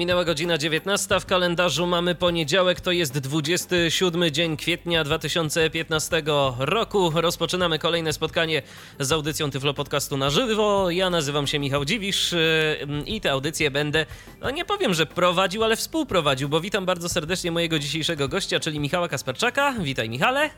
[0.00, 6.22] Minęła godzina 19 w kalendarzu, mamy poniedziałek, to jest 27 dzień kwietnia 2015
[6.58, 7.10] roku.
[7.14, 8.62] Rozpoczynamy kolejne spotkanie
[9.00, 10.90] z audycją Tyflo Podcastu na żywo.
[10.90, 14.06] Ja nazywam się Michał Dziwisz yy, i tę audycję będę,
[14.40, 18.80] no nie powiem, że prowadził, ale współprowadził, bo witam bardzo serdecznie mojego dzisiejszego gościa, czyli
[18.80, 19.74] Michała Kasperczaka.
[19.80, 20.50] Witaj Michale.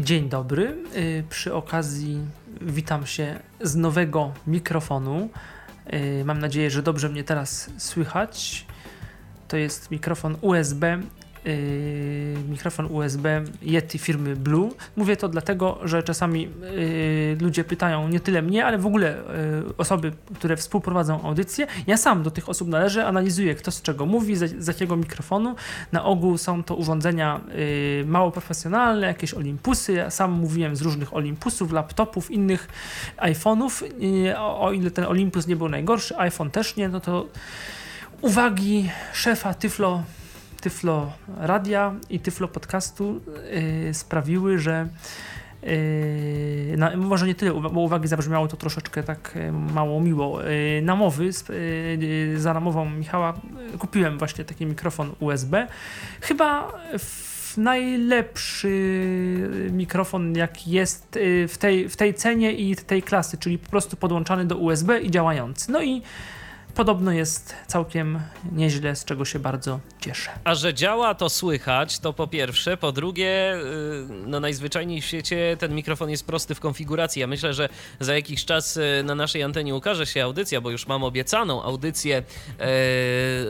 [0.00, 0.76] Dzień dobry.
[0.94, 2.18] Yy, przy okazji
[2.60, 5.28] witam się z nowego mikrofonu.
[5.92, 8.66] Yy, mam nadzieję, że dobrze mnie teraz słychać.
[9.48, 11.00] To jest mikrofon USB.
[11.44, 11.54] Yy,
[12.48, 14.70] mikrofon USB Yeti firmy Blue.
[14.96, 19.16] Mówię to dlatego, że czasami yy, ludzie pytają nie tyle mnie, ale w ogóle
[19.66, 21.66] yy, osoby, które współprowadzą audycję.
[21.86, 25.54] Ja sam do tych osób należę, analizuję kto z czego mówi, z, jakiego mikrofonu.
[25.92, 27.40] Na ogół są to urządzenia
[28.06, 29.92] mało profesjonalne, jakieś Olympusy.
[29.92, 32.68] Ja sam mówiłem z różnych Olympusów, laptopów, innych
[33.16, 33.84] iPhone'ów.
[34.36, 37.26] O ile ten Olympus nie był najgorszy, iPhone też nie, no to
[38.20, 40.02] uwagi szefa Tyflo
[40.68, 43.20] Tyflo Radia i Tyflo Podcastu
[43.86, 44.88] yy, sprawiły, że
[45.62, 50.42] Yy, na, może nie tyle, bo uwagi zabrzmiało to troszeczkę tak yy, mało miło.
[50.42, 53.40] Yy, namowy yy, za namową Michała
[53.78, 55.66] kupiłem właśnie taki mikrofon USB.
[56.20, 56.72] Chyba
[57.56, 58.70] najlepszy
[59.70, 64.44] mikrofon, jaki jest w tej, w tej cenie i tej klasy, czyli po prostu podłączany
[64.44, 65.72] do USB i działający.
[65.72, 66.02] No i
[66.78, 68.20] podobno jest całkiem
[68.52, 70.30] nieźle, z czego się bardzo cieszę.
[70.44, 72.76] A że działa, to słychać, to po pierwsze.
[72.76, 73.56] Po drugie,
[74.26, 77.20] no najzwyczajniej w świecie ten mikrofon jest prosty w konfiguracji.
[77.20, 77.68] Ja myślę, że
[78.00, 82.22] za jakiś czas na naszej antenie ukaże się audycja, bo już mam obiecaną audycję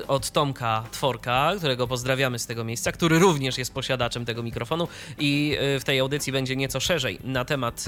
[0.09, 5.57] od Tomka Tworka, którego pozdrawiamy z tego miejsca, który również jest posiadaczem tego mikrofonu i
[5.81, 7.85] w tej audycji będzie nieco szerzej na temat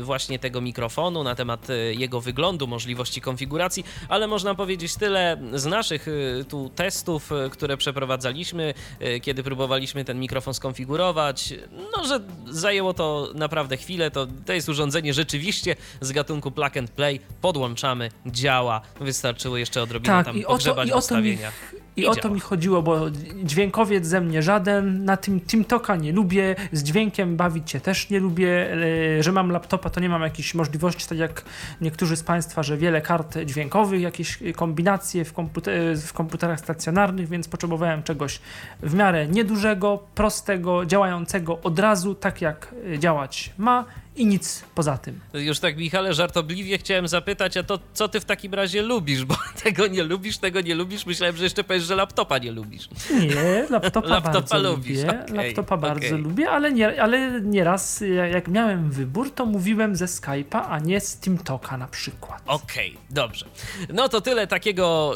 [0.00, 6.06] właśnie tego mikrofonu, na temat jego wyglądu, możliwości konfiguracji, ale można powiedzieć tyle z naszych
[6.48, 8.74] tu testów, które przeprowadzaliśmy,
[9.22, 11.54] kiedy próbowaliśmy ten mikrofon skonfigurować,
[11.96, 14.10] no że zajęło to naprawdę chwilę.
[14.10, 17.20] To, to jest urządzenie rzeczywiście z gatunku plug and play.
[17.40, 18.80] Podłączamy, działa.
[19.00, 21.74] Wystarczyło jeszcze odrobinę tak, tam i pogrzebać o w ustawieniach.
[21.96, 23.10] I, I o to mi chodziło, bo
[23.44, 28.20] dźwiękowiec ze mnie żaden, na tym TeamToka nie lubię, z dźwiękiem bawić się też nie
[28.20, 28.76] lubię,
[29.20, 31.44] że mam laptopa, to nie mam jakichś możliwości, tak jak
[31.80, 37.48] niektórzy z Państwa, że wiele kart dźwiękowych, jakieś kombinacje w, komputer w komputerach stacjonarnych, więc
[37.48, 38.40] potrzebowałem czegoś
[38.82, 43.84] w miarę niedużego, prostego, działającego od razu, tak jak działać ma
[44.16, 45.20] i nic poza tym.
[45.34, 49.24] Już tak, Michale, żartobliwie chciałem zapytać, a to co ty w takim razie lubisz?
[49.24, 51.06] Bo tego nie lubisz, tego nie lubisz.
[51.06, 52.88] Myślałem, że jeszcze powiesz, że laptopa nie lubisz.
[53.10, 55.24] Nie, laptopa, Laptopa bardzo lubisz, lubię.
[55.24, 56.18] okej, laptopa bardzo okej.
[56.18, 61.16] lubię, ale, nie, ale nieraz jak miałem wybór, to mówiłem ze Skype'a, a nie z
[61.16, 62.42] TeamToka na przykład.
[62.46, 63.46] Okej, dobrze.
[63.92, 65.14] No to tyle takiego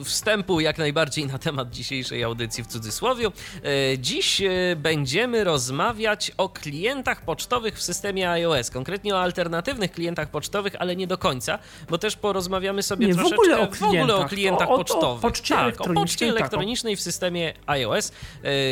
[0.00, 3.26] y, wstępu jak najbardziej na temat dzisiejszej audycji w cudzysłowie.
[3.26, 10.28] Y, dziś y, będziemy rozmawiać o klientach pocztowych w systemie iOS, konkretnie o alternatywnych klientach
[10.30, 11.58] pocztowych, ale nie do końca,
[11.90, 14.72] bo też porozmawiamy sobie Nie, w troszeczkę ogóle o w ogóle o klientach, klientach o-
[14.72, 15.22] o- o pocztowych.
[15.22, 18.12] poczcie tak, o elektronicznej, poczcie tak, o- elektronicznej w systemie iOS,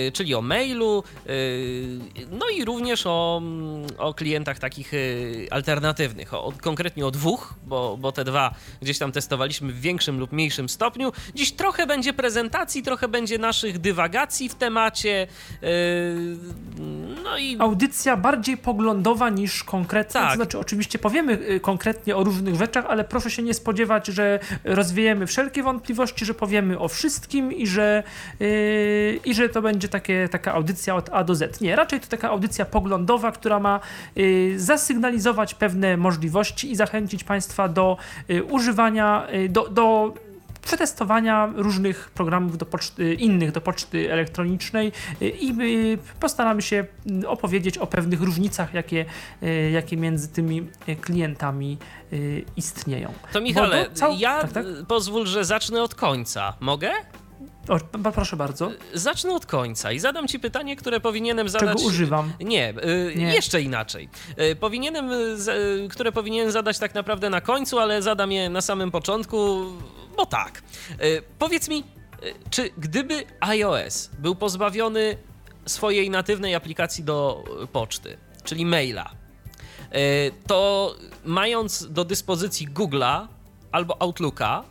[0.09, 1.99] y, czyli o mailu, y,
[2.31, 7.97] no i również o, mm, o klientach takich y, alternatywnych, o, konkretnie o dwóch, bo,
[7.97, 11.13] bo te dwa gdzieś tam testowaliśmy w większym lub mniejszym stopniu.
[11.35, 15.27] Dziś trochę będzie prezentacji, trochę będzie naszych dywagacji w temacie,
[17.25, 20.31] no i Audycja bardziej poglądowa niż konkretna, Tak.
[20.31, 24.39] to znaczy oczywiście powiemy y, konkretnie o różnych rzeczach, ale proszę się nie spodziewać, że
[24.65, 28.03] rozwiejemy wszelkie wątpliwości, że powiemy o wszystkim i że,
[28.41, 31.61] yy, i że to będzie takie, taka audycja od A do Z.
[31.61, 33.81] Nie, raczej to taka audycja poglądowa, która ma
[34.17, 37.97] yy, zasygnalizować pewne możliwości i zachęcić Państwa do
[38.29, 40.15] yy, używania, yy, do, do
[40.67, 44.93] przetestowania różnych programów do poczty, innych do poczty elektronicznej
[45.23, 45.51] y, i
[45.95, 46.87] y, postaramy się
[47.23, 49.05] y, opowiedzieć o pewnych różnicach, jakie,
[49.43, 50.67] y, jakie między tymi
[51.01, 51.79] klientami
[52.57, 53.13] istnieją.
[53.33, 54.65] to Michale, cał- ja tak, tak?
[54.89, 56.55] pozwól, że zacznę od końca.
[56.61, 56.91] Mogę?
[57.69, 58.71] O, proszę bardzo.
[58.95, 61.77] Zacznę od końca i zadam ci pytanie, które powinienem zadać.
[61.77, 62.33] Czego używam?
[62.41, 62.75] Nie,
[63.17, 63.35] Nie.
[63.35, 64.09] jeszcze inaczej.
[64.61, 65.11] Powinienem,
[65.91, 69.67] które powinienem zadać tak naprawdę na końcu, ale zadam je na samym początku,
[70.17, 70.63] bo tak.
[71.03, 71.85] Y, Powiedz mi,
[72.25, 75.17] y, czy gdyby iOS był pozbawiony
[75.67, 79.11] swojej natywnej aplikacji do y, poczty, czyli maila,
[80.47, 83.27] to mając do dyspozycji Google'a
[83.73, 84.65] albo Outlooka,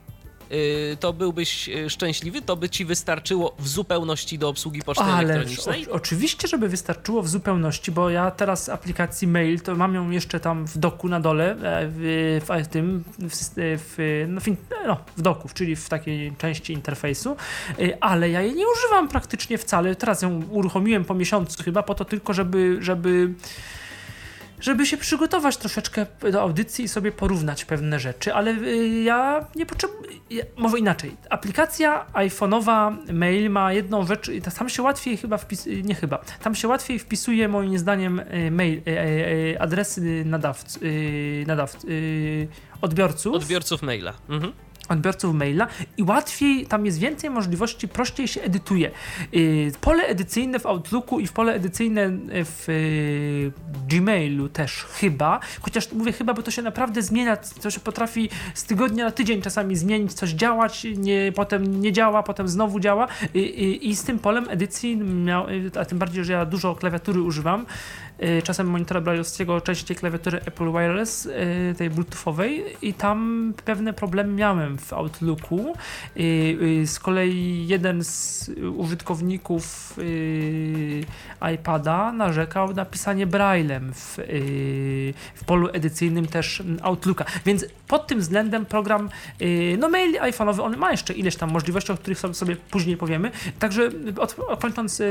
[1.00, 2.42] to byłbyś y, szczęśliwy?
[2.42, 5.88] To by ci wystarczyło w zupełności do obsługi poczty Ale elektronicznej?
[5.88, 10.40] o, oczywiście, żeby wystarczyło w zupełności, bo ja teraz aplikacji mail, to mam ją jeszcze
[10.40, 11.58] tam w doku na dole, e,
[11.90, 14.46] w, w tym, w, w, no, w,
[14.88, 17.38] no, w doku, czyli w takiej części interfejsu,
[17.80, 19.96] e, ale ja jej nie używam praktycznie wcale.
[19.96, 23.34] Teraz ją uruchomiłem po miesiącu chyba po to tylko, żeby, żeby
[24.60, 29.66] żeby się przygotować troszeczkę do audycji i sobie porównać pewne rzeczy, ale y, ja nie
[29.66, 30.10] potrzebuję,
[30.58, 31.12] może inaczej.
[31.30, 36.68] Aplikacja iPhone'owa Mail ma jedną rzecz, tam się łatwiej chyba wpisuje, nie chyba, tam się
[36.68, 40.82] łatwiej wpisuje moim zdaniem y, mail, y, adresy nadawców,
[41.48, 41.86] nadawc,
[42.82, 43.36] odbiorców.
[43.36, 44.14] Odbiorców maila.
[44.30, 45.68] Mhm odbiorców maila
[45.98, 48.92] i łatwiej, tam jest więcej możliwości, prościej się edytuje.
[49.36, 53.52] Y, pole edycyjne w Outlooku i w pole edycyjne w y,
[53.90, 58.64] Gmailu też chyba, chociaż mówię chyba, bo to się naprawdę zmienia, to się potrafi z
[58.64, 63.90] tygodnia na tydzień czasami zmienić, coś działać, nie, potem nie działa, potem znowu działa i,
[63.90, 65.00] i z tym polem edycji,
[65.80, 68.05] a tym bardziej, że ja dużo klawiatury używam, Y,
[68.44, 74.78] czasem monitora brailleowskiego, częściej klawiatury Apple Wireless, y, tej bluetoothowej i tam pewne problemy miałem
[74.78, 75.74] w Outlooku.
[76.18, 79.96] Y, z kolei jeden z użytkowników
[81.54, 84.18] iPada narzekał na pisanie braillem w,
[85.36, 89.10] w polu edycyjnym też Outlooka, więc pod tym względem program,
[89.78, 93.90] no mail iPhone'owy, on ma jeszcze ileś tam możliwości, o których sobie później powiemy, także
[94.62, 95.02] kończąc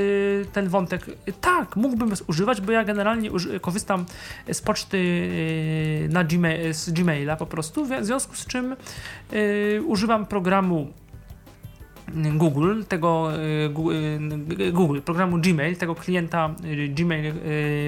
[0.53, 1.07] ten wątek,
[1.41, 3.31] tak, mógłbym używać, bo ja generalnie
[3.61, 4.05] korzystam
[4.53, 8.77] z poczty y, na Gmail, z Gmaila po prostu, w związku z czym
[9.33, 10.93] y, używam programu
[12.35, 13.29] Google, tego
[14.73, 16.55] Google, programu Gmail, tego klienta
[16.89, 17.35] Gmail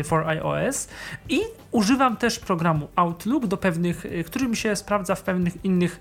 [0.05, 0.89] for iOS.
[1.29, 1.41] I
[1.73, 6.01] używam też programu Outlook do pewnych, który mi się sprawdza w pewnych innych,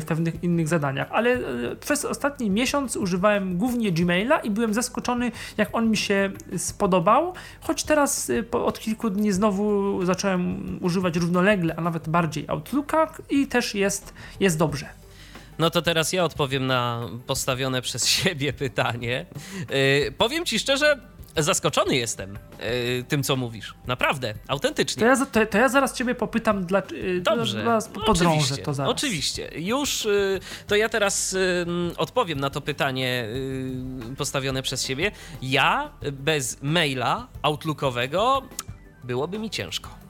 [0.00, 1.38] w pewnych innych zadaniach, ale
[1.80, 7.84] przez ostatni miesiąc używałem głównie Gmaila i byłem zaskoczony, jak on mi się spodobał, choć
[7.84, 14.14] teraz od kilku dni znowu zacząłem używać równolegle, a nawet bardziej Outlooka i też jest,
[14.40, 15.01] jest dobrze.
[15.62, 19.26] No to teraz ja odpowiem na postawione przez siebie pytanie.
[19.70, 21.00] Yy, powiem ci szczerze,
[21.36, 23.74] zaskoczony jestem yy, tym, co mówisz.
[23.86, 25.00] Naprawdę, autentycznie.
[25.00, 28.92] To ja, to, to ja zaraz ciebie popytam, dla, yy, Dobrze, dla, podrążę to zaraz.
[28.92, 29.50] Oczywiście.
[29.54, 31.36] Już y, to ja teraz
[31.96, 33.24] odpowiem na to pytanie
[34.12, 35.10] y, postawione przez siebie.
[35.42, 38.42] Ja bez maila outlookowego
[39.04, 40.01] byłoby mi ciężko.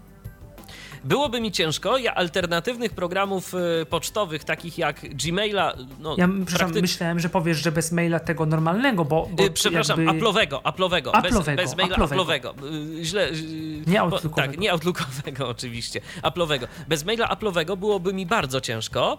[1.04, 5.76] Byłoby mi ciężko, ja alternatywnych programów y, pocztowych, takich jak Gmaila.
[6.00, 6.81] No, ja prakty...
[6.81, 9.28] myślałem, że powiesz, że bez maila tego normalnego, bo.
[9.32, 10.20] bo y, Przepraszam, jakby...
[10.20, 11.10] Apple'owego, Apple'owego.
[11.10, 11.56] Apple'owego.
[11.56, 12.64] Bez, bez maila Apple'owego.
[13.00, 13.31] Y, źle.
[13.87, 14.49] Nie Outlookowego.
[14.49, 16.00] Tak, nie Outlookowego oczywiście.
[16.22, 16.66] Apple'owego.
[16.88, 19.19] Bez maila Apple'owego byłoby mi bardzo ciężko.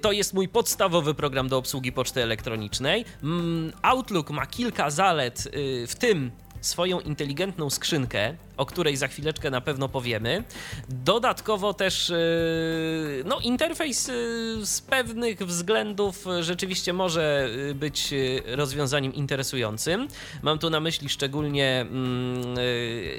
[0.00, 3.04] To jest mój podstawowy program do obsługi poczty elektronicznej.
[3.22, 5.48] Mm, Outlook ma kilka zalet,
[5.88, 6.30] w tym
[6.60, 10.44] swoją inteligentną skrzynkę, o której za chwileczkę na pewno powiemy.
[10.88, 12.16] Dodatkowo też e,
[13.24, 14.12] no, interfejs e,
[14.66, 18.14] z pewnych względów rzeczywiście może być
[18.46, 20.08] rozwiązaniem interesującym.
[20.42, 22.56] Mam tu na myśli szczególnie mm,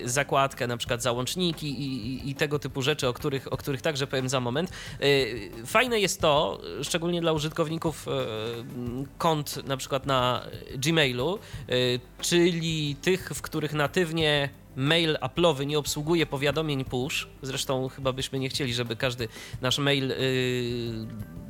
[0.04, 4.08] zakładkę, na przykład załączniki i, i, i, tego typu rzeczy, o których, o których także
[4.08, 4.72] powiem za moment.
[5.66, 8.06] Fajne jest to, szczególnie dla użytkowników
[9.18, 10.42] kont na przykład na
[10.76, 11.40] Gmailu,
[12.22, 17.28] czyli tych, w których natywnie mail Apple'owy nie obsługuje powiadomień push.
[17.42, 19.28] Zresztą chyba byśmy nie chcieli, żeby każdy
[19.62, 20.16] nasz mail yy,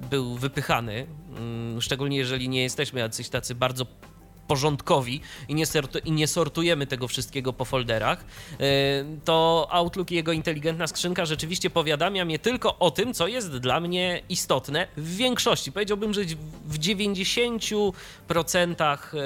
[0.09, 1.07] był wypychany.
[1.75, 3.85] Yy, szczególnie jeżeli nie jesteśmy jacyś tacy bardzo
[4.47, 5.65] porządkowi i nie,
[6.05, 8.25] i nie sortujemy tego wszystkiego po folderach,
[8.59, 8.65] e,
[9.25, 13.79] to Outlook i jego inteligentna skrzynka rzeczywiście powiadamia mnie tylko o tym, co jest dla
[13.79, 15.71] mnie istotne w większości.
[15.71, 16.21] Powiedziałbym, że
[16.65, 17.93] w 90%
[18.83, 19.17] e,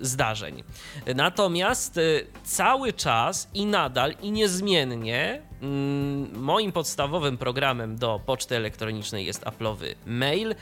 [0.00, 0.64] zdarzeń.
[1.14, 2.00] Natomiast e,
[2.44, 9.94] cały czas i nadal i niezmiennie mm, moim podstawowym programem do poczty elektronicznej jest Apple'owy
[10.06, 10.54] mail.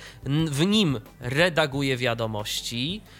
[0.47, 3.01] W nim redaguję wiadomości,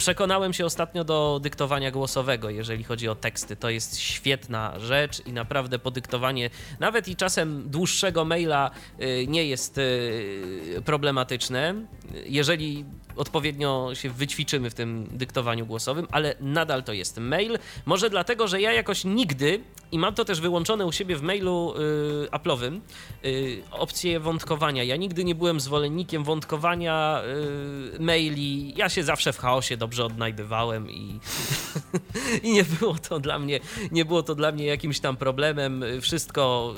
[0.00, 3.56] przekonałem się ostatnio do dyktowania głosowego, jeżeli chodzi o teksty.
[3.56, 9.78] To jest świetna rzecz i naprawdę podyktowanie nawet i czasem dłuższego maila y, nie jest
[9.78, 11.74] y, problematyczne,
[12.26, 12.84] jeżeli
[13.20, 17.58] odpowiednio się wyćwiczymy w tym dyktowaniu głosowym, ale nadal to jest mail.
[17.86, 19.60] Może dlatego, że ja jakoś nigdy,
[19.92, 22.80] i mam to też wyłączone u siebie w mailu yy, Apple'owym,
[23.22, 24.84] yy, opcję wątkowania.
[24.84, 27.22] Ja nigdy nie byłem zwolennikiem wątkowania
[27.92, 28.74] yy, maili.
[28.76, 31.20] Ja się zawsze w chaosie dobrze odnajdywałem i
[32.42, 33.60] I nie było to dla mnie,
[33.92, 35.84] nie było to dla mnie jakimś tam problemem.
[36.00, 36.74] Wszystko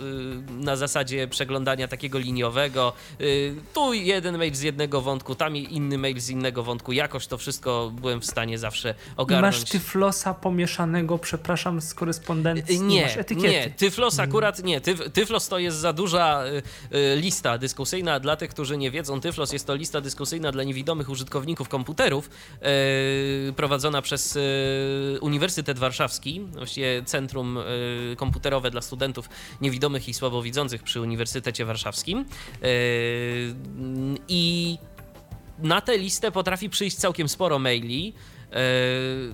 [0.51, 2.93] y, na zasadzie przeglądania takiego liniowego.
[3.21, 6.93] Y, tu jeden mail z jednego wątku, tam inny mail z innego wątku.
[6.93, 9.57] Jakoś to wszystko byłem w stanie zawsze ogarnąć.
[9.57, 12.81] Masz tyflosa pomieszanego, przepraszam, z korespondencji.
[12.81, 13.49] Nie, masz etykiety.
[13.49, 14.81] nie, Tyflos akurat nie.
[14.81, 18.21] Tyf, Tyflos to jest za duża y, y, lista dyskusyjna.
[18.21, 22.31] Dla tych, którzy nie wiedzą, Tyflos jest to lista dyskusyjna dla niewidomych użytkowników komputerów,
[23.49, 29.29] y, prowadzona przez y, Uniwersytet Warszawski, właściwie Centrum y, Komputerowe dla Studentów
[29.61, 32.25] Niewidomych i Słabowidzących przy Uniwersytecie Warszawskim.
[32.65, 33.55] Y,
[34.29, 34.79] I
[35.63, 38.13] na tę listę potrafi przyjść całkiem sporo maili.
[38.53, 38.57] E,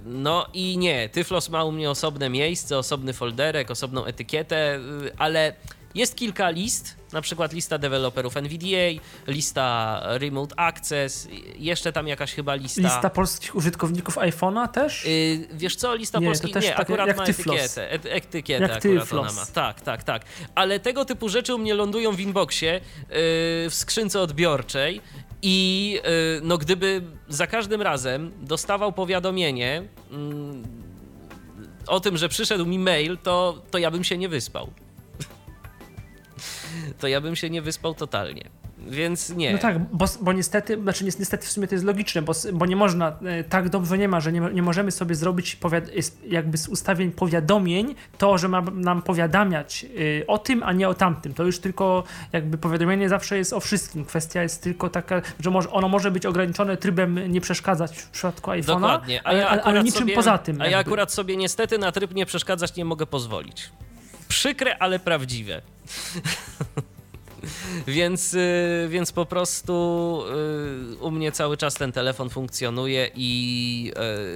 [0.04, 5.52] No i nie, Tyflos ma u mnie osobne miejsce, osobny folderek, osobną etykietę, y, ale
[5.94, 12.54] jest kilka list, na przykład lista deweloperów NVDA, lista Remote Access, jeszcze tam jakaś chyba
[12.54, 12.80] lista.
[12.80, 15.04] Lista polskich użytkowników iPhone'a też?
[15.06, 17.56] Y, wiesz co, lista Nie, polskich, też nie, tak akurat jak ma Tyflos.
[17.56, 19.30] etykietę, et, etykietę Jak akurat Tyflos.
[19.30, 19.47] ona ma.
[19.47, 20.23] Tak, tak, tak.
[20.54, 22.80] Ale tego typu rzeczy u mnie lądują w inboxie, yy,
[23.11, 25.00] w skrzynce odbiorczej
[25.42, 30.62] i yy, no gdyby za każdym razem dostawał powiadomienie mm,
[31.87, 34.71] o tym, że przyszedł mi mail, to, to ja bym się nie wyspał.
[37.00, 38.50] to ja bym się nie wyspał totalnie.
[38.88, 39.52] Więc nie.
[39.52, 42.66] No tak, bo, bo niestety, znaczy ni- niestety w sumie to jest logiczne, bo, bo
[42.66, 45.90] nie można, e, tak dobrze nie ma, że nie, nie możemy sobie zrobić powiad-
[46.28, 50.95] jakby z ustawień powiadomień to, że ma nam powiadamiać y, o tym, a nie o
[50.95, 51.35] tamtym.
[51.35, 54.04] To już tylko jakby powiadomienie zawsze jest o wszystkim.
[54.04, 58.50] Kwestia jest tylko taka, że może, ono może być ograniczone trybem nie przeszkadzać w przypadku
[58.50, 60.61] iPhone'a, Dokładnie, a ale, ja ale, ale niczym sobie, poza tym.
[60.61, 60.90] A ja jakby.
[60.90, 63.71] akurat sobie niestety na tryb nie przeszkadzać nie mogę pozwolić.
[64.28, 65.62] Przykre, ale prawdziwe.
[67.87, 70.23] więc, y, więc po prostu
[70.92, 73.92] y, u mnie cały czas ten telefon funkcjonuje i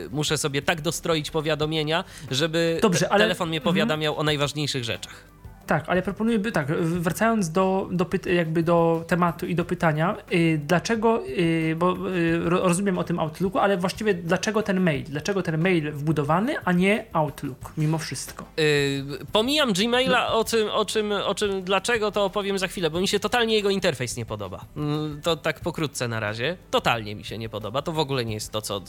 [0.06, 3.74] y, muszę sobie tak dostroić powiadomienia, żeby Dobrze, ale- telefon mnie mhm.
[3.74, 5.41] powiadamiał o najważniejszych rzeczach.
[5.66, 10.60] Tak, ale proponuję, by tak, wracając do, do, jakby do tematu i do pytania, y,
[10.66, 15.04] dlaczego, y, bo y, ro- rozumiem o tym Outlooku, ale właściwie dlaczego ten mail?
[15.04, 18.44] Dlaczego ten mail wbudowany, a nie Outlook, mimo wszystko?
[18.58, 23.00] Y, pomijam Gmaila, o czym, o, czym, o czym, dlaczego to opowiem za chwilę, bo
[23.00, 24.64] mi się totalnie jego interfejs nie podoba.
[24.76, 26.56] Mm, To tak pokrótce na razie.
[26.70, 27.82] Totalnie mi się nie podoba.
[27.82, 28.80] To w ogóle nie jest to, co,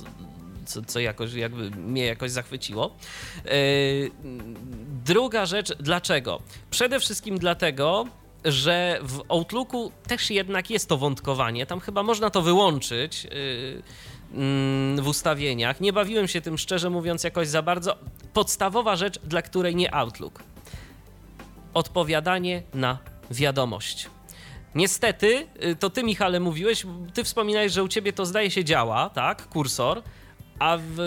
[0.66, 2.96] co, co jakoś, jakby mnie jakoś zachwyciło.
[3.46, 4.12] Y,
[5.06, 6.42] Druga rzecz, dlaczego?
[6.70, 8.06] Przede wszystkim dlatego,
[8.46, 11.66] że w Outlooku też jednak jest to wątkowanie.
[11.66, 13.26] Tam chyba można to wyłączyć.
[13.26, 13.82] y,
[14.34, 15.82] mm, w ustawieniach.
[15.82, 17.96] Nie bawiłem się tym szczerze mówiąc jakoś za bardzo.
[18.34, 20.44] Podstawowa rzecz, dla której nie Outlook.
[21.74, 22.98] Odpowiadanie na
[23.32, 24.10] wiadomość.
[24.76, 29.10] Niestety, y, to ty Michale mówiłeś, ty wspominałeś, że u ciebie to zdaje się działa,
[29.10, 30.02] tak, kursor,
[30.60, 30.98] a w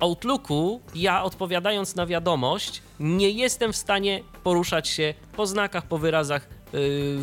[0.00, 6.42] Outlooku ja odpowiadając na wiadomość nie jestem w stanie poruszać się po znakach, po wyrazach
[6.42, 6.48] y,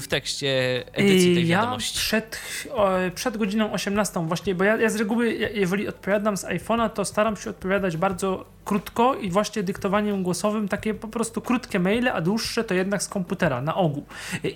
[0.02, 1.98] w tekście edycji tej ja wiadomości.
[1.98, 2.40] przed,
[3.16, 7.38] przed godziną 18 właśnie, bo ja, ja z reguły, jeżeli odpowiadam z iPhone'a, to staram
[7.38, 12.64] się odpowiadać bardzo krótko i właśnie dyktowaniem głosowym takie po prostu krótkie maile, a dłuższe
[12.64, 14.06] to jednak z komputera, na ogół.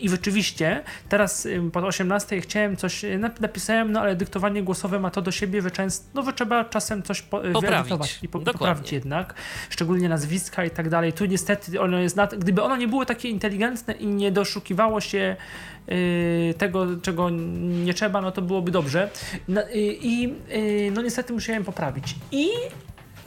[0.01, 5.11] I rzeczywiście teraz po 18 chciałem coś, y, nap- napisałem, no ale dyktowanie głosowe ma
[5.11, 8.19] to do siebie, że często, no że trzeba czasem coś po, y, Poprawić.
[8.23, 8.53] i po, Dokładnie.
[8.59, 9.33] poprawić jednak,
[9.69, 11.13] szczególnie nazwiska i tak dalej.
[11.13, 15.35] Tu niestety ono jest, gdyby ono nie było takie inteligentne i nie doszukiwało się
[15.91, 17.29] y, tego, czego
[17.85, 19.09] nie trzeba, no to byłoby dobrze.
[19.47, 19.61] No,
[20.01, 22.15] I y, no niestety musiałem poprawić.
[22.31, 22.47] I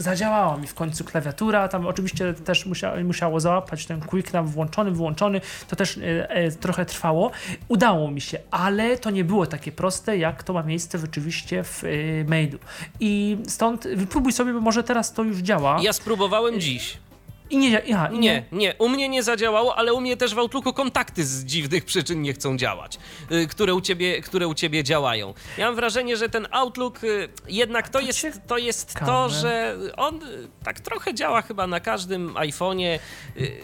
[0.03, 4.91] zadziałała mi w końcu klawiatura, tam oczywiście też musia, musiało załapać ten quick nam włączony,
[4.91, 7.31] wyłączony, to też e, e, trochę trwało.
[7.69, 11.85] Udało mi się, ale to nie było takie proste, jak to ma miejsce rzeczywiście w
[11.85, 11.89] e,
[12.25, 12.59] mailu.
[13.01, 15.79] I stąd wypróbuj sobie, bo może teraz to już działa.
[15.83, 16.99] Ja spróbowałem dziś.
[17.53, 20.39] I nie, aha, i Nie, nie, u mnie nie zadziałało, ale u mnie też w
[20.39, 22.99] Outlooku kontakty z dziwnych przyczyn nie chcą działać,
[23.33, 25.35] y, które u ciebie, które u ciebie działają.
[25.59, 29.77] Ja mam wrażenie, że ten Outlook y, jednak to To jest, to jest to, że
[29.97, 32.99] on y, tak trochę działa chyba na każdym iPhone'ie.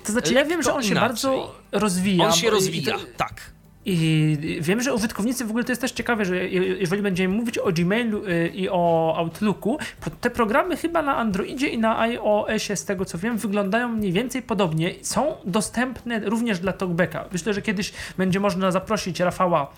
[0.05, 1.09] To znaczy, ja wiem, że on się inaczej.
[1.09, 2.27] bardzo rozwija.
[2.27, 3.58] On się rozwija, to- tak.
[3.91, 7.59] I wiem, że użytkownicy w ogóle to jest też ciekawe, że je- jeżeli będziemy mówić
[7.59, 9.79] o Gmailu y, i o Outlooku,
[10.21, 14.43] te programy chyba na Androidzie i na iOSie, z tego co wiem, wyglądają mniej więcej
[14.43, 14.95] podobnie.
[15.03, 17.25] Są dostępne również dla Talkbacka.
[17.33, 19.73] Myślę, że kiedyś będzie można zaprosić Rafała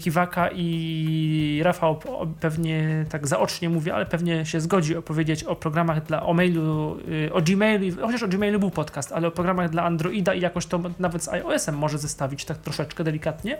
[0.00, 2.00] Kiwaka i Rafał
[2.40, 7.32] pewnie tak zaocznie mówi, ale pewnie się zgodzi opowiedzieć o programach dla, o mailu, y,
[7.32, 10.80] o Gmailu, chociaż o Gmailu był podcast, ale o programach dla Androida i jakoś to
[10.98, 13.58] nawet z iOS-em może zestawić tak troszeczkę delikatnie.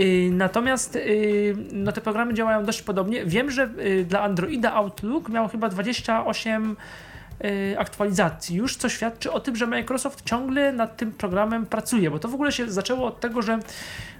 [0.00, 3.26] Y, natomiast y, no, te programy działają dość podobnie.
[3.26, 6.76] Wiem, że y, dla Androida Outlook miał chyba 28
[7.78, 12.28] aktualizacji już, co świadczy o tym, że Microsoft ciągle nad tym programem pracuje, bo to
[12.28, 13.58] w ogóle się zaczęło od tego, że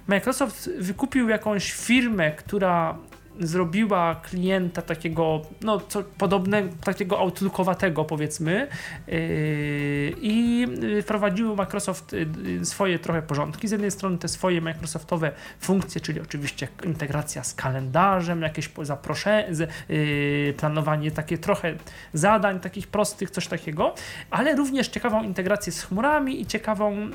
[0.07, 2.97] Microsoft wykupił jakąś firmę, która
[3.39, 8.67] zrobiła klienta takiego, no co podobne, takiego outlookowatego powiedzmy
[9.07, 9.15] yy,
[10.21, 10.67] i
[11.01, 13.67] wprowadził Microsoft yy, swoje trochę porządki.
[13.67, 19.49] Z jednej strony te swoje Microsoftowe funkcje, czyli oczywiście integracja z kalendarzem, jakieś zaproszenie,
[19.89, 21.75] yy, planowanie takie trochę
[22.13, 23.95] zadań takich prostych, coś takiego,
[24.29, 27.09] ale również ciekawą integrację z chmurami i ciekawą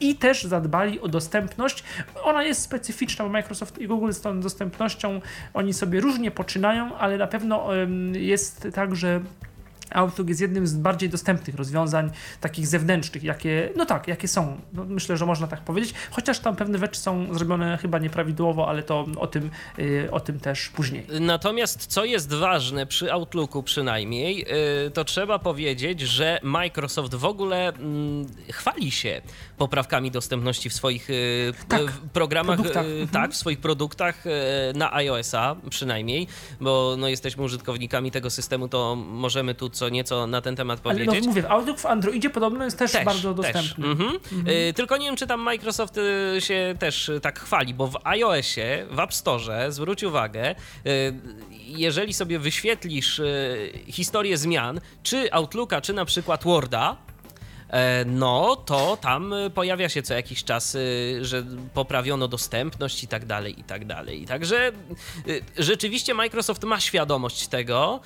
[0.00, 1.84] i też zadbali o dostępność.
[2.22, 5.20] Ona jest specyficzna, bo Microsoft i Google z tą dostępnością
[5.54, 7.68] oni sobie różnie poczynają, ale na pewno
[8.12, 9.20] jest tak, że
[9.94, 14.60] Outlook jest jednym z bardziej dostępnych rozwiązań takich zewnętrznych, jakie, no tak, jakie są.
[14.72, 18.82] No myślę, że można tak powiedzieć, chociaż tam pewne rzeczy są zrobione chyba nieprawidłowo, ale
[18.82, 21.06] to o tym, yy, o tym też później.
[21.20, 24.36] Natomiast co jest ważne przy Outlooku przynajmniej,
[24.84, 27.72] yy, to trzeba powiedzieć, że Microsoft w ogóle
[28.46, 29.22] yy, chwali się
[29.62, 32.86] poprawkami dostępności w swoich y, tak, programach, produktach.
[32.86, 34.30] Y, tak, w swoich produktach y,
[34.74, 36.26] na iOS-a przynajmniej,
[36.60, 41.08] bo no, jesteśmy użytkownikami tego systemu, to możemy tu co nieco na ten temat powiedzieć.
[41.08, 43.86] Ale no, mówię, Outlook w Androidzie podobno jest też, też bardzo dostępny.
[43.86, 44.10] Mhm.
[44.32, 44.74] Mhm.
[44.74, 45.94] Tylko nie wiem, czy tam Microsoft
[46.38, 50.54] się też tak chwali, bo w iOSie, w App Store, zwróć uwagę,
[51.50, 53.20] jeżeli sobie wyświetlisz
[53.86, 56.96] historię zmian, czy Outlooka, czy na przykład Worda,
[58.06, 60.78] no to tam e, pojawia się co jakiś czas, e,
[61.24, 64.26] że poprawiono dostępność i tak dalej, i tak dalej.
[64.26, 64.72] Także
[65.58, 68.00] rzeczywiście Microsoft ma świadomość tego.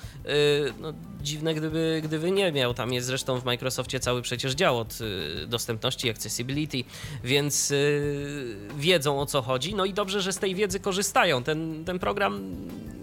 [0.81, 2.73] No, dziwne, gdyby, gdyby nie miał.
[2.73, 4.99] Tam jest zresztą w Microsoftie cały przecież dział od
[5.47, 6.83] dostępności, accessibility,
[7.23, 7.73] więc
[8.77, 9.75] wiedzą o co chodzi.
[9.75, 11.43] No i dobrze, że z tej wiedzy korzystają.
[11.43, 12.55] Ten, ten program,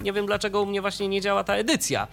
[0.02, 2.09] nie wiem dlaczego u mnie właśnie nie działa ta edycja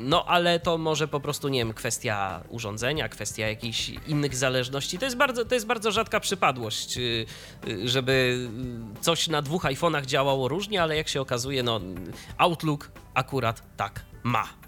[0.00, 4.98] no ale to może po prostu, nie wiem, kwestia urządzenia, kwestia jakichś innych zależności.
[4.98, 7.26] To jest bardzo, to jest bardzo rzadka przypadłość, y,
[7.68, 8.48] y, żeby
[9.00, 11.80] coś na dwóch iPhone'ach działało różnie, ale jak się okazuje, no
[12.38, 14.59] Outlook akurat tak ma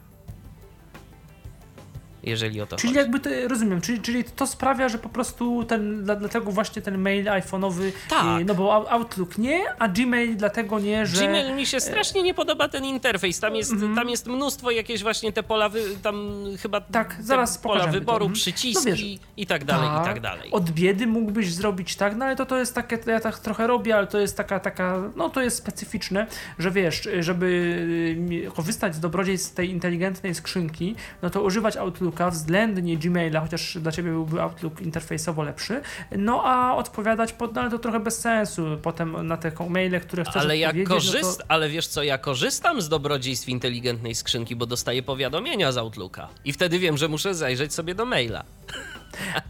[2.23, 2.99] jeżeli o to czyli chodzi.
[2.99, 7.25] jakby to, rozumiem, czyli, czyli to sprawia, że po prostu ten, dlatego właśnie ten mail
[7.25, 8.47] iPhone'owy, tak.
[8.47, 11.27] no bo Outlook nie, a Gmail dlatego nie, że...
[11.27, 15.03] Gmail mi się strasznie nie podoba ten interfejs, tam jest, mm tam jest mnóstwo jakieś
[15.03, 18.25] właśnie te pola, wy, tam chyba tak, zaraz pola wyboru, to.
[18.25, 18.33] Mhm.
[18.33, 19.05] przyciski no wiesz,
[19.37, 20.51] i tak dalej, tak, i tak dalej.
[20.51, 23.97] Od biedy mógłbyś zrobić tak, no ale to to jest takie, ja tak trochę robię,
[23.97, 26.27] ale to jest taka, taka, no to jest specyficzne,
[26.59, 32.97] że wiesz, żeby korzystać z dobrodziejstw tej inteligentnej skrzynki, no to używać Outlook Outlooka względnie
[32.97, 35.81] Gmaila, chociaż dla ciebie byłby Outlook interfejsowo lepszy,
[36.17, 40.25] no a odpowiadać pod, no, ale to trochę bez sensu potem na te maile, które
[40.25, 41.51] chcesz ale ja korzyst, no to...
[41.51, 46.29] Ale wiesz co, ja korzystam z dobrodziejstw inteligentnej skrzynki, bo dostaję powiadomienia z Outlooka.
[46.45, 48.45] I wtedy wiem, że muszę zajrzeć sobie do maila.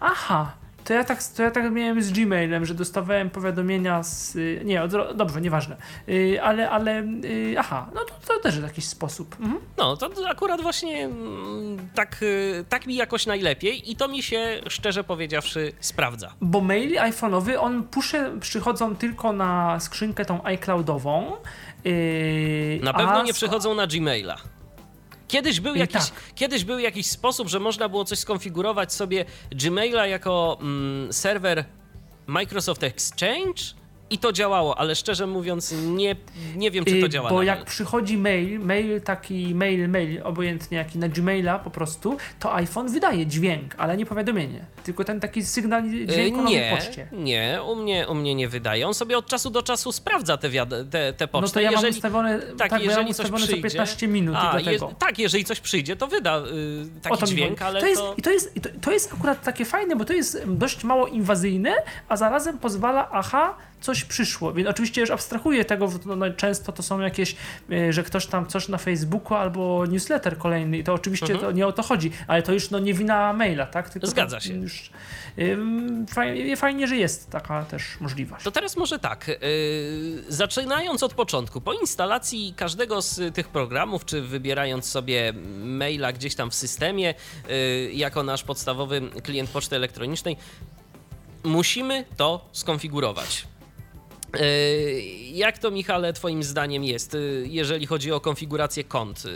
[0.00, 0.52] Aha,
[0.84, 4.36] to ja, tak, to ja tak miałem z Gmailem, że dostawałem powiadomienia z.
[4.64, 5.76] Nie, od, dobrze, nieważne.
[6.08, 7.02] Y, ale, ale.
[7.24, 9.36] Y, aha, no to, to też w jakiś sposób.
[9.40, 9.60] Mhm.
[9.76, 14.60] No, to akurat właśnie mm, tak, y, tak mi jakoś najlepiej i to mi się
[14.68, 16.32] szczerze powiedziawszy sprawdza.
[16.40, 21.36] Bo maili iPhone'owy, on pusze przychodzą tylko na skrzynkę tą iCloudową.
[22.82, 24.36] Na pewno nie przychodzą na Gmaila.
[25.32, 26.34] Kiedyś był, jakiś, tak.
[26.34, 31.64] kiedyś był jakiś sposób, że można było coś skonfigurować sobie Gmaila jako mm, serwer
[32.26, 33.62] Microsoft Exchange
[34.12, 36.16] i to działało, ale szczerze mówiąc nie,
[36.56, 37.30] nie wiem, czy to y, działa.
[37.30, 42.54] Bo jak przychodzi mail, mail taki mail, mail, obojętnie jaki na Gmaila po prostu, to
[42.54, 44.64] iPhone wydaje dźwięk, ale nie powiadomienie.
[44.84, 47.06] Tylko ten taki sygnał y, dźwięku nie, na poczcie.
[47.12, 48.86] Nie, u mnie, u mnie nie wydaje.
[48.86, 50.50] On sobie od czasu do czasu sprawdza te,
[50.90, 51.46] te, te poczty.
[51.46, 54.36] No to ja jeżeli, mam ustawione, tak, tak jeżeli ja mam przyjdzie, co 15 minut
[54.38, 57.86] a, je, Tak, jeżeli coś przyjdzie, to wyda y, taki dźwięk, ale to...
[57.86, 58.14] Jest, to...
[58.16, 61.74] I to jest, to, to jest akurat takie fajne, bo to jest dość mało inwazyjne,
[62.08, 64.52] a zarazem pozwala, aha, coś przyszło.
[64.52, 67.36] Więc oczywiście już abstrahuję tego, no, często to są jakieś,
[67.72, 71.40] e, że ktoś tam coś na Facebooku albo newsletter kolejny i to oczywiście mhm.
[71.40, 73.90] to nie o to chodzi, ale to już no, nie wina maila, tak?
[73.90, 74.54] Tylko Zgadza się.
[74.54, 74.90] Już,
[76.08, 78.44] fajnie, fajnie, że jest taka też możliwość.
[78.44, 79.36] To teraz może tak, yy,
[80.28, 85.32] zaczynając od początku, po instalacji każdego z tych programów, czy wybierając sobie
[85.64, 87.14] maila gdzieś tam w systemie
[87.48, 90.36] yy, jako nasz podstawowy klient poczty elektronicznej,
[91.44, 93.51] musimy to skonfigurować.
[94.34, 95.00] E,
[95.32, 99.22] jak to, Michale, Twoim zdaniem jest, e, jeżeli chodzi o konfigurację kont?
[99.26, 99.28] E,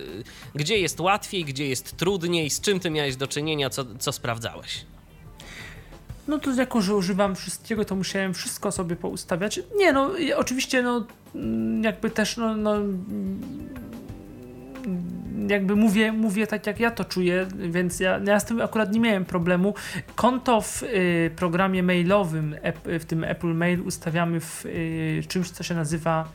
[0.54, 2.50] gdzie jest łatwiej, gdzie jest trudniej?
[2.50, 3.70] Z czym Ty miałeś do czynienia?
[3.70, 4.84] Co, co sprawdzałeś?
[6.28, 9.60] No to jako, że używam wszystkiego, to musiałem wszystko sobie poustawiać.
[9.76, 13.40] Nie, no oczywiście, no mm, jakby też, no, no mm,
[15.48, 19.00] jakby mówię, mówię tak, jak ja to czuję, więc ja, ja z tym akurat nie
[19.00, 19.74] miałem problemu.
[20.14, 25.74] Konto w y, programie mailowym, w tym Apple Mail ustawiamy w y, czymś, co się
[25.74, 26.28] nazywa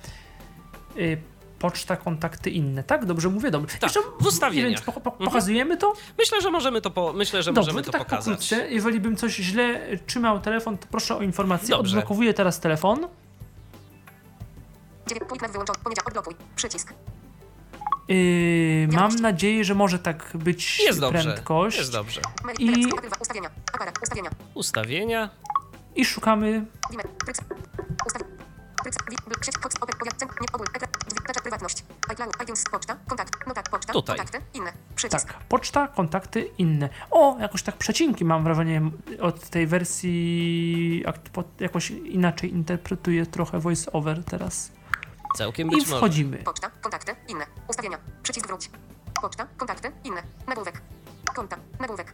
[0.97, 1.17] y,
[1.59, 3.05] poczta, kontakty inne, tak?
[3.05, 3.51] Dobrze mówię?
[3.51, 3.77] Dobrze.
[3.77, 4.69] Tak, w ustawieniach.
[4.69, 5.93] Nie wiem, czy po, po, pokazujemy to?
[6.17, 8.23] Myślę, że możemy to, po, myślę, że Dobrze, możemy to to tak pokazać.
[8.23, 8.71] pokrótce.
[8.71, 11.69] Jeżeli bym coś źle trzymał telefon, to proszę o informację.
[11.69, 11.97] Dobrze.
[11.97, 13.07] Odblokowuję teraz telefon.
[15.83, 16.35] Poniedziałek odblokuj.
[16.55, 16.93] Przycisk.
[18.12, 21.24] Yy, mam nadzieję, że może tak być Jest dobrze.
[21.24, 21.78] prędkość.
[21.78, 22.21] Jest dobrze.
[22.60, 22.86] I-.
[24.54, 25.30] Ustawienia.
[25.95, 26.65] I szukamy.
[33.93, 34.17] Tutaj.
[34.17, 34.41] Kontakty.
[34.54, 34.74] Inne.
[34.95, 35.28] Przycisk.
[35.28, 36.89] Tak, poczta, kontakty inne.
[37.12, 38.82] O, jakoś tak przecinki mam wrażenie
[39.21, 41.04] od tej wersji.
[41.60, 44.71] Jakoś inaczej interpretuję trochę voice over teraz.
[45.35, 45.97] Całkiem I być może.
[45.97, 46.37] wchodzimy.
[46.37, 46.69] Poczta.
[46.81, 47.15] Kontakty.
[47.27, 47.45] Inne.
[47.67, 47.97] Ustawienia.
[48.23, 48.69] Przycisk wróć.
[49.21, 49.47] Poczta.
[49.57, 49.91] Kontakty.
[50.03, 50.23] Inne.
[50.47, 50.81] Nagłówek.
[51.35, 51.57] Konta.
[51.79, 52.13] Nagłówek.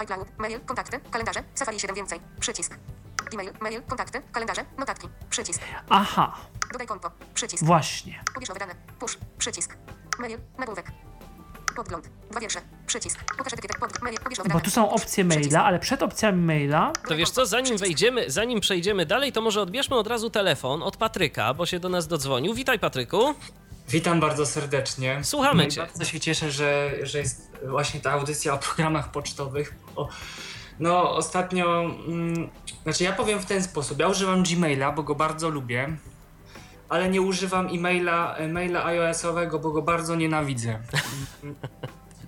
[0.00, 0.28] iCloud.
[0.38, 0.60] Mail.
[0.60, 1.00] Kontakty.
[1.10, 1.44] Kalendarze.
[1.54, 2.20] Safari 7 więcej.
[2.40, 2.78] Przycisk.
[3.34, 3.52] E-mail.
[3.60, 3.82] Mail.
[3.82, 4.22] Kontakty.
[4.32, 4.64] Kalendarze.
[4.78, 5.08] Notatki.
[5.30, 5.60] Przycisk.
[5.88, 6.36] Aha,
[6.72, 7.10] Dodaj konto.
[7.34, 7.64] Przycisk.
[7.64, 8.22] właśnie.
[8.34, 8.74] Pobierz nowe dane.
[8.98, 9.18] Push.
[9.38, 9.76] Przycisk.
[10.18, 10.38] Mail.
[10.58, 10.92] Nagłówek.
[11.76, 12.08] Podgląd.
[12.30, 12.60] Dwa wiersze.
[12.86, 13.18] Przycisk.
[13.38, 13.78] Pokaż etykietę.
[13.80, 14.02] Pod...
[14.02, 14.18] Mail.
[14.18, 15.50] Pobierz Bo tu są opcje Przycisk.
[15.52, 19.60] maila, ale przed opcjami maila To wiesz co, zanim wejdziemy, zanim przejdziemy dalej, to może
[19.62, 22.54] odbierzmy od razu telefon od Patryka, bo się do nas dodzwonił.
[22.54, 23.34] Witaj Patryku.
[23.88, 25.20] Witam bardzo serdecznie.
[25.22, 25.80] Słuchamy No cię.
[25.80, 29.74] Bardzo się cieszę, że, że jest właśnie ta audycja o programach pocztowych.
[29.96, 30.08] O,
[30.80, 31.82] no, ostatnio.
[32.06, 32.50] Mm,
[32.82, 33.98] znaczy, ja powiem w ten sposób.
[33.98, 35.96] Ja używam Gmaila, bo go bardzo lubię,
[36.92, 40.78] ale nie używam e-maila, e, maila iOS-owego, bo go bardzo nienawidzę.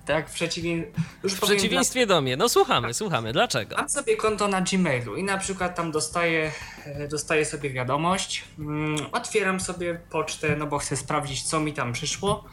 [0.05, 1.01] Tak, w przeciwieństwie.
[1.23, 2.37] Już W przeciwieństwie do mnie.
[2.37, 3.33] No słuchamy, słuchamy.
[3.33, 3.75] Dlaczego?
[3.75, 6.51] Mam sobie konto na Gmailu i na przykład tam dostaję,
[6.85, 11.93] e, dostaję sobie wiadomość, mm, otwieram sobie pocztę, no bo chcę sprawdzić, co mi tam
[11.93, 12.43] przyszło.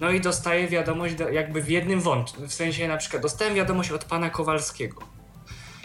[0.00, 2.46] No i dostaję wiadomość do, jakby w jednym wątku.
[2.46, 5.17] W sensie na przykład dostałem wiadomość od pana Kowalskiego.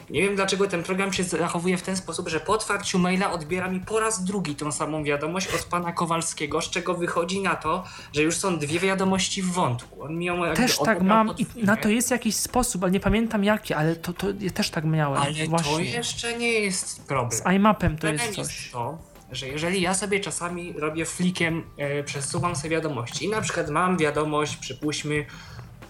[0.09, 3.67] Nie wiem dlaczego ten program się zachowuje w ten sposób, że po otwarciu maila odbiera
[3.67, 7.83] mi po raz drugi tą samą wiadomość od pana Kowalskiego, z czego wychodzi na to,
[8.13, 10.03] że już są dwie wiadomości w wątku.
[10.03, 13.43] On mi ją też tak mam i na to jest jakiś sposób, ale nie pamiętam
[13.43, 15.21] jaki, ale to, to ja też tak miałem.
[15.21, 15.73] Ale Właśnie.
[15.73, 17.41] to jeszcze nie jest problem.
[17.41, 18.37] Z iMapem to jest coś.
[18.37, 18.97] jest to,
[19.31, 23.97] że jeżeli ja sobie czasami robię flikiem, e, przesuwam sobie wiadomości i na przykład mam
[23.97, 25.25] wiadomość, przypuśćmy,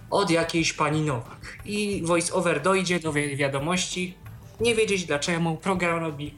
[0.09, 4.13] od jakiejś pani Nowak i voice-over dojdzie do wi- wiadomości,
[4.59, 6.33] nie wiedzieć dlaczego, program robi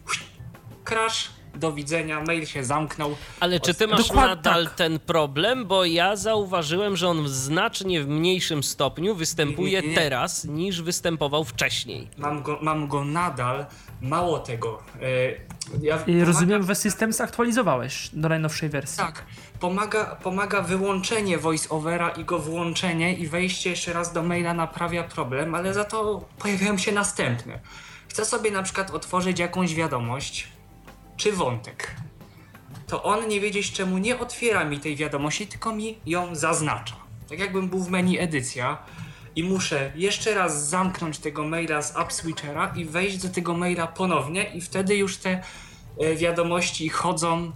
[0.83, 3.15] crash, do widzenia, mail się zamknął.
[3.39, 4.75] Ale czy ty masz Dokładnie nadal tak.
[4.75, 5.65] ten problem?
[5.65, 9.95] Bo ja zauważyłem, że on w znacznie w mniejszym stopniu występuje Nie, nie, nie.
[9.95, 12.07] teraz niż występował wcześniej.
[12.17, 13.65] Mam go, mam go nadal,
[14.01, 14.83] mało tego.
[15.01, 18.97] E, ja, I rozumiem, że system zaktualizowałeś do najnowszej wersji.
[18.97, 19.23] Tak,
[19.59, 25.55] pomaga, pomaga wyłączenie voice-overa i go włączenie i wejście jeszcze raz do maila naprawia problem,
[25.55, 27.59] ale za to pojawiają się następne.
[28.09, 30.47] Chcę sobie na przykład otworzyć jakąś wiadomość
[31.17, 31.95] czy wątek.
[32.87, 36.95] To on nie wiedzieć czemu nie otwiera mi tej wiadomości, tylko mi ją zaznacza.
[37.29, 38.77] Tak jakbym był w menu edycja
[39.35, 43.87] i muszę jeszcze raz zamknąć tego maila z App Switchera i wejść do tego maila
[43.87, 45.43] ponownie i wtedy już te
[45.99, 47.51] e, wiadomości chodzą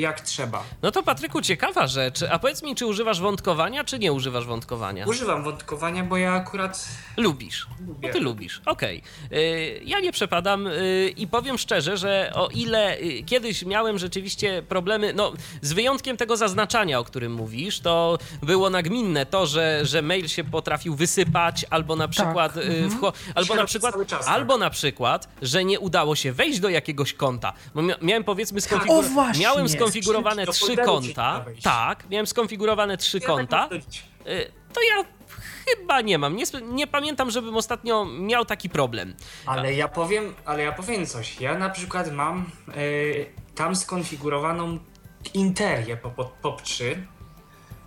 [0.00, 0.64] jak trzeba.
[0.82, 2.22] No to Patryku, ciekawa rzecz.
[2.30, 5.06] A powiedz mi, czy używasz wątkowania, czy nie używasz wątkowania?
[5.06, 7.66] Używam wątkowania, bo ja akurat Lubisz.
[7.86, 8.08] lubię.
[8.08, 9.02] No ty lubisz, okej.
[9.32, 14.62] Y, Ja nie przepadam y, i powiem szczerze, że o ile y, kiedyś miałem rzeczywiście
[14.62, 20.02] problemy, no z wyjątkiem tego zaznaczania, o którym mówisz, to było nagminne to, że, że
[20.02, 22.90] mail się potrafił wysypać, albo na przykład, y, mhm.
[22.90, 24.34] wcho- albo na przykład, cały czas tak.
[24.34, 28.60] albo na przykład, że nie udało się wejść do jakiegoś konta, bo mia- miałem powiedzmy
[29.57, 29.57] właśnie.
[29.58, 33.68] Miałem skonfigurowane trzy konta, tak, miałem skonfigurowane trzy Ja tak konta,
[34.26, 35.04] y, to ja
[35.68, 36.36] chyba nie mam.
[36.36, 39.14] Nie, nie pamiętam, żebym ostatnio miał taki problem.
[39.46, 41.40] Ale ja powiem, ale ja powiem coś.
[41.40, 42.74] Ja na przykład mam e,
[43.54, 44.78] tam skonfigurowaną
[45.34, 46.94] interię po, po, POP3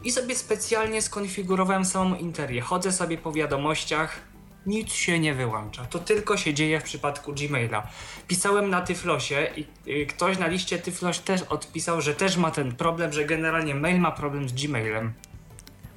[0.04, 2.62] i sobie specjalnie skonfigurowałem samą interię.
[2.62, 4.20] Chodzę sobie po wiadomościach,
[4.66, 5.86] nic się nie wyłącza.
[5.86, 7.88] To tylko się dzieje w przypadku Gmaila.
[8.28, 12.76] Pisałem na Tyflosie i y, ktoś na liście Tyflos też odpisał, że też ma ten
[12.76, 15.14] problem, że generalnie mail ma problem z Gmailem.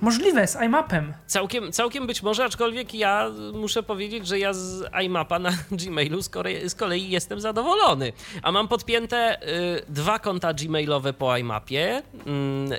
[0.05, 1.15] Możliwe, z iMapem.
[1.27, 5.51] Całkiem, całkiem być może, aczkolwiek ja muszę powiedzieć, że ja z iMapa na
[5.85, 8.13] Gmailu z kolei, z kolei jestem zadowolony.
[8.43, 12.79] A mam podpięte y, dwa konta Gmailowe po iMapie, mm, y,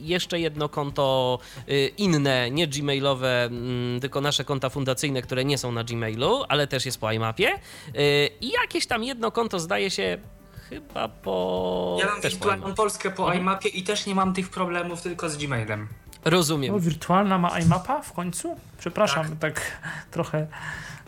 [0.00, 5.72] jeszcze jedno konto y, inne, nie Gmailowe, mm, tylko nasze konta fundacyjne, które nie są
[5.72, 7.54] na Gmailu, ale też jest po iMapie.
[7.54, 10.18] Y, I jakieś tam jedno konto zdaje się
[10.68, 11.96] chyba po.
[12.00, 12.74] Ja mam też wirtualną.
[12.74, 13.40] Polskę po Mhm.
[13.40, 15.88] iMapie i też nie mam tych problemów tylko z Gmailem.
[16.24, 16.74] Rozumiem.
[16.74, 18.56] O, wirtualna ma iMapa w końcu?
[18.78, 19.60] Przepraszam, tak,
[20.10, 20.46] trochę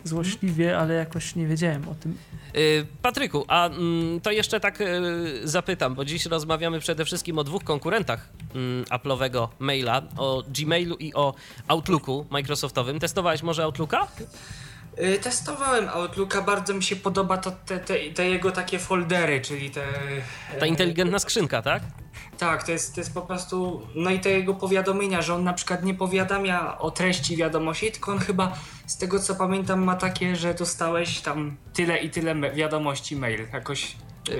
[0.03, 2.17] złośliwie, ale jakoś nie wiedziałem o tym.
[2.55, 4.85] Y, Patryku, a mm, to jeszcze tak y,
[5.43, 11.13] zapytam, bo dziś rozmawiamy przede wszystkim o dwóch konkurentach mm, Apple'owego maila, o Gmailu i
[11.13, 11.33] o
[11.67, 12.99] Outlooku Microsoftowym.
[12.99, 14.07] Testowałeś może Outlooka?
[15.01, 19.69] Y, Testowałem Outlooka, bardzo mi się podoba to, te, te, te jego takie foldery, czyli
[19.69, 19.83] te...
[20.59, 21.83] Ta inteligentna skrzynka, tak?
[22.37, 25.53] Tak, to jest, to jest po prostu, no i te jego powiadomienia, że on na
[25.53, 30.35] przykład nie powiadamia o treści wiadomości, tylko on chyba, z tego co pamiętam, ma takie,
[30.35, 33.95] że dostałeś tam tyle i tyle wiadomości mail, jakoś, y,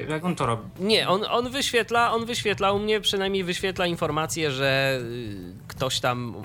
[0.10, 0.64] jak on to robi?
[0.80, 6.36] Nie, on, on wyświetla, on wyświetla, u mnie przynajmniej wyświetla informację, że y, ktoś tam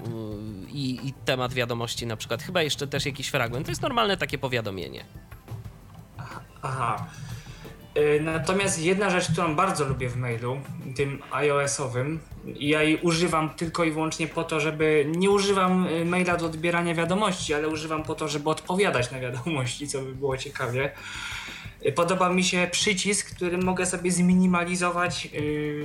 [0.69, 3.67] y, i, i temat wiadomości na przykład, chyba jeszcze też jakiś fragment.
[3.67, 5.05] To jest normalne takie powiadomienie.
[6.63, 7.07] Aha.
[7.99, 10.61] Y, Natomiast jedna rzecz, którą bardzo lubię w mailu,
[10.97, 15.07] tym iOS-owym, ja jej używam tylko i wyłącznie po to, żeby.
[15.17, 20.01] Nie używam maila do odbierania wiadomości, ale używam po to, żeby odpowiadać na wiadomości, co
[20.01, 20.93] by było ciekawie.
[21.95, 25.85] Podoba mi się przycisk, którym mogę sobie zminimalizować yy,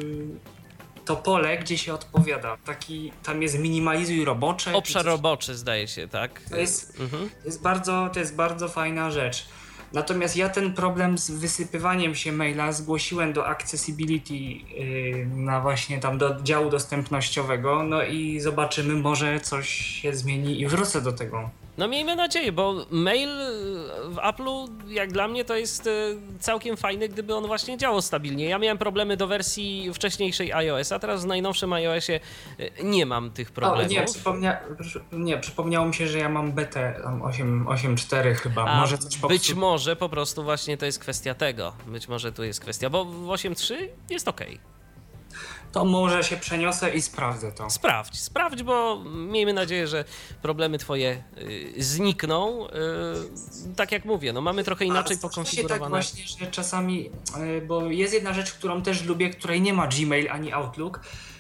[1.06, 2.58] to pole, gdzie się odpowiada.
[2.66, 4.74] Taki, tam jest minimalizuj robocze.
[4.74, 6.42] Obszar roboczy zdaje się, tak?
[6.50, 7.30] to jest, Mhm.
[7.30, 9.46] to, jest bardzo, to jest bardzo fajna rzecz.
[9.94, 16.18] Natomiast ja ten problem z wysypywaniem się maila zgłosiłem do accessibility yy, na właśnie tam
[16.18, 21.50] do działu dostępnościowego, no i zobaczymy, może coś się zmieni i wrócę do tego.
[21.78, 23.30] No miejmy nadzieję, bo mail
[24.06, 25.92] w Apple'u, jak dla mnie, to jest e,
[26.40, 28.46] całkiem fajny, gdyby on właśnie działał stabilnie.
[28.46, 32.20] Ja miałem problemy do wersji wcześniejszej iOS, a teraz w najnowszym iOSie
[32.60, 33.92] e, nie mam tych O, problemów.
[33.92, 34.60] nie, przypomnia,
[35.12, 39.18] nie, przypomniało mi się, że ja mam betę tam 8 8.4 chyba, A może coś
[39.18, 39.56] być popsu...
[39.56, 41.74] może po prostu właśnie to jest kwestia tego.
[41.88, 43.74] Być może tu jest kwestia, bo w 8.3
[44.10, 44.42] jest ok.
[45.72, 47.70] To może się przeniosę i sprawdzę to.
[47.70, 50.06] Sprawdź, sprawdź, bo miejmy nadzieję, że
[50.42, 52.68] problemy twoje y, znikną.
[52.68, 55.90] Y, tak jak mówię, no mamy trochę inaczej A tak pokonfigurowane.
[55.90, 57.10] właśnie, że czasami,
[57.58, 61.00] e, bo jest jedna rzecz, którą też lubię, której nie ma Gmail ani Outlook,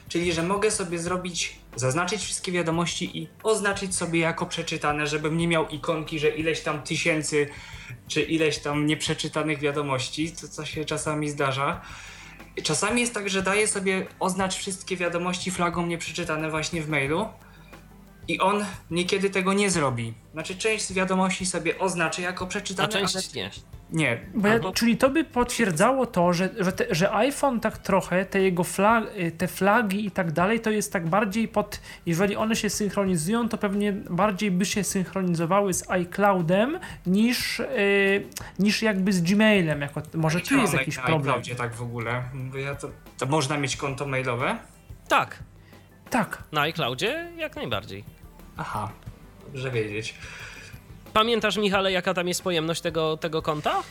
[0.09, 5.47] czyli że mogę sobie zrobić, zaznaczyć wszystkie wiadomości i oznaczyć sobie jako przeczytane, żebym nie
[5.47, 7.49] miał ikonki, że ileś tam tysięcy
[8.07, 11.81] czy ileś tam nieprzeczytanych wiadomości, co, co się czasami zdarza.
[12.63, 17.29] Czasami jest tak, że daję sobie oznacz wszystkie wiadomości flagą nieprzeczytane właśnie w mailu.
[18.27, 20.13] I on niekiedy tego nie zrobi.
[20.33, 23.51] Znaczy, część z wiadomości sobie oznaczy jako przeczytane, A część ale nie.
[23.91, 24.19] Nie.
[24.33, 28.25] Bo ja, Albo- czyli to by potwierdzało to, że, że, te, że iPhone tak trochę,
[28.25, 29.03] te jego flag,
[29.37, 33.57] te flagi i tak dalej, to jest tak bardziej pod, jeżeli one się synchronizują, to
[33.57, 37.65] pewnie bardziej by się synchronizowały z iCloudem niż, yy,
[38.59, 39.81] niż jakby z Gmailem.
[39.81, 41.21] Jako, może tu jest jakiś na problem.
[41.29, 42.23] iCloudzie tak w ogóle.
[42.33, 44.57] Bo ja to, to można mieć konto mailowe?
[45.07, 45.39] Tak,
[46.09, 46.43] Tak.
[46.51, 48.03] na iCloudzie jak najbardziej.
[48.57, 48.91] Aha,
[49.45, 50.15] dobrze wiedzieć.
[51.21, 53.83] Pamiętasz, Michale, jaka tam jest pojemność tego, tego konta?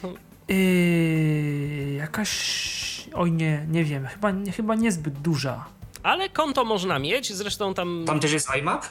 [0.48, 3.08] Yy, jakaś.
[3.14, 5.64] Oj nie, nie wiem, chyba, nie- chyba niezbyt duża.
[6.02, 8.84] Ale konto można mieć, zresztą tam Tam też jest iMap?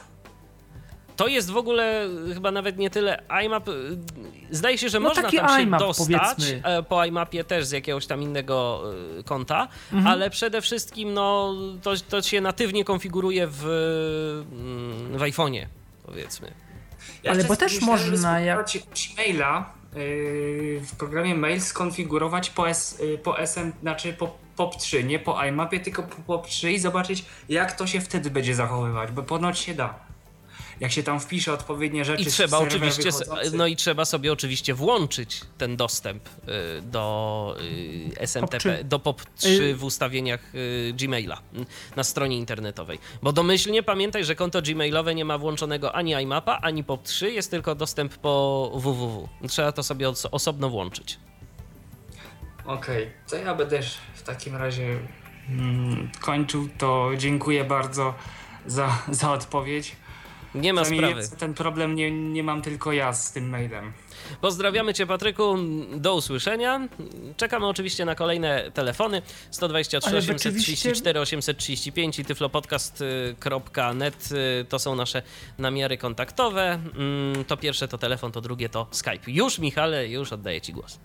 [1.16, 3.68] to jest w ogóle chyba nawet nie tyle iMap.
[3.68, 3.72] y,
[4.50, 6.60] Zdaje się, że No można taki tam się iMap, dostać powiedzmy.
[6.64, 8.82] e, po iMapie też z jakiegoś tam innego
[9.20, 10.06] y, konta, Mhm.
[10.12, 13.64] ale przede wszystkim no, to, to się natywnie konfiguruje w,
[14.52, 15.66] mm, w iPhone'ie,
[16.06, 16.65] powiedzmy.
[17.22, 18.58] Ja Ale bo też można jak-
[19.16, 25.18] maila yy, w programie mail skonfigurować po, S, yy, po SM, znaczy po POP3, nie
[25.18, 29.58] po iMapie, tylko po POP3 i zobaczyć jak to się wtedy będzie zachowywać, bo ponoć
[29.58, 30.05] się da.
[30.80, 33.52] Jak się tam wpisze odpowiednie rzeczy I trzeba oczywiście, wychodzących.
[33.52, 38.84] no i trzeba sobie oczywiście włączyć ten dostęp y, do y, SMTP, POP3.
[38.84, 42.98] do POP3 w ustawieniach y, Gmaila y, na stronie internetowej.
[43.22, 47.74] Bo domyślnie pamiętaj, że konto Gmailowe nie ma włączonego ani iMapa, ani POP3, jest tylko
[47.74, 49.28] dostęp po www.
[49.48, 51.18] Trzeba to sobie os- osobno włączyć.
[52.64, 53.80] Okej, to ja będę
[54.14, 54.98] w takim razie
[55.48, 56.68] mm, kończył.
[56.78, 58.14] To dziękuję bardzo
[58.66, 59.96] za, za odpowiedź.
[60.56, 61.20] Nie ma Przynajmniej sprawy.
[61.20, 63.92] jest- Ten problem nie, nie mam tylko ja z tym mailem.
[64.40, 65.56] Pozdrawiamy Cię, Patryku.
[65.96, 66.88] Do usłyszenia.
[67.36, 75.22] Czekamy oczywiście na kolejne telefony 123 Ale 834 835 i tyflopodcast.net y, to są nasze
[75.58, 76.80] namiary kontaktowe.
[76.98, 79.30] Mm, To pierwsze to telefon, to drugie to Skype.
[79.30, 80.98] Już, Michale, już oddaję Ci głos.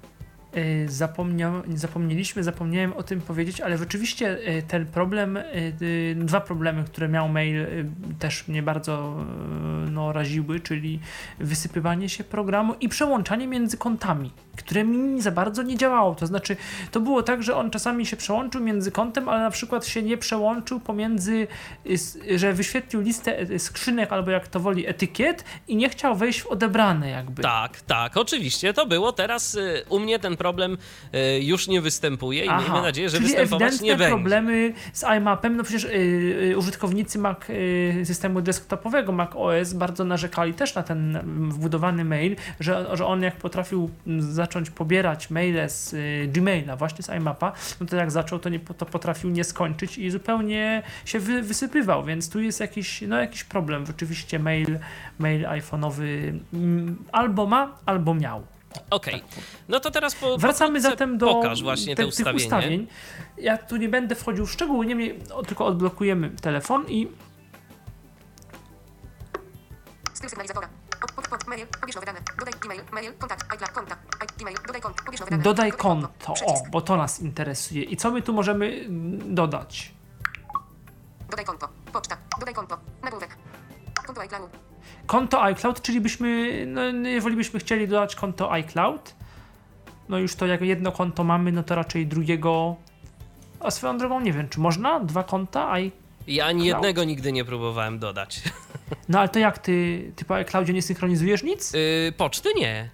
[0.58, 6.84] Y, Zapomniał, zapomnieliśmy, zapomniałem o tym powiedzieć, ale rzeczywiście y, ten problem, y, dwa problemy,
[6.84, 7.66] które miał mail,
[8.20, 9.26] też mnie bardzo
[9.92, 11.00] no, raziły, czyli
[11.40, 16.16] wysypywanie się programu i przełączanie między kontami, które mi za bardzo nie działało.
[16.16, 16.58] To znaczy,
[16.92, 20.18] to było tak, że on czasami się przełączył między kontem, ale na przykład się nie
[20.18, 21.48] przełączył pomiędzy,
[22.30, 26.42] y, że wyświetlił listę y, skrzynek albo jak to woli etykiet i nie chciał wejść
[26.42, 27.44] w odebrane jakby.
[27.44, 29.12] Tak, tak, oczywiście to było.
[29.12, 30.78] Teraz y, u mnie ten problem
[31.42, 34.08] już nie występuje i miejmy nadzieję, że występować nie będzie.
[34.08, 35.88] problemy z iMapem, no przecież
[36.58, 37.38] użytkownicy Mac,
[38.04, 43.36] systemu desktopowego Mac OS bardzo narzekali też na ten wbudowany mail, że, że on jak
[43.36, 48.40] potrafił mm, zacząć pobierać maile z y, Gmaila, właśnie z iMapa, no to jak zaczął,
[48.40, 53.02] to, nie, to potrafił nie skończyć i zupełnie się wy, wysypywał, więc tu jest jakiś,
[53.02, 53.86] no, jakiś problem.
[53.86, 54.80] Rzeczywiście mail,
[55.20, 58.44] mail iPhone'owy mm, albo ma, albo miał.
[58.90, 59.24] Okej,
[59.70, 62.88] no to teraz po, Wracamy zatem do pokaż właśnie te te- tych ustawień.
[63.38, 67.08] Ja tu nie będę wchodził w szczegóły, niemniej o, tylko odblokujemy telefon i
[70.14, 70.68] Styl sygnalizatora.
[70.68, 70.81] Od,
[71.32, 72.20] pod, mail, pobierz nowe dane.
[72.40, 73.96] Dodaj e-mail, mail, kontakt, iCloud, konta,
[74.42, 75.44] e-mail, dodaj konto, pobierz nowe dane.
[75.44, 76.34] dodaj konto.
[76.46, 77.84] O, bo to nas interesuje.
[77.84, 79.94] I co my tu możemy mm, dodać?
[81.30, 83.38] Dodaj konto, poczta, dodaj konto, nagłówek.
[84.06, 84.52] Konto iCloud.
[85.08, 89.16] Konto iCloud, czyli byśmy, no, jeżeli byśmy chcieli dodać konto iCloud,
[90.10, 92.76] no już to jak jedno konto mamy, no to raczej drugiego.
[93.60, 95.80] A swoją drogą nie wiem, czy można dwa konta?
[95.80, 95.92] I...
[96.28, 98.42] Ja ani jednego nigdy nie próbowałem dodać.
[99.10, 101.74] No ale to jak ty, ty po iCloudzie nie synchronizujesz nic?
[101.74, 102.90] Yy, poczty nie.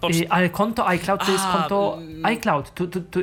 [0.00, 0.20] Poczt...
[0.20, 2.74] Y, Ale konto iCloud to jest A, konto y- iCloud.
[2.74, 3.20] To, to, to,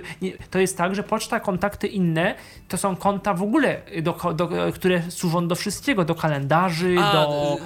[0.49, 2.35] to jest tak, że poczta, kontakty inne
[2.67, 7.57] to są konta w ogóle, do, do, które służą do wszystkiego, do kalendarzy, A, do.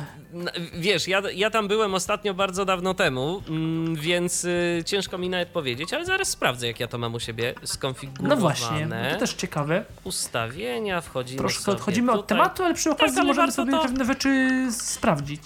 [0.74, 5.50] Wiesz, ja, ja tam byłem ostatnio bardzo dawno temu, mm, więc y, ciężko mi nawet
[5.50, 8.36] powiedzieć, ale zaraz sprawdzę, jak ja to mam u siebie skonfigurowane.
[8.36, 9.86] No właśnie, to też ciekawe.
[10.04, 12.38] Ustawienia, wchodzimy Troszkę odchodzimy od tutaj.
[12.38, 15.42] tematu, ale przy okazji ale możemy sobie to- pewne rzeczy sprawdzić.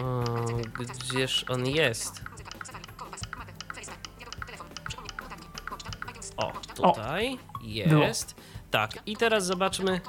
[0.00, 0.24] O,
[0.78, 2.22] gdzież on jest?
[6.36, 8.34] O, tutaj jest.
[8.70, 10.00] Tak, i teraz zobaczmy.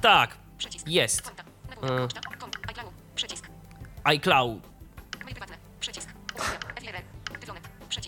[0.00, 0.88] Tak, Przycisk.
[0.88, 1.32] jest.
[1.82, 2.08] E.
[4.14, 4.67] ICloud.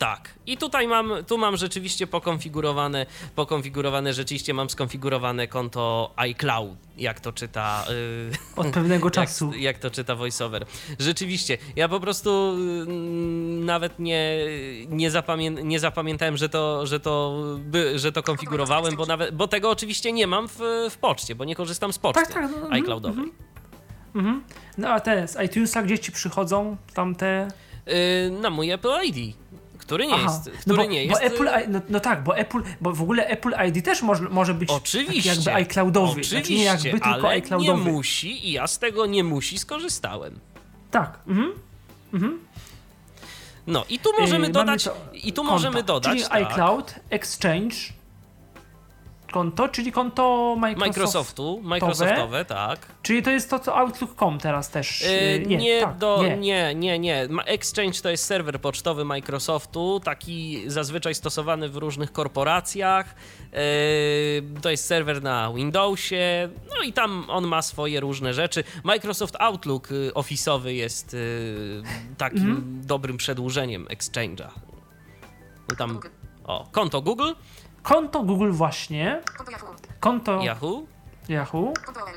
[0.00, 0.34] Tak.
[0.46, 7.32] I tutaj mam, tu mam rzeczywiście pokonfigurowane, pokonfigurowane, rzeczywiście mam skonfigurowane konto iCloud, jak to
[7.32, 7.84] czyta.
[7.88, 9.52] Yy, Od pewnego czasu.
[9.52, 10.66] Jak, jak to czyta voiceover.
[10.98, 14.46] Rzeczywiście, ja po prostu mm, nawet nie,
[14.88, 19.48] nie, zapamię, nie zapamiętałem, że to, że to, by, że to konfigurowałem, bo, nawet, bo
[19.48, 20.58] tego oczywiście nie mam w,
[20.90, 23.32] w poczcie, bo nie korzystam z poczty Tak, tak, no, mhm, iCloudowej.
[24.14, 24.44] Mhm.
[24.78, 27.48] No a te z iTunesa, gdzie ci przychodzą tamte.
[27.86, 27.94] Yy,
[28.40, 29.39] na mój Apple ID,
[29.90, 31.22] który nie jest, no który bo, nie bo jest.
[31.34, 34.70] Apple, no, no tak, bo Apple, bo w ogóle Apple ID też może, może być
[34.70, 35.30] Oczywiście.
[35.30, 36.10] jakby iCloudowy.
[36.10, 37.84] Oczywiście, Znaczy nie jakby, tylko ale iCloudowy.
[37.84, 40.38] nie musi i ja z tego nie musi skorzystałem.
[40.90, 41.18] Tak.
[41.26, 41.52] Mhm.
[43.66, 47.76] No i tu możemy Yy, dodać i tu konta, możemy dodać Czyli tak, iCloud, Exchange,
[49.30, 50.88] konto, czyli konto Microsoft.
[50.96, 52.78] Microsoftu, Microsoftowe, tak.
[53.02, 55.00] Czyli to jest to, co Outlook.com teraz też.
[55.02, 56.36] Yy, yy, nie, nie, tak, do, nie.
[56.36, 57.28] nie, nie, nie.
[57.46, 63.14] Exchange to jest serwer pocztowy Microsoftu, taki zazwyczaj stosowany w różnych korporacjach.
[63.52, 63.58] Yy,
[64.62, 68.64] to jest serwer na Windowsie, no i tam on ma swoje różne rzeczy.
[68.84, 71.82] Microsoft Outlook y, Office'owy jest y,
[72.18, 72.80] takim Mhm.
[72.86, 74.48] dobrym przedłużeniem Exchange'a.
[75.78, 76.00] Tam,
[76.44, 77.32] o, konto Google,
[77.82, 79.74] Konto Google właśnie, Konto Yahoo.
[80.00, 80.82] konto Yahoo,
[81.28, 82.12] Yahoo, Konto OL.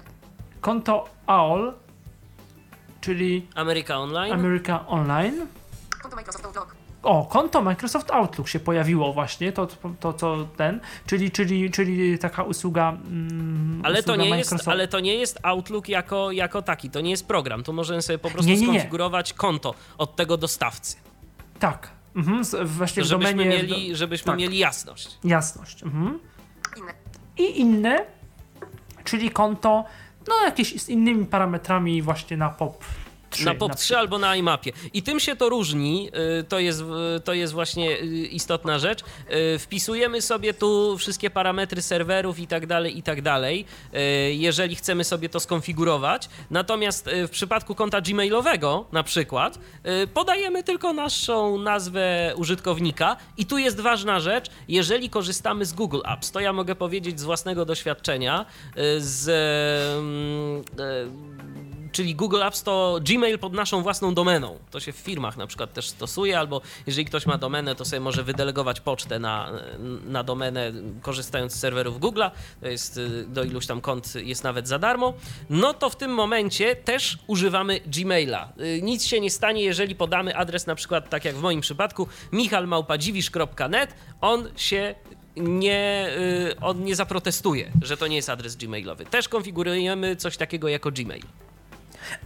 [0.62, 1.74] konto AOL,
[3.02, 4.34] czyli America Online.
[4.34, 5.48] America Online.
[6.02, 6.76] Konto Microsoft Outlook.
[7.04, 12.20] O, konto Microsoft Outlook się pojawiło właśnie, to, to, to co ten, czyli, czyli, czyli
[12.20, 12.90] taka usługa.
[12.90, 14.68] Mm, Ale to, usługa nie jest, Microsoft.
[14.68, 17.64] ale to nie jest Outlook jako, jako taki, to nie jest program.
[17.64, 18.68] Tu możemy sobie po prostu Nie, nie, nie.
[18.68, 20.98] skonfigurować konto od tego dostawcy.
[21.60, 21.90] Tak.
[22.16, 23.50] Mhm, właśnie w Żebyśmy, domenie.
[23.58, 24.40] mieli, żebyśmy tak.
[24.40, 25.18] mieli jasność.
[25.24, 25.84] Jasność.
[25.84, 26.20] Mhm.
[26.78, 26.94] Inne.
[27.38, 28.06] I inne,
[29.04, 29.86] czyli konto,
[30.28, 32.86] no jakieś z innymi parametrami właśnie na POP
[33.34, 33.46] 3.
[33.46, 34.72] Na POP3 albo na iMapie.
[34.94, 36.84] I tym się to różni, y, to jest,
[37.24, 39.04] to jest właśnie y, istotna rzecz.
[39.56, 43.66] Y, Wpisujemy sobie tu wszystkie parametry serwerów i tak dalej, i tak dalej,
[44.32, 46.30] jeżeli chcemy sobie to skonfigurować.
[46.52, 49.60] Natomiast w przypadku konta gmailowego na przykład
[50.14, 56.32] podajemy tylko naszą nazwę użytkownika i tu jest ważna rzecz, jeżeli korzystamy z Google Apps,
[56.32, 58.46] to ja mogę powiedzieć z własnego doświadczenia,
[58.98, 59.30] z
[60.00, 60.64] mm,
[61.94, 64.60] czyli Google Apps to Gmail pod naszą własną domeną.
[64.72, 68.00] To się w firmach na przykład też stosuje, albo jeżeli ktoś ma domenę, to sobie
[68.00, 69.52] może wydelegować pocztę na,
[70.06, 70.72] na domenę,
[71.02, 72.32] korzystając z serwerów Google'a.
[72.62, 75.14] To jest do iluś tam kont jest nawet za darmo.
[75.50, 78.54] No to w tym momencie też używamy Gmaila.
[78.60, 82.08] Y, Nic się nie stanie, jeżeli podamy adres na przykład, tak jak w moim przypadku,
[82.32, 83.96] michalmałpadziwisz.net.
[84.22, 84.96] On się
[85.38, 86.10] nie,
[86.52, 89.06] y, on nie zaprotestuje, że to nie jest adres gmailowy.
[89.06, 91.24] Też konfigurujemy coś takiego jako Gmail.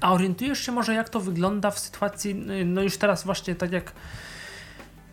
[0.02, 3.92] A orientujesz się może, jak to wygląda w sytuacji, no już teraz właśnie tak jak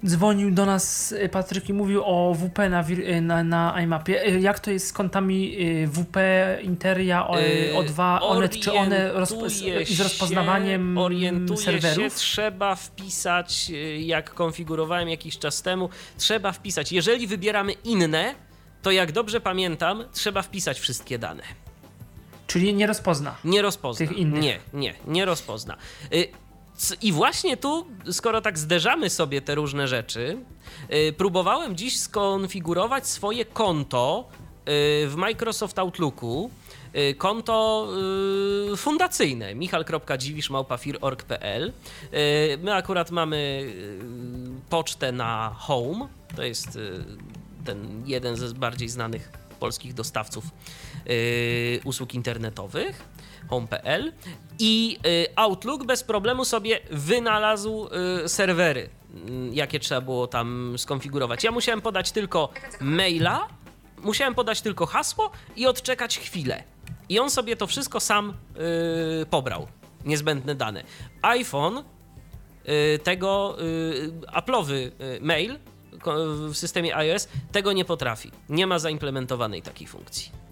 [0.07, 4.27] dzwonił do nas y, Patryk i mówił o WP na, y, na, na iMapie.
[4.29, 5.57] Y, Jak to jest z kontami
[5.87, 6.17] WP,
[6.63, 12.05] Interia, o- Yy, O2, Onet, czy one rozpo- z, i z rozpoznawaniem się, orientuje serwerów?
[12.05, 15.89] Się, trzeba wpisać, jak konfigurowałem jakiś czas temu,
[16.19, 16.93] trzeba wpisać.
[16.93, 18.35] Jeżeli wybieramy inne,
[18.83, 21.43] to jak dobrze pamiętam, trzeba wpisać wszystkie dane.
[22.47, 23.35] Czyli nie rozpozna.
[23.45, 24.07] Nie rozpozna.
[24.07, 24.43] Tych innych.
[24.43, 25.77] Nie, nie, nie rozpozna.
[26.13, 26.29] Y,
[27.03, 30.39] I właśnie tu, skoro tak zderzamy sobie te różne rzeczy,
[30.95, 34.33] y, próbowałem dziś skonfigurować swoje konto y,
[35.09, 36.51] w Microsoft Outlooku.
[37.19, 37.89] Konto
[38.73, 41.73] y, fundacyjne michal.dziwisz.org.pl
[42.15, 43.99] y, My akurat mamy y,
[44.71, 46.79] pocztę na Home, to jest
[47.65, 50.45] ten jeden ze bardziej znanych polskich dostawców
[51.85, 53.05] usług internetowych,
[53.49, 54.13] home.pl
[54.59, 57.89] i y, Outlook bez problemu sobie wynalazł
[58.25, 58.91] y, serwery, y,
[59.53, 61.45] jakie trzeba było tam skonfigurować.
[61.45, 62.49] Ja musiałem podać tylko
[62.81, 63.49] maila,
[64.03, 66.65] musiałem podać tylko hasło i odczekać chwilę.
[67.09, 68.35] I on sobie to wszystko sam
[69.23, 69.67] y, pobrał,
[70.05, 70.85] niezbędne dane.
[71.23, 75.59] iPhone y, tego y, Apple'owy y, mail
[76.51, 78.31] w systemie iOS tego nie potrafi.
[78.49, 80.44] Nie ma zaimplementowanej takiej funkcji.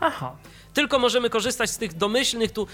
[0.00, 0.36] Aha.
[0.74, 2.66] Tylko możemy korzystać z tych domyślnych tu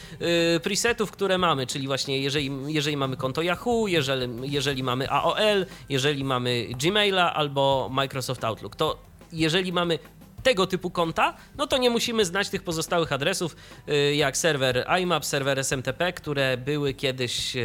[0.57, 5.67] y, presetów, które mamy, czyli właśnie jeżeli, jeżeli mamy konto Yahoo, jeżeli, jeżeli mamy AOL,
[5.89, 8.99] jeżeli mamy Gmaila albo Microsoft Outlook, to
[9.33, 9.99] jeżeli mamy
[10.43, 13.57] tego typu konta, no to nie musimy znać tych pozostałych adresów,
[13.89, 17.65] y, jak serwer IMAP, serwer SMTP, które były kiedyś y,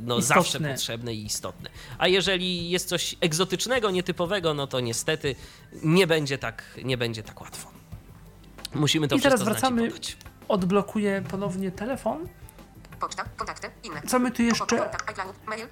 [0.00, 0.42] no, Istotne.
[0.42, 1.70] zawsze potrzebne i istotne.
[1.98, 5.36] A jeżeli jest coś egzotycznego, nietypowego, no to niestety
[5.82, 7.75] nie będzie tak, nie będzie tak łatwo.
[8.76, 9.90] Musimy to I teraz wracamy.
[10.48, 12.28] Odblokuję ponownie telefon.
[13.00, 14.02] Poczta, kontakty, inne.
[14.02, 14.90] Co my tu jeszcze...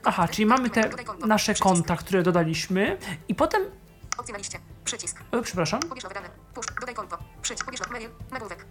[0.05, 0.91] Aha, czyli mamy te
[1.27, 2.99] nasze konta, które dodaliśmy
[3.29, 3.63] i potem...
[4.19, 4.59] Opcje na liście.
[4.85, 5.21] Przycisk.
[5.33, 5.81] O, przepraszam.
[5.81, 6.29] Pobierz nowe dane.
[6.55, 6.67] Push.
[6.81, 7.19] Dodaj konto.
[7.43, 7.65] Przycisk.
[7.65, 8.09] Pobierz mail.
[8.31, 8.67] Nagłówek.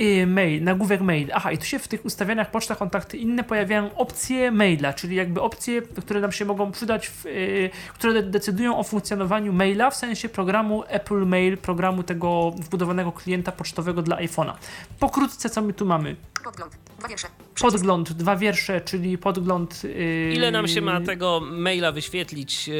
[0.00, 1.30] Y, mail, nagłówek mail.
[1.34, 5.40] Aha, i tu się w tych ustawieniach poczta, kontakty inne pojawiają opcje maila, czyli jakby
[5.40, 9.96] opcje, które nam się mogą przydać, w, y, które de- decydują o funkcjonowaniu maila, w
[9.96, 14.52] sensie programu Apple Mail, programu tego wbudowanego klienta pocztowego dla iPhone'a.
[15.00, 16.16] Pokrótce, co my tu mamy?
[16.44, 16.72] Podgląd.
[16.98, 17.28] Dwa wiersze.
[17.60, 19.82] Podgląd, dwa wiersze, czyli podgląd...
[19.84, 22.74] y, Ile nam się ma tego maila wyświetlić, yy,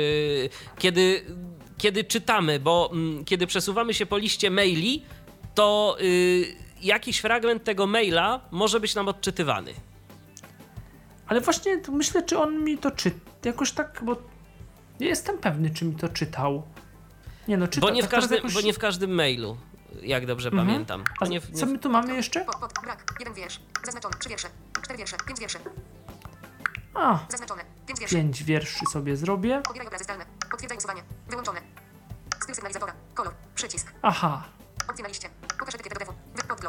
[0.78, 1.24] kiedy,
[1.78, 5.02] kiedy czytamy, bo mm, kiedy przesuwamy się po liście maili,
[5.54, 9.74] to yy, jakiś fragment tego maila może być nam odczytywany.
[11.26, 13.18] Ale właśnie tu myślę, czy on mi to czyta.
[13.44, 14.16] Jakoś tak, bo
[15.00, 16.62] nie jestem pewny, czy mi to czytał.
[17.48, 17.86] Nie no, czyta.
[17.86, 18.54] Bo nie, w tak teraz każdym, jakoś...
[18.54, 19.56] bo nie w każdym mailu,
[20.02, 20.66] jak dobrze Mhm.
[20.68, 21.04] pamiętam.
[21.20, 22.44] A nie, w- nie co w- my tu mamy jeszcze?
[22.44, 22.72] Pod, pod.
[22.82, 23.04] Brak.
[23.18, 23.60] Jeden wiersz.
[23.84, 24.14] Zaznaczony.
[24.18, 24.48] Trzy wiersze.
[24.82, 25.16] Cztery wiersze.
[25.26, 25.58] Pięć wierszy.
[26.94, 27.64] A, Zaznaczone.
[27.86, 28.14] Pięć wierszy.
[28.16, 29.62] pięć wierszy sobie zrobię.
[29.64, 30.24] Pobieraj obrazy zdalne.
[30.50, 31.02] Potwierdzaj usuwanie.
[31.28, 31.60] Wyłączone.
[32.42, 32.92] Styl sygnalizatora.
[33.14, 33.34] Kolor.
[33.54, 33.92] Przycisk.
[34.02, 34.42] Aha,
[34.88, 35.28] Opcje na liście.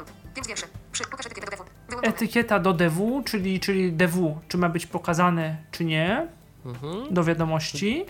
[0.02, 0.34] Pokaż etykietę do devu.
[0.34, 0.34] Wy- Podgląd.
[0.36, 0.66] Pięć wierszy.
[0.92, 1.04] Przy.
[1.04, 1.64] Pokaż etykietę do devu.
[1.90, 2.16] Wyłączone.
[2.16, 6.28] etykieta do DW, czyli, czyli DW, czy ma być pokazane, czy nie,
[6.66, 7.14] Mhm.
[7.14, 8.06] do wiadomości.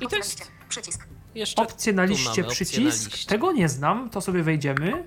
[0.00, 0.52] I to Opcje na jest liście.
[0.68, 1.06] Przycisk.
[1.34, 2.78] jeszcze Opcje na liście, mamy, przycisk.
[2.78, 2.84] na
[3.14, 3.28] liście.
[3.28, 5.04] Tego nie znam, to sobie wejdziemy.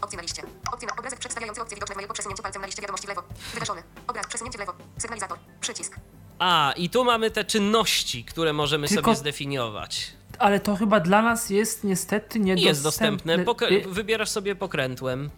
[0.00, 0.42] Opcje na liście.
[0.72, 3.08] Opcje na obrazek przedstawiający opcje widoczne w mailu po przesunięciu palcem na liście wiadomości w
[3.10, 3.22] lewo.
[3.54, 3.82] Wyrażony.
[4.06, 4.26] Obraz.
[4.26, 4.72] Przesunięcie w lewo.
[4.98, 5.38] Sygnalizator.
[5.60, 5.96] Przycisk.
[6.38, 10.12] A, i tu mamy te czynności, które możemy Tylko- sobie zdefiniować.
[10.38, 12.68] Ale to chyba dla nas jest niestety Nie niedostępne.
[12.68, 13.38] jest dostępne.
[13.38, 15.30] Pokre- Y- wybierasz sobie pokrętłem.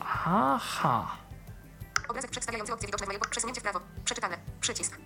[0.00, 1.16] Aha.
[2.08, 3.80] Obrazek przedstawiający opcje widoczne po przesunięcie w prawo.
[4.04, 4.36] Przeczytane.
[4.60, 4.98] Przycisk.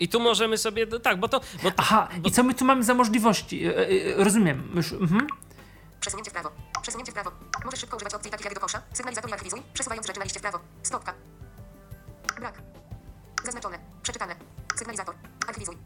[0.00, 0.86] I tu możemy sobie.
[0.86, 1.40] Tak, bo to.
[1.62, 3.66] Bo to Aha, bo i co my tu mamy za możliwości?
[3.66, 4.70] E, e, Rozumiem.
[4.74, 5.26] Już, mhm.
[6.00, 6.50] Przesunięcie w prawo.
[6.82, 7.30] Przesunięcie w prawo.
[7.64, 10.38] Możesz szybko używać opcji takich jak do kosza, sygnalizator i aktywizuj, przesuwając rzeczy na liście
[10.38, 10.58] w prawo.
[10.82, 11.14] Stopka.
[12.40, 12.62] Brak.
[13.44, 13.78] Zaznaczone.
[14.02, 14.36] Przeczytane.
[14.76, 15.14] Sygnalizator.
[15.48, 15.76] Aktywizuj.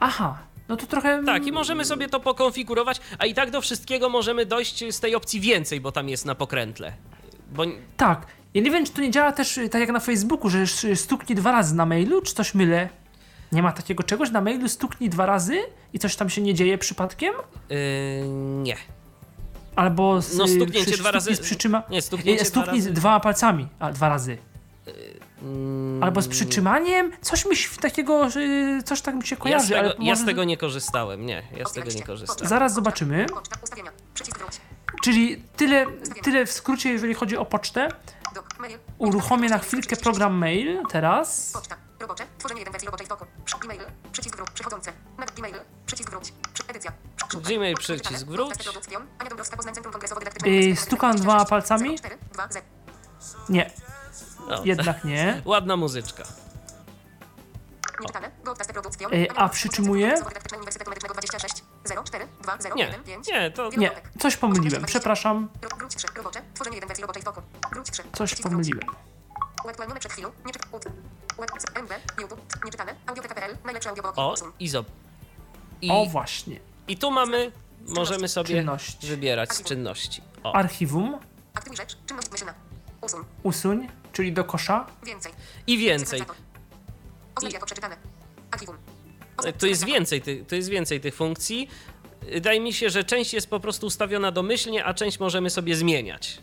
[0.00, 0.38] Aha,
[0.70, 1.22] no to trochę...
[1.26, 5.14] Tak, i możemy sobie to pokonfigurować, a i tak do wszystkiego możemy dojść z tej
[5.14, 6.92] opcji więcej, bo tam jest na pokrętle.
[7.52, 7.64] Bo
[7.96, 8.26] Tak.
[8.54, 11.00] Ja nie wiem, czy to nie działa też y, tak jak na Facebooku, że sz-
[11.00, 12.88] stuknij dwa razy na mailu, czy coś mylę?
[13.52, 15.58] Nie ma takiego czegoś na mailu, stuknij dwa razy
[15.92, 17.34] i coś tam się nie dzieje przypadkiem?
[17.70, 17.76] yy,
[18.62, 18.76] nie.
[19.76, 21.82] Albo z, No, y, stuknięcie przy, dwa razy- Z przyczyma...
[21.90, 24.38] nie, stuknięcie Y, dwa stuknij razy- dwoma palcami, a dwa razy.
[25.42, 27.12] Mm, Albo z przytrzymaniem?
[27.20, 30.16] Coś mi się takiego, y, coś tak mi się Ja kojarzy, z, tego, ale ja
[30.16, 32.48] z tego nie korzystałem, nie, ja z tego nie korzystałem.
[32.48, 33.26] Zaraz zobaczymy.
[35.02, 35.86] Czyli tyle,
[36.22, 37.88] tyle w skrócie, jeżeli chodzi o pocztę.
[38.98, 41.50] Uruchomię na chwilkę program mail teraz.
[41.52, 41.76] Poczta.
[42.00, 42.24] Robocze.
[42.38, 43.06] Tworzenie jeden wersji roboczej
[43.46, 43.80] w Gmail.
[44.12, 44.50] Przycisk wróć.
[44.50, 44.92] Przechodzące.
[45.18, 45.54] Na Gmail.
[45.86, 46.32] Przycisk wróć.
[46.68, 46.92] Edycja.
[47.42, 48.50] Gmail, przycisk wróć.
[50.44, 51.14] Yy, Techniczny.
[51.14, 51.98] dwoma palcami?
[51.98, 52.62] 04 2 Z.
[53.48, 53.70] Nie,
[54.50, 55.42] No, jednak nie.
[55.44, 56.22] Ładna muzyczka.
[58.00, 58.30] Nieczytane.
[58.44, 59.08] Podcast produkcją.
[59.08, 60.08] Ania a Dąbrowska, przytrzymuje?
[60.14, 61.54] Kongresowo-Dydaktyczne Uniwersytetu Medycznego 26
[62.04, 63.28] 04 2 0 Nie, 1 5.
[63.28, 65.48] nie, to Nie, coś pomyliłem, przepraszam.
[65.62, 66.06] Ro- Wróć 3.
[66.16, 66.42] Robocze.
[66.54, 67.42] Tworzenie jeden wersji roboczej w toku.
[67.72, 68.02] Wróć 3.
[68.12, 68.84] Coś pomyliłem.
[69.64, 70.30] Uaktualnione przed chwilą.
[70.46, 70.52] Nie.
[71.82, 71.92] MB.
[72.20, 72.40] YouTube.
[72.64, 72.94] Nieczytane.
[73.06, 73.56] Audioteka.pl.
[73.88, 74.12] Audiobook.
[74.18, 74.52] O, Usuń.
[74.60, 74.84] Izo.
[75.82, 76.60] I, O, właśnie.
[76.88, 77.52] I tu mamy,
[77.88, 79.06] możemy sobie Czynności.
[79.06, 80.22] wybierać z czynności.
[80.44, 81.18] O, Archiwum,
[81.54, 81.96] Aktywuj rzecz.
[82.06, 82.54] Czynność myślna.
[83.02, 83.24] Usuń.
[83.42, 84.86] usuń, czyli do kosza.
[85.02, 85.32] Więcej.
[85.66, 86.22] i więcej.
[87.36, 87.96] Oznacz jako przeczytane.
[88.50, 88.76] Archiwum.
[89.58, 91.68] Tu jest więcej, tu jest więcej tych funkcji.
[92.32, 96.42] Wydaje mi się, że część jest po prostu ustawiona domyślnie, a część możemy sobie zmieniać.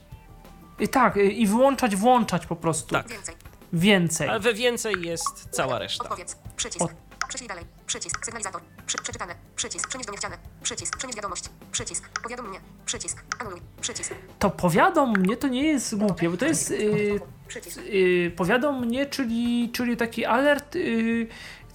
[0.80, 2.90] I tak, y, i wyłączać, włączać po prostu.
[2.96, 3.08] Tak.
[3.10, 3.36] Więcej.
[3.74, 4.30] Więcej.
[4.30, 6.04] Ale we więcej jest cała reszta.
[6.04, 6.38] Odpowiedz.
[6.56, 6.82] Przycisk.
[6.86, 6.92] Od-
[7.28, 7.66] Prześlij dalej.
[7.86, 8.26] Przycisk.
[8.26, 8.62] Sygnalizator.
[8.86, 9.36] Przy, przeczytane.
[9.56, 9.88] Przycisk.
[9.90, 10.38] Przenieść do niechciane.
[10.64, 10.98] Przycisk.
[10.98, 11.44] Przenieść wiadomość.
[11.72, 12.10] Przycisk.
[12.24, 12.60] Powiadom mnie.
[12.86, 13.24] Przycisk.
[13.40, 13.62] Anuluj.
[13.82, 14.14] Przycisk.
[14.40, 17.80] To powiadom mnie to nie jest głupie, bo to jest y, Przycisk.
[17.80, 21.28] y, powiadom mnie, czyli, czyli taki alert, y,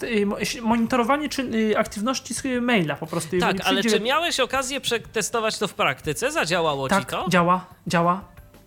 [0.03, 3.31] y, mo- monitorowanie czy, y, aktywności z maila po prostu.
[3.39, 6.33] Tak, Jeżeli ale przyjdzie- czy miałeś okazję przetestować to w praktyce?
[6.33, 7.27] Zadziałało ci Tak, to?
[7.29, 8.25] działa, działa.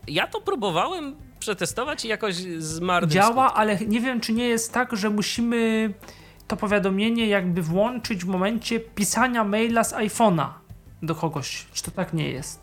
[0.07, 4.73] Ja to próbowałem przetestować i jakoś z marnym Działa, ale nie wiem, czy nie jest
[4.73, 5.93] tak, że musimy
[6.47, 10.47] to powiadomienie jakby włączyć w momencie pisania maila z iPhone'a
[11.01, 11.65] do kogoś.
[11.73, 12.59] Czy to tak nie jest?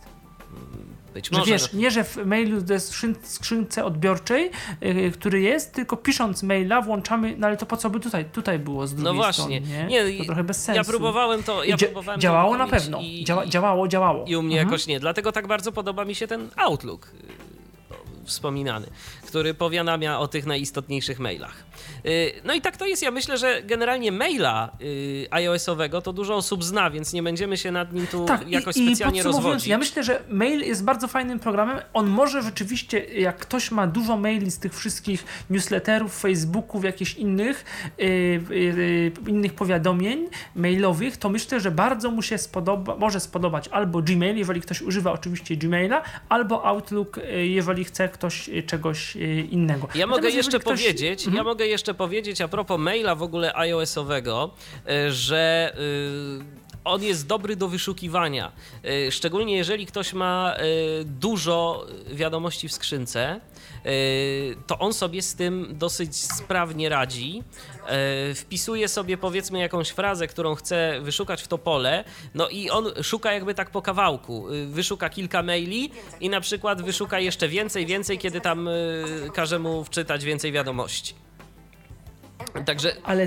[1.14, 1.52] Być Że może.
[1.52, 4.50] wiesz, nie, że w mailu ze skrzyn, skrzynce odbiorczej,
[4.80, 8.58] yy, który jest, tylko pisząc maila włączamy, no ale to po co by tutaj, tutaj
[8.58, 9.60] było z drugiej no właśnie.
[9.60, 9.86] strony, nie?
[10.12, 10.76] Nie, to trochę bez sensu.
[10.78, 11.64] Ja próbowałem to.
[11.64, 13.00] Ja dzia- próbowałem to działało na uruchomić pewno.
[13.00, 14.24] I, Działa, i- działało, działało.
[14.26, 14.68] I u mnie Mhm.
[14.68, 15.00] jakoś nie.
[15.00, 18.86] Dlatego tak bardzo podoba mi się ten Outlook y, wspominany,
[19.32, 21.64] który powiadamia o tych najistotniejszych mailach.
[22.06, 23.02] Y, No i tak to jest.
[23.02, 27.72] Ja myślę, że generalnie maila y, iOS-owego to dużo osób zna, więc nie będziemy się
[27.72, 29.68] nad nim tu Tak, jakoś i, i specjalnie podsumowując, rozwodzić.
[29.68, 31.78] ja myślę, że mail jest bardzo fajnym programem.
[31.92, 37.64] On może rzeczywiście, jak ktoś ma dużo maili z tych wszystkich newsletterów, Facebooków, jakichś innych,
[37.98, 38.06] yy,
[38.50, 44.36] yy, innych powiadomień mailowych, to myślę, że bardzo mu się spodoba, może spodobać albo Gmail,
[44.36, 49.16] jeżeli ktoś używa oczywiście Gmaila, albo Outlook, yy, jeżeli chce ktoś czegoś
[49.50, 49.88] innego.
[49.94, 51.36] Ja mogę Natomiast jeszcze jeżeli ktoś- powiedzieć, Mhm.
[51.36, 54.50] ja mogę jeszcze powiedzieć a propos maila w ogóle iOS-owego,
[55.08, 55.72] y, że
[56.40, 58.52] y, on jest dobry do wyszukiwania.
[59.06, 60.54] Y, Szczególnie jeżeli ktoś ma
[61.00, 63.51] y, dużo wiadomości w skrzynce, y,
[64.66, 67.42] to on sobie z tym dosyć sprawnie radzi.
[68.30, 72.04] Y, Wpisuje sobie powiedzmy jakąś frazę, którą chce wyszukać w to pole,
[72.34, 74.50] no i on szuka jakby tak po kawałku.
[74.50, 75.90] Y, Wyszuka kilka maili
[76.20, 81.14] i na przykład wyszuka jeszcze więcej, więcej, kiedy tam y, każe mu wczytać więcej wiadomości.
[82.66, 83.26] Także Ale.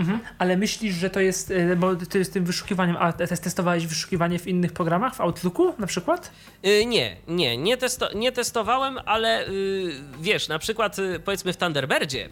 [0.00, 0.20] Mhm.
[0.38, 4.38] Ale myślisz, że to jest, e, bo ty z tym wyszukiwaniem, a te- testowałeś wyszukiwanie
[4.38, 6.30] w innych programach, w Outlooku na przykład?
[6.66, 9.90] Y, Nie, nie, nie, testo, nie testowałem, ale y,
[10.20, 12.28] wiesz, na przykład y, powiedzmy w Thunderbirdzie,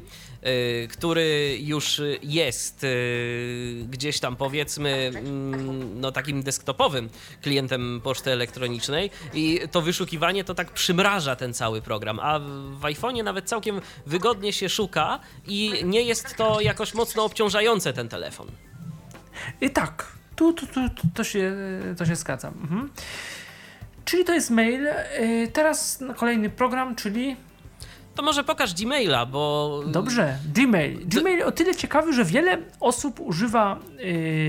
[0.90, 7.08] który już y, jest y, gdzieś tam powiedzmy mm, no takim desktopowym
[7.42, 13.24] klientem poczty elektronicznej i to wyszukiwanie to tak przymraża ten cały program, a w, iPhone'ie
[13.24, 18.46] nawet całkiem wygodnie się szuka i nie jest to jakoś mocno obciążające ten telefon.
[19.60, 21.56] I tak, tu, tu, tu, tu to, się,
[21.98, 22.54] to się zgadzam.
[22.62, 22.90] Mhm.
[24.04, 24.86] Czyli to jest mail.
[24.86, 25.06] E,
[25.52, 27.36] Teraz kolejny program, czyli
[28.20, 31.06] To może pokaż Gmaila, bo dobrze, Gmail.
[31.06, 33.78] Gmail o tyle ciekawy, że wiele osób używa,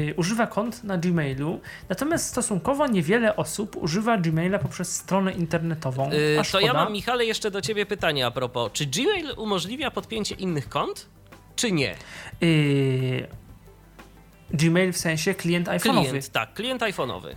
[0.10, 1.60] e, używa kont na Gmailu,
[1.90, 6.10] natomiast stosunkowo niewiele osób używa Gmaila poprzez stronę internetową.
[6.12, 6.66] Yy, A to szkoda.
[6.66, 8.72] ja mam, Michale, jeszcze do ciebie pytanie a propos.
[8.72, 11.10] Czy Gmail umożliwia podpięcie innych kont,
[11.56, 11.96] czy nie?
[12.42, 13.28] Yy,
[14.54, 16.10] Gmail w sensie klient iPhone'owy.
[16.10, 17.36] Klient, tak, klient iPhone'owy.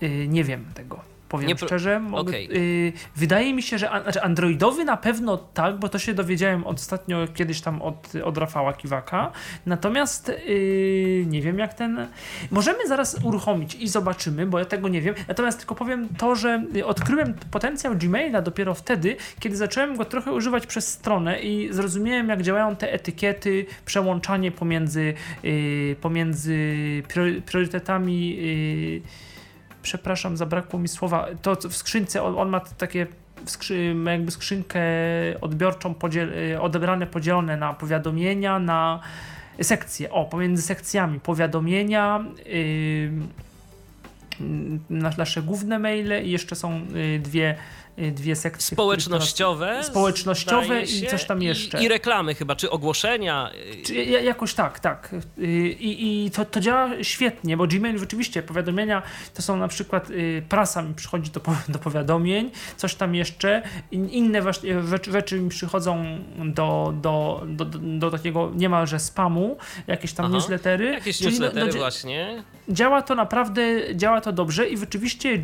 [0.00, 1.15] Yy, nie wiem tego.
[1.28, 2.48] Powiem Nie szczerze, mogę, Okej.
[2.88, 6.66] y, wydaje mi się, że an, znaczy Androidowy na pewno tak, bo to się dowiedziałem
[6.66, 9.32] ostatnio kiedyś tam od, od Rafała Kiwaka.
[9.66, 12.08] Natomiast y, nie wiem jak ten.
[12.50, 15.14] Możemy zaraz uruchomić i zobaczymy, bo ja tego nie wiem.
[15.28, 20.32] Natomiast tylko powiem to, że y, odkryłem potencjał Gmaila dopiero wtedy, kiedy zacząłem go trochę
[20.32, 25.14] używać przez stronę i zrozumiałem, jak działają te etykiety, przełączanie pomiędzy,
[25.44, 26.56] y, pomiędzy
[27.46, 28.38] priorytetami.
[29.86, 31.26] Przepraszam, zabrakło mi słowa.
[31.42, 33.06] To w skrzynce on, on ma takie
[33.44, 34.80] skrzy, jakby skrzynkę
[35.40, 39.00] odbiorczą podziel, y, odebrane, podzielone na powiadomienia, na
[39.62, 40.10] sekcje.
[40.10, 43.10] O, pomiędzy sekcjami powiadomienia, yy,
[44.90, 47.56] na nasze główne maile i jeszcze są y, dwie,
[47.98, 48.74] dwie sekcje.
[48.74, 49.66] Społecznościowe.
[49.66, 51.80] teraz- Społecznościowe i coś tam jeszcze.
[51.80, 53.50] I, I reklamy chyba, czy ogłoszenia.
[53.80, 55.14] y, Czy ja- jakoś tak, tak.
[55.38, 59.02] Y, I, i to, to działa świetnie, bo Gmail rzeczywiście powiadomienia
[59.34, 63.62] to są na przykład y, prasa mi przychodzi do, do powiadomień, coś tam jeszcze.
[63.90, 64.42] In- Inne
[64.88, 66.04] rzeczy, rzeczy mi przychodzą
[66.44, 67.64] do, do, do,
[67.98, 70.34] do, takiego niemalże spamu, jakieś tam Aha.
[70.34, 70.84] newslettery.
[70.92, 72.42] Jakieś Czyli no- newslettery no, dzia- właśnie.
[72.68, 73.62] działa to naprawdę,
[73.96, 75.38] działa to dobrze i rzeczywiście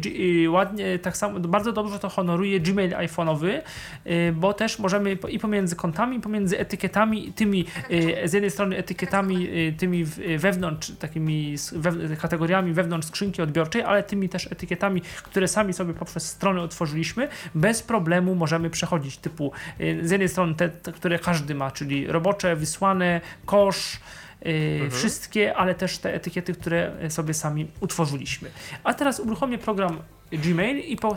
[0.44, 3.60] y, ładnie, tak samo, bardzo dobrze to honoruje Gmail iPhone'owy,
[4.06, 8.76] y, bo też możemy i pomiędzy kontami, i pomiędzy etykietami, tymi y, z jednej strony
[8.76, 10.04] etykietami, y, tymi
[10.38, 11.54] wewnątrz, takimi
[12.20, 17.82] kategoriami wewnątrz skrzynki odbiorczej, ale tymi też etykietami, które sami sobie poprzez stronę otworzyliśmy, bez
[17.82, 19.52] problemu możemy przechodzić, typu
[20.02, 24.00] z jednej strony te, te które każdy ma, czyli robocze, wysłane, kosz,
[24.44, 28.50] Yy, wszystkie, ale też te etykiety, które sobie sami utworzyliśmy.
[28.84, 29.98] A teraz uruchomię program
[30.32, 31.14] Gmail i po,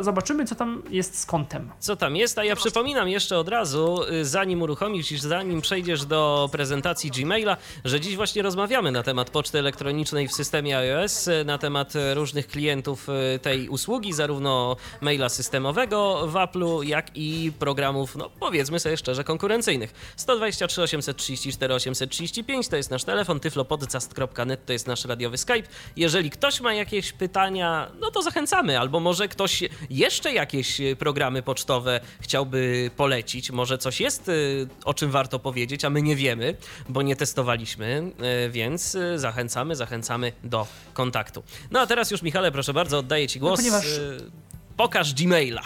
[0.00, 1.70] zobaczymy, co tam jest z kontem.
[1.78, 2.38] Co tam jest?
[2.38, 7.56] A ja przypominam jeszcze od razu, y, zanim uruchomisz i zanim przejdziesz do prezentacji Gmaila,
[7.84, 12.14] że dziś właśnie rozmawiamy na temat poczty elektronicznej w systemie iOS, y, na temat y,
[12.14, 13.06] różnych klientów
[13.42, 20.14] tej usługi, zarówno maila systemowego w Apple'u, jak i programów, no powiedzmy sobie szczerze, konkurencyjnych.
[20.16, 25.68] 123 834 835 to jest nasz telefon, tyflopodcast.net to jest nasz radiowy Skype.
[25.96, 31.42] Jeżeli ktoś ma jakieś pytania, no to zachęcamy, albo może ktoś jeszcze jakieś y, programy
[31.42, 36.54] pocztowe chciałby polecić, może coś jest, y, o czym warto powiedzieć, a my nie wiemy,
[36.88, 38.12] bo nie testowaliśmy,
[38.46, 41.42] y, więc zachęcamy, zachęcamy do kontaktu.
[41.70, 43.56] No a teraz już Michale, proszę bardzo, oddaję Ci głos.
[43.60, 44.30] ponieważ- Y,
[44.76, 45.62] Pokaż Gmaila.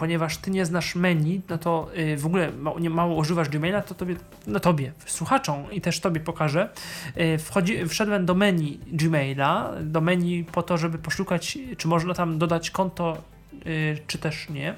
[0.00, 3.82] Ponieważ ty nie znasz menu, no to yy, w ogóle mało, nie, mało używasz Gmaila,
[3.82, 6.68] to tobie, no tobie, słuchaczom i też tobie pokażę.
[7.16, 12.38] Yy, wchodzi, wszedłem do menu Gmaila, do menu po to, żeby poszukać, czy można tam
[12.38, 13.16] dodać konto,
[13.64, 14.74] yy, czy też nie.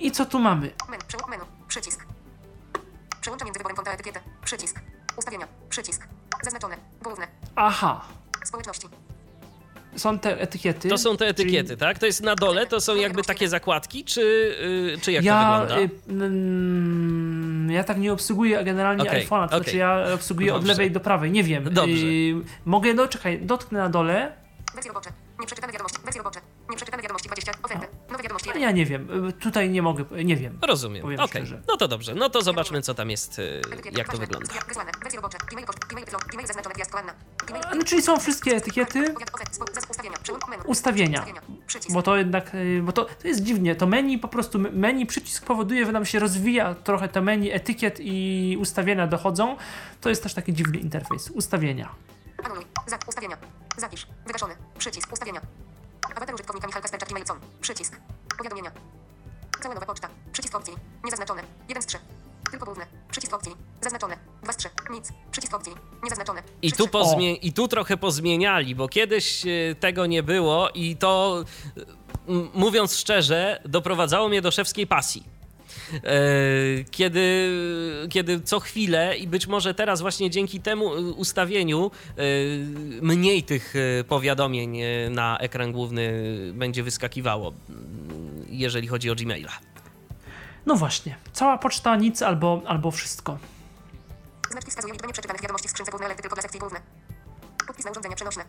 [0.00, 0.70] I co tu mamy?
[0.90, 2.06] Menu, menu, przycisk.
[3.20, 4.80] Przełącza między wyborem konta a etykietę, przycisk.
[5.16, 6.08] Ustawienia, przycisk.
[6.42, 8.04] Zaznaczone, główne, Aha,
[8.44, 8.88] społeczności.
[9.96, 10.88] Są te etykiety.
[10.88, 11.98] To są te czyli- etykiety, tak?
[11.98, 15.60] To jest na dole, to są jakby takie zakładki, czy, y, czy jak to ja,
[15.60, 15.82] wygląda?
[15.84, 19.58] y, mm, ja tak nie obsługuję generalnie Okej, iPhone'a, to okej.
[19.62, 20.72] znaczy ja obsługuję od Dobrze.
[20.72, 21.64] lewej do prawej, nie wiem.
[21.74, 22.06] Dobrze.
[22.06, 22.34] Y,
[22.64, 24.32] mogę, no czekaj, dotknę na dole,
[24.74, 25.10] Wersje robocze.
[25.40, 25.98] Nieprzeczytane wiadomości.
[26.04, 26.40] Wersje robocze.
[26.70, 27.52] Nieprzeczytane wiadomości 20.
[27.62, 27.86] Oferty.
[28.16, 28.50] Wiadomości.
[28.54, 30.58] a ja nie wiem, y, tutaj nie mogę, nie wiem.
[30.62, 31.04] Rozumiem.
[31.06, 31.62] Okej, szczerze.
[31.68, 32.14] no to dobrze.
[32.14, 34.48] No to zobaczmy, co tam jest, y, Etykiety, jak to wygląda.
[37.76, 41.24] No, czyli są wszystkie etykiety, zas- Ustawienia.
[41.90, 45.44] Bo to jednak, y, bo to, to jest dziwnie, to menu po prostu, menu przycisk
[45.44, 49.56] powoduje, że nam się rozwija trochę to menu, etykiet i ustawienia dochodzą.
[50.00, 51.30] To jest też taki dziwny interfejs.
[51.30, 51.94] Ustawienia.
[52.44, 52.64] Anuluj.
[53.08, 53.36] Ustawienia.
[53.76, 54.06] Zapisz.
[54.26, 54.54] Wygaszony.
[54.78, 55.12] Przycisk.
[55.12, 55.40] Ustawienia.
[56.16, 57.40] Awatar użytkownika Michał Kasperczak Gmail com.
[57.60, 57.96] Przycisk.
[58.38, 58.70] Powiadomienia.
[59.62, 60.08] Cała nowa poczta.
[60.32, 60.74] Przycisk opcji.
[61.04, 61.42] Niezaznaczone.
[61.68, 61.98] 1 z 3.
[62.50, 62.86] Tylko główne.
[63.10, 63.52] Przycisk opcji.
[63.80, 64.18] Zaznaczone.
[64.42, 64.68] 2 z 3.
[64.90, 65.12] Nic.
[65.30, 65.72] Przycisk opcji.
[66.02, 66.42] Niezaznaczone.
[66.62, 66.98] I 3 tu, z 3.
[66.98, 71.44] pozmie- I tu trochę pozmieniali, bo kiedyś y, tego nie było i to,
[72.54, 75.37] mówiąc szczerze, doprowadzało mnie do szewskiej pasji.
[75.94, 76.10] E,
[76.90, 77.50] Kiedy,
[78.10, 83.74] kiedy co chwilę i być może teraz właśnie dzięki temu y, ustawieniu y, mniej tych
[84.08, 84.78] powiadomień
[85.10, 86.12] na ekran główny
[86.54, 87.52] będzie wyskakiwało,
[88.48, 89.52] jeżeli chodzi o Gmaila.
[90.66, 93.38] No właśnie, cała poczta, nic albo, albo wszystko.
[94.50, 96.80] Znaczki wskazują liczbę nieprzeczytanych wiadomości w skrzynce głównej, ale tylko dla sekcji główne.
[97.66, 98.44] Podpis na urządzenia przenośne.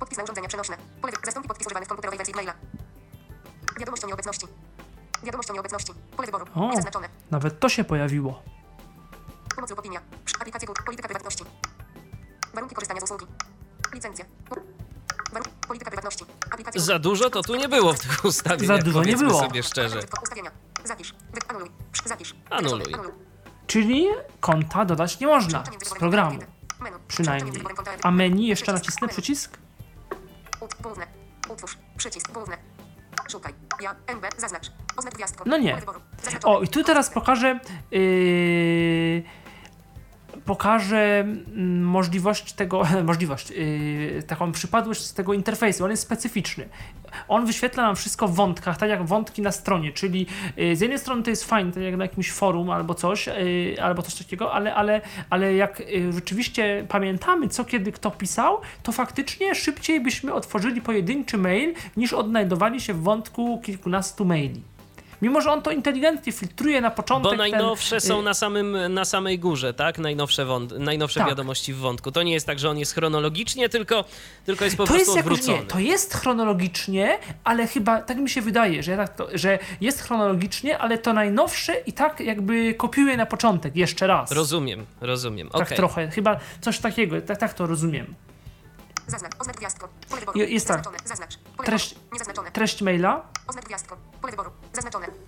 [0.00, 0.76] Podpis na urządzenia przenośne.
[1.00, 2.54] Pole wy- zastąpi podpis używany w komputerowej wersji maila.
[3.78, 4.46] Wiadomość o nieobecności.
[5.22, 5.92] Wiadomość o nieobecności.
[6.16, 6.46] Pole wyboru.
[6.54, 6.68] O.
[6.70, 7.08] Niezaznaczone.
[7.30, 8.42] Nawet to się pojawiło.
[9.56, 10.00] Pomoc lub opinia.
[10.40, 10.82] Aplikacje Google.
[10.84, 11.44] Polityka prywatności.
[12.54, 13.26] Warunki korzystania z usługi.
[13.94, 14.24] Licencje.
[15.32, 15.50] Warunki.
[15.68, 16.24] Polityka prywatności.
[16.50, 19.40] Aplikacje Za dużo to tu nie było w tych ustawieniach, Za dużo nie powiedzmy było.
[19.40, 20.00] sobie szczerze.
[20.22, 20.50] Ustawienia.
[20.84, 21.12] Zapisz.
[21.32, 21.70] Wy- Anuluj.
[22.04, 22.34] Zapisz.
[22.50, 22.94] Anuluj.
[23.66, 24.06] Czyli
[24.40, 26.38] konta dodać nie można z programu.
[27.08, 27.62] Przynajmniej.
[28.02, 29.58] a menu jeszcze nacisnę przycisk?
[31.50, 31.78] Utwórz.
[31.96, 32.56] Przycisk główny.
[33.28, 33.54] Szukaj.
[33.80, 34.70] Ja, NB, zaznacz.
[34.96, 35.44] Oznacz gwiazdką.
[35.46, 35.76] No nie.
[36.44, 37.60] O, i tu teraz pokażę.
[37.90, 39.22] Yy,
[40.48, 45.84] pokażę mm, możliwość tego, możliwość, yy, taką przypadłość z tego interfejsu.
[45.84, 46.68] On jest specyficzny.
[47.28, 50.26] On wyświetla nam wszystko w wątkach, tak jak wątki na stronie, czyli
[50.56, 53.82] yy, z jednej strony to jest fajne, tak jak na jakimś forum albo coś, yy,
[53.82, 58.92] albo coś takiego, ale, ale, ale jak yy, rzeczywiście pamiętamy, co kiedy kto pisał, to
[58.92, 64.62] faktycznie szybciej byśmy otworzyli pojedynczy mail, niż odnajdowali się w wątku kilkunastu maili.
[65.22, 67.30] Mimo, że on to inteligentnie filtruje na początek.
[67.32, 69.98] Bo najnowsze ten, są y, na, samym, na samej górze, tak?
[69.98, 71.28] Najnowsze, wąt, najnowsze Tak.
[71.28, 72.12] wiadomości w wątku.
[72.12, 74.04] To nie jest tak, że on jest chronologicznie, tylko,
[74.46, 75.58] tylko jest po To prostu jest jakoś, odwrócony.
[75.58, 79.58] nie, to jest chronologicznie, ale chyba tak mi się wydaje, że, ja tak to, że
[79.80, 84.32] jest chronologicznie, ale to najnowsze i tak jakby kopiuje na początek jeszcze raz.
[84.32, 85.48] Rozumiem, rozumiem.
[85.48, 88.14] tak trochę, chyba coś takiego, tak, tak to rozumiem.
[89.06, 89.32] Zaznacz.
[89.40, 89.86] Oznacz gwiazdką.
[90.34, 90.84] Jest tak.
[91.64, 91.94] Treść-.
[92.52, 93.26] Treść maila.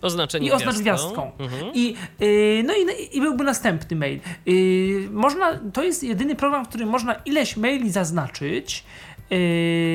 [0.03, 1.33] Oznaczenie i oznacz gwiazdką.
[1.74, 4.20] I, yy, no i, i byłby następny mail.
[4.47, 8.85] Yy, można, to jest jedyny program, w którym można ileś maili zaznaczyć
[9.31, 9.39] yy,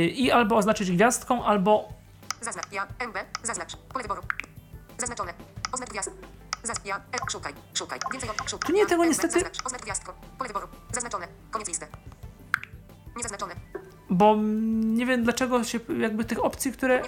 [0.07, 1.89] i albo oznaczyć gwiazdką, albo
[2.45, 2.71] Zaznacz.
[2.71, 3.75] Ja, NB, zaznacz.
[3.75, 4.21] Pole wyboru.
[4.97, 5.33] Zaznaczone.
[5.71, 6.11] Oznacz gwiazd.
[6.63, 7.99] Zaz, ja, e, szukaj, szukaj.
[8.11, 8.67] Więcej od szukaj.
[8.67, 9.65] Tu nie, tego niestety- Zaznacz.
[9.65, 10.11] Oznacz gwiazdką.
[10.37, 10.67] Pole wyboru.
[10.91, 11.27] Zaznaczone.
[11.51, 11.87] Koniec listy.
[13.17, 13.55] Niezaznaczone.
[14.09, 14.35] Bo
[14.75, 17.01] nie wiem dlaczego się jakby tych opcji, które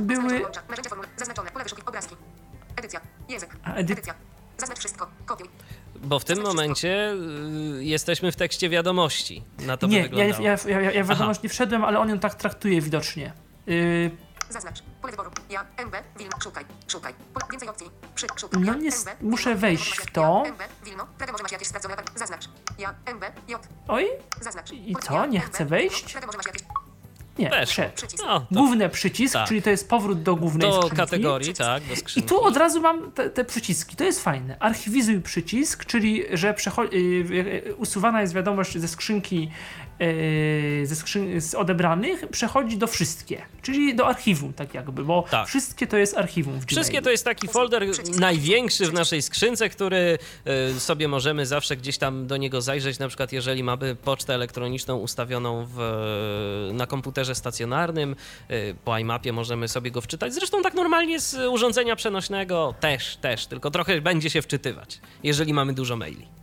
[0.00, 0.42] były.
[3.64, 4.14] A, edy- Edycja.
[4.58, 5.06] Zaznacz wszystko.
[5.26, 5.48] Kopiuj.
[6.04, 7.12] Bo w tym momencie
[7.78, 9.44] y, jesteśmy w tekście wiadomości.
[9.58, 10.42] Na to Nie, ja, wyglądało.
[10.42, 13.32] ja, ja, ja, wiadomość nie wszedłem, ale on ją tak traktuje widocznie.
[13.66, 14.10] Yy,
[14.50, 14.82] Zaznacz.
[15.02, 15.30] Pole wyboru.
[15.50, 17.14] Ja, NB, Wilno, szukaj, szukaj.
[17.34, 17.86] Pole, więcej opcji.
[18.14, 18.60] Przy, szukaj.
[18.60, 20.42] No ja, nie- NB, muszę wejść w to.
[20.44, 21.96] Ja, NB, Wilno, Praga może masz jakieś sprawdzone.
[22.16, 22.48] Zaznacz.
[22.78, 24.06] Ja, NB, J, oj,
[24.40, 24.72] zaznacz.
[24.72, 25.26] I co?
[25.26, 26.12] Nie chcę wejść?
[26.12, 26.62] Praga może masz jakieś
[27.38, 27.84] nie, Weszło.
[27.94, 28.24] przycisk.
[28.26, 29.48] No, to Główny przycisk, Tak.
[29.48, 30.96] czyli to jest powrót do głównej do skrzynki.
[30.96, 32.28] kategorii, tak, do I skrzynki.
[32.28, 33.96] tu od razu mam te, te przyciski.
[33.96, 34.56] To jest fajne.
[34.60, 36.96] Archiwizuj przycisk, czyli że przecho- y,
[37.68, 39.50] y, usuwana jest wiadomość ze skrzynki
[39.90, 39.91] y,
[40.84, 43.42] ze skrzyn- z odebranych, przechodzi do wszystkie.
[43.62, 45.48] Czyli do archiwum, tak jakby, bo Tak.
[45.48, 47.04] wszystkie to jest archiwum w Wszystkie Gmailu.
[47.04, 47.86] to jest taki folder
[48.18, 50.18] największy w naszej skrzynce, który
[50.76, 54.96] y, sobie możemy zawsze gdzieś tam do niego zajrzeć, na przykład jeżeli mamy pocztę elektroniczną
[54.96, 58.16] ustawioną w, na komputerze stacjonarnym,
[58.84, 60.34] po iMapie możemy sobie go wczytać.
[60.34, 65.72] Zresztą tak normalnie z urządzenia przenośnego też, też, tylko trochę będzie się wczytywać, jeżeli mamy
[65.72, 66.41] dużo maili.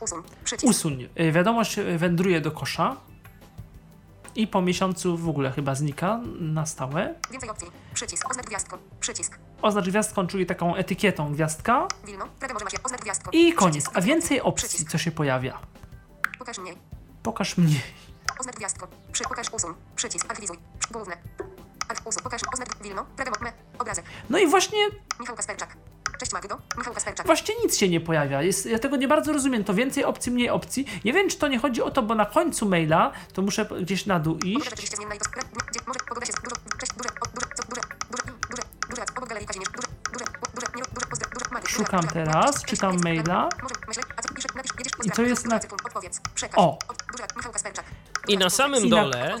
[0.00, 0.22] Usuń.
[0.44, 0.70] Przycisk.
[0.70, 1.08] Usuń.
[1.20, 2.96] Y, Wiadomość y, wędruje do kosza
[4.34, 7.14] i po miesiącu w ogóle chyba znika na stałe.
[7.30, 7.70] Więcej opcji.
[7.94, 8.30] Przycisk.
[8.30, 8.76] Oznacz gwiazdką.
[9.00, 9.38] Przycisk.
[9.62, 13.30] Oznacz gwiazdką, czyli taką etykietą gwiazdka Wilno, Praga może jak- Oznacz gwiazdką.
[13.30, 13.84] i koniec.
[13.94, 14.90] A więcej opcji, Przycisk.
[14.90, 15.58] co się pojawia.
[16.38, 16.76] Pokaż mniej.
[17.22, 17.80] Pokaż mnie.
[18.40, 18.86] Oznacz gwiazdką.
[19.12, 19.74] Przy, pokaż usuń.
[19.96, 20.30] Przycisk.
[20.30, 20.58] Archiwizuj.
[20.92, 21.16] Główne.
[22.04, 22.22] Usuń.
[22.22, 22.40] Pokaż.
[22.52, 23.04] Oznacz Wilno.
[23.16, 23.52] Praga me.
[23.78, 24.04] Obrazek.
[24.30, 24.78] No i właśnie,
[25.20, 25.76] Michał Kasperczak.
[26.20, 26.58] Cześć Magdo.
[26.78, 27.26] Michał Kasperczak.
[27.26, 28.42] właśnie nic się nie pojawia.
[28.42, 29.64] Jest, ja tego nie bardzo rozumiem.
[29.64, 30.86] To więcej opcji, mniej opcji.
[31.04, 34.06] Nie wiem, czy to nie chodzi o to, bo na końcu maila to muszę gdzieś
[34.06, 34.64] na dół iść.
[34.64, 37.62] rzeczywiście zmienna i to skre- gdzie może pogoda się dużo, cześć, duże, o, duże, co,
[37.68, 41.68] duże, duże, duże, duże, obok galerii Kazimierz, duże, duże, duże, nie, duże, pozdro, duże, Magdy,
[41.68, 43.48] duże, Szukam duże, teraz, czytam cześć, maila.
[43.62, 45.60] Może, myślę, a co pisze, napisz, jedziesz, I to jest na-
[46.56, 46.78] O.
[46.88, 47.84] od, duże, Michał Kasperczak.
[48.28, 49.36] I na samym dole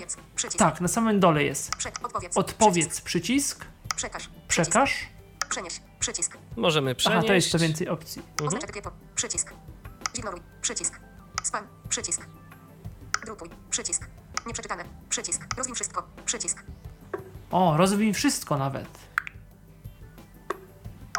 [0.58, 1.70] Tak, na samym dole jest.
[2.02, 3.64] Odpowiedz, Odpowiedz, przycisk, przycisk,
[3.96, 5.08] przekaż, przycisk, przekaż.
[5.50, 7.18] Przenieś, przycisk, możemy przenieść.
[7.18, 8.22] Aha, to to więcej opcji.
[8.64, 9.52] etykietą, przycisk,
[10.16, 11.00] zignoruj, przycisk,
[11.42, 12.26] spam, przycisk,
[13.24, 14.06] drukuj, przycisk,
[14.46, 16.62] nieprzeczytane, przycisk, rozwin wszystko, przycisk,
[17.50, 18.88] O, rozwij wszystko nawet.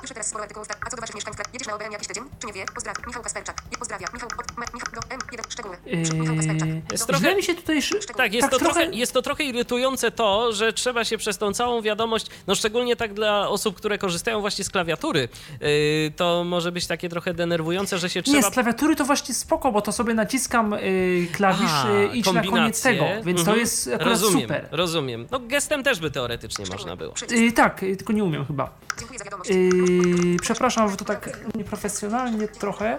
[0.01, 1.91] Piszę teraz sporo artykułów, tak, a co do waszych mieszkań, w Krak- jedziesz na OBM
[1.91, 2.65] jakiś tydzień, czy nie wie?
[2.75, 6.67] Pozdrawiam, Michał Kasperczak, nie pozdrawia, Michał, od, me, Michał, do M1, szczegóły, Przy- Michał Kasperczak,
[6.67, 7.81] Yy, Jest trochę- mi się tutaj...
[8.17, 11.37] Tak, jest, Tak, to trochę, trochę- jest to trochę irytujące to, że trzeba się przez
[11.37, 15.29] tą całą wiadomość, no szczególnie tak dla osób, które korzystają właśnie z klawiatury,
[15.61, 15.67] yy,
[16.15, 18.41] to może być takie trochę denerwujące, że się Nie, trzeba...
[18.49, 21.71] z klawiatury to właśnie spoko, bo to sobie naciskam y, klawisz
[22.11, 23.59] y, idź na koniec tego, więc to Mhm.
[23.59, 24.67] jest akurat rozumiem, super.
[24.71, 25.27] Rozumiem.
[25.31, 27.13] No gestem też by teoretycznie można było.
[27.55, 28.69] Tak, tylko nie umiem chyba.
[28.99, 29.49] Dziękuję za wiadomość.
[30.41, 32.97] Przepraszam, że to tak nieprofesjonalnie trochę,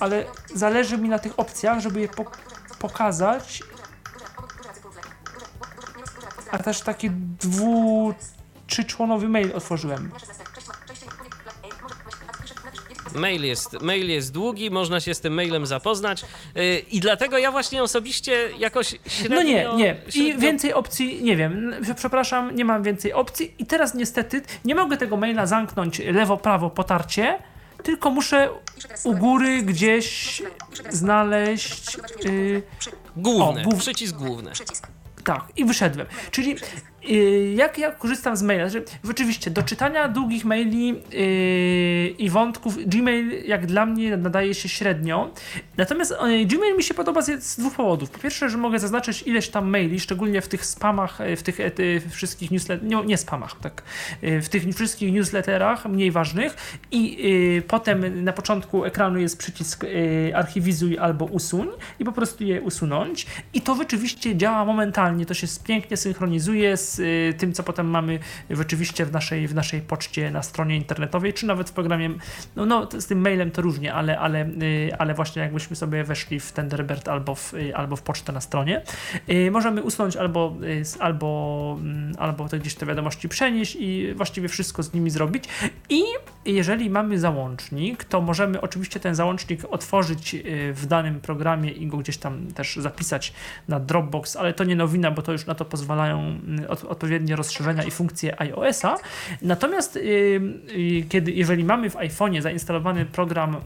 [0.00, 2.24] ale zależy mi na tych opcjach, żeby je po
[2.78, 3.62] pokazać,
[6.50, 8.14] a też taki dwu...
[8.66, 10.10] Trzyczłonowy mail otworzyłem.
[13.14, 17.52] Mail jest, mail jest długi, można się z tym mailem zapoznać yy, i dlatego ja
[17.52, 19.36] właśnie osobiście jakoś średnio...
[19.36, 19.96] No nie, nie.
[20.08, 24.74] I średnio- więcej opcji, nie wiem, przepraszam, nie mam więcej opcji i teraz niestety nie
[24.74, 27.38] mogę tego maila zamknąć lewo-prawo potarcie,
[27.82, 28.48] tylko muszę
[29.04, 30.42] u góry gdzieś
[30.90, 31.96] znaleźć,
[32.26, 32.62] y,
[33.16, 34.50] Główne, O, głów- przycisk główny.
[34.50, 34.88] Przycisk.
[35.24, 36.06] Tak, i wyszedłem.
[36.30, 36.56] Czyli yy,
[37.54, 38.68] jak ja korzystam z maila?
[38.68, 44.68] Znaczy, oczywiście do czytania długich maili yy, i wątków Gmail jak dla mnie nadaje się
[44.68, 45.30] średnio.
[45.76, 48.10] Natomiast yy, Gmail mi się podoba z, z dwóch powodów.
[48.10, 51.58] Po pierwsze, że mogę zaznaczyć ileś tam maili, szczególnie w tych spamach, yy, w tych
[51.58, 53.82] yy, wszystkich newsletterach, nie, nie spamach, tak,
[54.22, 59.84] yy, w tych wszystkich newsletterach mniej ważnych i yy, potem na początku ekranu jest przycisk
[60.34, 65.46] archiwizuj albo usuń i po prostu je usunąć i to rzeczywiście działa momentalnie, to się
[65.64, 68.18] pięknie synchronizuje z y, tym, co potem mamy
[68.50, 72.10] w, oczywiście w naszej, w naszej poczcie na stronie internetowej, czy nawet w programie,
[72.56, 76.40] no, no z tym mailem to różnie, ale, ale, y, ale właśnie jakbyśmy sobie weszli
[76.40, 78.82] w Thunderbird albo w, y, albo w pocztę na stronie,
[79.50, 84.82] możemy usunąć albo, z- albo, mm, albo to gdzieś te wiadomości przenieść i właściwie wszystko
[84.82, 85.44] z nimi zrobić.
[85.88, 86.02] I
[86.44, 90.36] jeżeli mamy załącznik, to możemy oczywiście ten załącznik otworzyć
[90.72, 93.32] w danym programie i go gdzieś tam też zapisać
[93.68, 96.38] na Dropbox, ale to nie nowina, bo to już na to pozwalają
[96.88, 98.96] odpowiednie rozszerzenia i funkcje iOS-a.
[99.42, 99.98] Natomiast
[101.08, 103.56] kiedy, jeżeli mamy w iPhone'ie zainstalowany program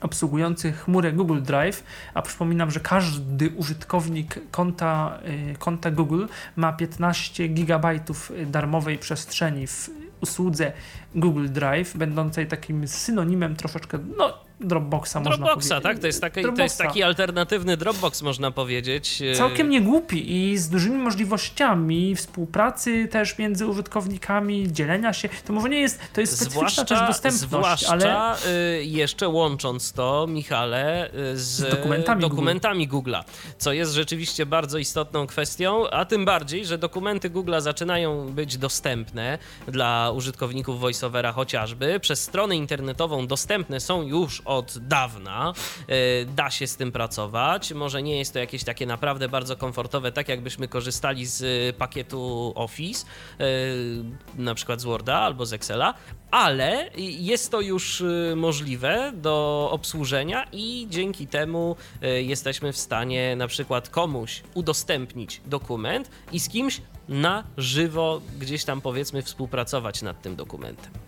[0.00, 1.82] obsługujący chmurę Google Drive,
[2.14, 5.18] a przypominam, że każdy użytkownik konta,
[5.52, 8.00] y, konta Google ma 15 GB
[8.46, 9.90] darmowej przestrzeni w
[10.20, 10.72] usłudze
[11.14, 15.98] Google Drive, będącej takim synonimem troszeczkę, no, Dropboxa można Dropboxa, tak?
[15.98, 16.76] To jest, taki, to jest Dropboxa.
[16.78, 19.22] taki alternatywny Dropbox, można powiedzieć.
[19.36, 25.28] Całkiem nie głupi i z dużymi możliwościami współpracy też między użytkownikami, dzielenia się.
[25.46, 30.26] To może nie jest, to jest specyficzna też dostępność, zwłaszcza ale y, jeszcze łącząc to,
[30.28, 33.24] Michale, y, z, Z dokumentami dokumentami Google'a,
[33.58, 39.38] co jest rzeczywiście bardzo istotną kwestią, a tym bardziej, że dokumenty Google'a zaczynają być dostępne
[39.68, 42.00] dla użytkowników VoiceOvera chociażby.
[42.00, 45.52] Przez stronę internetową dostępne są już od dawna.
[45.90, 47.72] Y, Da się z tym pracować.
[47.72, 52.52] Może nie jest to jakieś takie naprawdę bardzo komfortowe, tak jakbyśmy korzystali z y, pakietu
[52.54, 53.06] Office,
[53.40, 54.04] y,
[54.42, 55.94] na przykład z Worda albo z Excela,
[56.30, 58.02] ale jest to już
[58.36, 61.76] możliwe do obsłużenia i dzięki temu
[62.22, 68.80] jesteśmy w stanie na przykład komuś udostępnić dokument i z kimś na żywo gdzieś tam
[68.80, 71.07] powiedzmy współpracować nad tym dokumentem.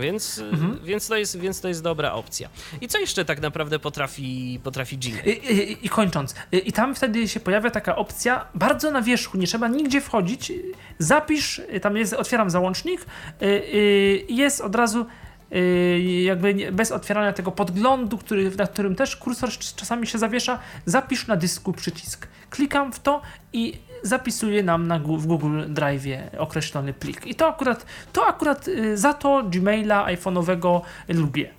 [0.00, 0.44] Więc, y,
[0.84, 2.48] więc, to jest, więc to jest dobra opcja.
[2.80, 5.24] I co jeszcze tak naprawdę potrafi, potrafi Gmail?
[5.24, 9.46] I, i, I kończąc, i, tam wtedy się pojawia taka opcja bardzo na wierzchu, nie
[9.46, 10.52] trzeba nigdzie wchodzić.
[10.98, 13.00] Zapisz, tam jest, otwieram załącznik,
[13.42, 15.06] y, y, i jest od razu
[15.52, 20.58] y, jakby bez otwierania tego podglądu, który, na którym też kursor cz- czasami się zawiesza,
[20.86, 22.28] zapisz na dysku przycisk.
[22.50, 23.22] Klikam w to
[23.52, 26.06] i zapisuje nam na, w Google Drive
[26.38, 27.26] określony plik.
[27.26, 31.50] I to akurat, to akurat y, za to Gmaila iPhone'owego lubię.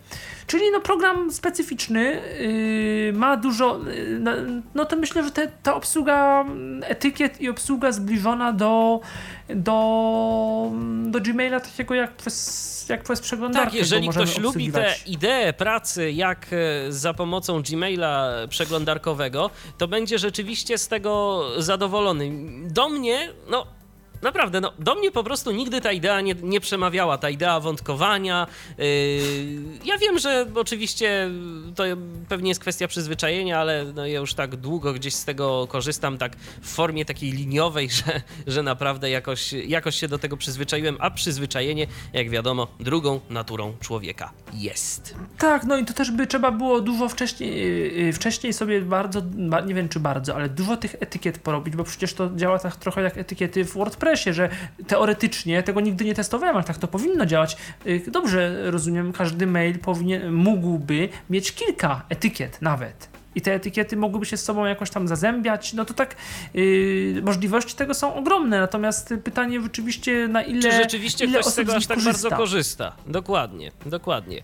[0.51, 4.31] Czyli no program specyficzny, yy, ma dużo, yy, no,
[4.75, 6.45] no to myślę, że te, ta obsługa
[6.81, 8.99] etykiet i obsługa zbliżona do,
[9.49, 10.71] do,
[11.05, 13.65] do Gmaila takiego jak przez, jak przez przeglądarkę.
[13.65, 20.19] Tak, jeżeli ktoś lubi tę ideę pracy, jak e, za pomocą Gmaila przeglądarkowego, to będzie
[20.19, 22.31] rzeczywiście z tego zadowolony.
[22.67, 23.80] Do mnie, no.
[24.21, 28.47] Naprawdę, no, do mnie po prostu nigdy ta idea nie, nie przemawiała, ta idea wątkowania.
[28.77, 28.85] Yy,
[29.85, 31.29] ja wiem, że oczywiście
[31.75, 31.83] to
[32.29, 36.35] pewnie jest kwestia przyzwyczajenia, ale no, ja już tak długo gdzieś z tego korzystam, tak
[36.61, 41.87] w formie takiej liniowej, że, że naprawdę jakoś, jakoś się do tego przyzwyczaiłem, a przyzwyczajenie,
[42.13, 45.15] jak wiadomo, drugą naturą człowieka jest.
[45.37, 47.51] Tak, no i to też by trzeba było dużo wcześniej,
[48.05, 51.83] yy, wcześniej sobie bardzo, ba- nie wiem czy bardzo, ale dużo tych etykiet porobić, bo
[51.83, 53.77] przecież to działa tak trochę jak etykiety w
[54.11, 54.49] WordPressie, że
[54.87, 57.57] teoretycznie, tego nigdy nie testowałem, ale tak to powinno działać.
[57.85, 63.09] Yy, Dobrze rozumiem, każdy mail powinien, mógłby mieć kilka etykiet nawet.
[63.35, 65.73] I te etykiety mogłyby się z sobą jakoś tam zazębiać.
[65.73, 66.15] No to tak,
[66.53, 68.59] yy, możliwości tego są ogromne.
[68.59, 70.61] Natomiast pytanie rzeczywiście, na ile.
[70.61, 72.95] Czy rzeczywiście ile ktoś z tego aż tak bardzo korzysta?
[73.07, 74.43] Dokładnie, dokładnie.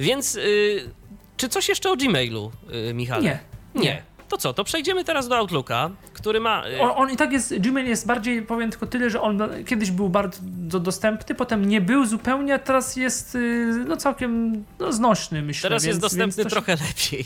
[0.00, 0.90] Więc y,
[1.36, 2.52] czy coś jeszcze o Gmailu,
[2.90, 3.22] y, Michale?
[3.22, 3.38] Nie.
[3.74, 4.02] Nie.
[4.28, 6.68] To co, to przejdziemy teraz do Outlooka, który ma...
[6.68, 9.90] y, On, on i tak jest, Gmail jest bardziej, powiem tylko tyle, że on kiedyś
[9.90, 15.42] był bardzo dostępny, potem nie był zupełnie, a teraz jest y, no całkiem no, znośny,
[15.42, 15.62] myślę.
[15.68, 17.24] Teraz więc, jest dostępny się- trochę lepiej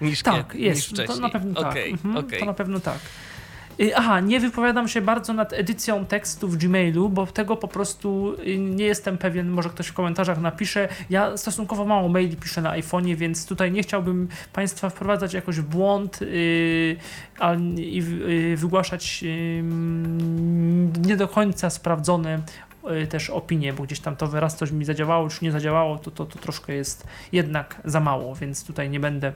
[0.10, 1.16] niż, Tak, jest, niż wcześniej.
[1.16, 1.70] to na pewno tak.
[1.70, 2.26] Okej, Mhm.
[2.40, 2.98] To na pewno tak.
[3.80, 8.34] Y, Aha, nie wypowiadam się bardzo nad edycją tekstu w Gmailu, bo tego po prostu
[8.46, 10.88] y, nie jestem pewien, może ktoś w komentarzach napisze.
[11.10, 15.62] Ja stosunkowo mało maili piszę na iPhone'ie, więc tutaj nie chciałbym Państwa wprowadzać jakoś w
[15.64, 16.96] błąd yy,
[17.38, 19.62] a, i w- y, wygłaszać yy,
[21.06, 22.73] nie do końca sprawdzone y,
[23.08, 26.26] też opinie, bo gdzieś tam to raz coś mi zadziałało, czy nie zadziałało, to, to,
[26.26, 29.32] to troszkę jest jednak za mało, więc tutaj nie będę,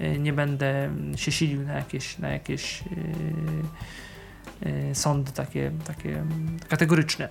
[0.00, 2.84] y, nie będę się silił na jakieś, na jakieś
[4.60, 7.28] yy, sądy takie, takie mm, kategoryczne.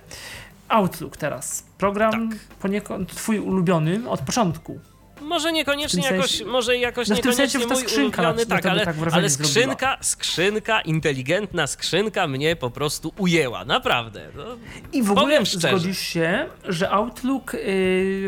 [0.68, 1.64] Outlook teraz.
[1.78, 2.38] Program Tak.
[2.60, 4.80] poniekąd twój ulubiony od początku.
[5.20, 8.96] Może niekoniecznie jakoś, sensie- może jakoś No niekoniecznie sensie, mój skrzynka ulubiony, tak, ale, tak
[9.12, 9.48] ale zrobiła.
[9.48, 14.28] skrzynka, skrzynka, inteligentna skrzynka mnie po prostu ujęła, naprawdę.
[14.36, 14.44] No,
[14.92, 15.68] I w ogóle szczerze.
[15.68, 17.58] zgodzisz się, że Outlook y,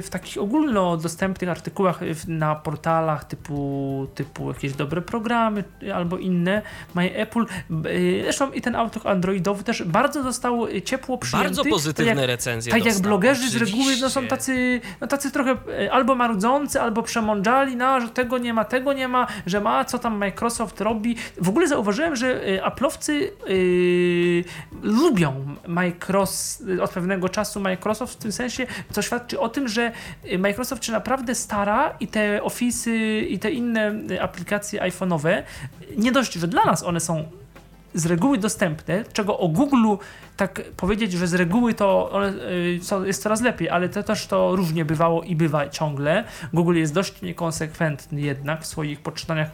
[0.02, 6.62] w takich ogólnodostępnych artykułach y, na portalach typu, typu jakieś dobre programy y, albo inne,
[6.94, 7.44] My Apple,
[8.22, 11.48] zresztą i ten Outlook androidowy też bardzo został ciepło przyjęty.
[11.48, 14.28] bardzo tak pozytywne jak, recenzje Tak jak dostał, blogerzy z reguły no, są oczywiście.
[14.36, 15.56] tacy, no, tacy trochę
[15.90, 19.98] albo marudzący, albo przemądrzali, no, że tego nie ma, tego nie ma, że ma, co
[19.98, 21.16] tam Microsoft robi.
[21.40, 23.12] W ogóle zauważyłem, że y, Apple'owcy
[23.48, 24.44] y,
[24.82, 29.92] lubią Microsoft, od pewnego czasu Microsoft w tym sensie, co świadczy o tym, że
[30.32, 35.42] y, Microsoft się naprawdę stara i te Office'y i te inne aplikacje iPhone'owe,
[35.96, 37.24] nie dość, że dla nas one są
[37.94, 39.86] z reguły dostępne, czego o Google
[40.36, 42.12] tak powiedzieć, że z reguły to
[43.02, 46.24] y, jest coraz lepiej, ale to też to różnie bywało i bywa ciągle.
[46.52, 49.48] Google jest dość niekonsekwentny jednak w swoich poczytaniach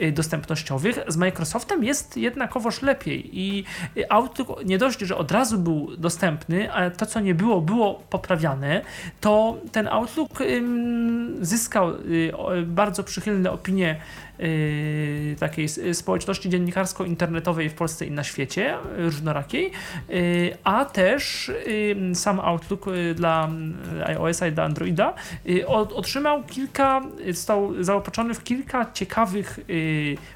[0.00, 0.98] y, dostępnościowych.
[1.08, 3.64] Z Microsoftem jest jednakowoż lepiej i
[3.96, 7.94] y, Outlook nie dość, że od razu był dostępny, ale to co nie było, było
[8.10, 8.82] poprawiane,
[9.20, 10.38] to ten Outlook
[11.40, 11.92] zyskał
[12.66, 14.00] bardzo przychylne opinie
[15.40, 19.72] takiej społeczności dziennikarsko-internetowej w Polsce i na świecie, różnorakiej,
[20.64, 23.48] a też y, sam Outlook y, dla
[24.00, 25.14] y, iOS-a i dla Androida
[25.68, 29.60] otrzymał kilka, został zaopatrzony w kilka ciekawych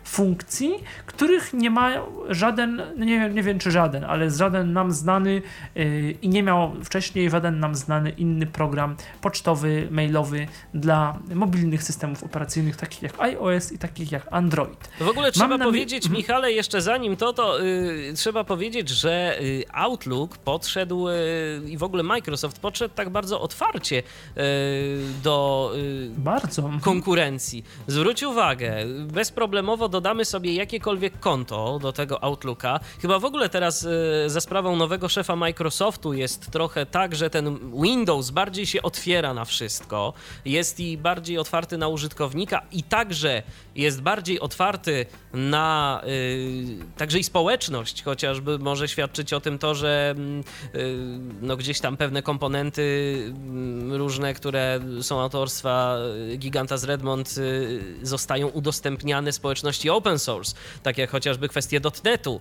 [0.05, 0.75] funkcji,
[1.07, 1.91] których nie ma
[2.29, 5.43] żaden, no nie wiem, nie wiem czy żaden, ale żaden nam znany
[6.23, 12.77] i nie miał wcześniej żaden nam znany inny program pocztowy, mailowy dla mobilnych systemów operacyjnych
[12.77, 14.89] takich jak iOS i takich jak Android.
[15.01, 19.39] W ogóle trzeba na powiedzieć, Michale, jeszcze zanim to, to y, trzeba powiedzieć, że
[19.75, 21.13] Outlook podszedł y,
[21.67, 24.03] i w ogóle Microsoft podszedł tak bardzo otwarcie y,
[25.23, 26.71] do y, Bardzo.
[26.83, 27.65] konkurencji.
[27.87, 28.75] Zwróć uwagę,
[29.07, 32.81] bezproblemowo dodamy sobie jakiekolwiek konto do tego Outlooka.
[33.03, 33.87] Chyba w ogóle teraz
[34.25, 39.35] e, za sprawą nowego szefa Microsoftu jest trochę tak, że ten Windows bardziej się otwiera
[39.35, 40.13] na wszystko,
[40.45, 43.43] jest i bardziej otwarty na użytkownika i także
[43.75, 46.03] jest bardziej otwarty na
[46.97, 50.45] także i społeczność, chociażby może świadczyć o tym to, że mm,
[50.75, 50.97] y,
[51.43, 52.83] no gdzieś tam pewne komponenty
[53.27, 55.97] mm, różne, które są autorstwa
[56.33, 62.41] y, giganta z Redmond y, zostają udostępniane społeczności open source, tak jak chociażby kwestie .NETu.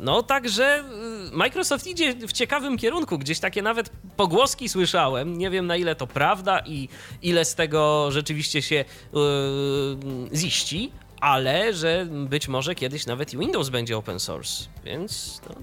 [0.00, 0.84] No także
[1.32, 6.06] Microsoft idzie w ciekawym kierunku, gdzieś takie nawet pogłoski słyszałem, nie wiem na ile to
[6.06, 6.88] prawda i
[7.22, 13.68] ile z tego rzeczywiście się yy, ziści, ale że być może kiedyś nawet i Windows
[13.68, 15.54] będzie open source, więc to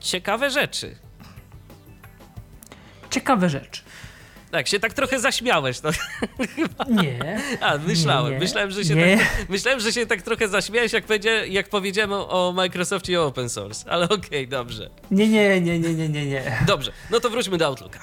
[0.00, 0.96] ciekawe rzeczy.
[3.10, 3.84] Ciekawe rzecz.
[4.50, 5.82] Tak, się tak trochę zaśmiałeś.
[5.82, 5.90] No.
[7.02, 7.40] Nie.
[7.60, 8.38] A, myślałem, Nie, nie.
[8.44, 9.16] myślałem, że się Nie.
[9.18, 13.26] tak, myślałem, że się tak trochę zaśmiałeś, jak, powiedzie, jak powiedziałem o, Microsoftie i o
[13.26, 14.90] open source, ale okej, dobrze.
[15.10, 16.58] Nie, nie, nie, nie, nie, nie, nie.
[16.66, 17.98] Dobrze, no to wróćmy do Outlooka.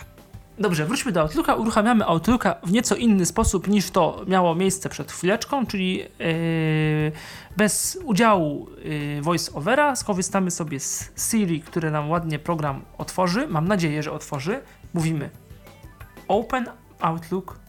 [0.59, 1.55] Dobrze, wróćmy do Outlooka.
[1.55, 7.11] Uruchamiamy Outlooka w nieco inny sposób niż to miało miejsce przed chwileczką, czyli yy,
[7.57, 9.95] bez udziału yy, voice-overa.
[9.95, 13.47] Skorzystamy sobie z Siri, które nam ładnie program otworzy.
[13.47, 14.61] Mam nadzieję, że otworzy.
[14.93, 15.29] Mówimy
[16.27, 17.59] Open Outlook.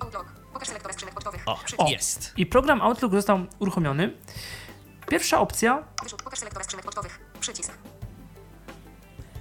[0.00, 0.26] Outlook.
[0.52, 1.42] Pokaż selektora skrzynek pocztowych.
[1.46, 1.58] O.
[1.78, 1.88] O.
[1.90, 2.32] jest.
[2.36, 4.12] I program Outlook został uruchomiony.
[5.08, 5.82] Pierwsza opcja.
[6.02, 6.22] Wyrzut.
[6.22, 7.20] Pokaż selektora skrzynek pocztowych.
[7.40, 7.72] Przycisk.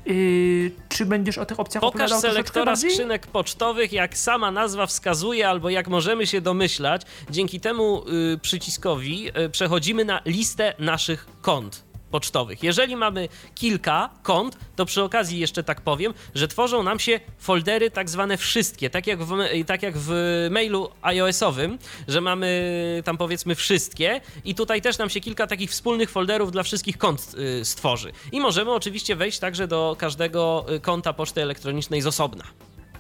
[0.06, 5.48] Yy, czy będziesz o tych opcjach Pokaż opowiadał selektora skrzynek pocztowych, jak sama nazwa wskazuje,
[5.50, 7.02] albo jak możemy się domyślać.
[7.30, 12.64] Dzięki temu y, przyciskowi y, przechodzimy na listę naszych kont pocztowych.
[12.64, 17.92] Jeżeli mamy kilka kont, to przy okazji jeszcze tak powiem, że tworzą nam się foldery
[17.92, 19.38] tak zwane wszystkie, tak jak w,
[19.68, 20.12] tak jak w
[20.52, 26.10] mailu iOS-owym, że mamy tam powiedzmy wszystkie i tutaj też nam się kilka takich wspólnych
[26.10, 28.12] folderów dla wszystkich kont y, stworzy.
[28.32, 32.44] I możemy oczywiście wejść także do każdego y, konta poczty elektronicznej z osobna.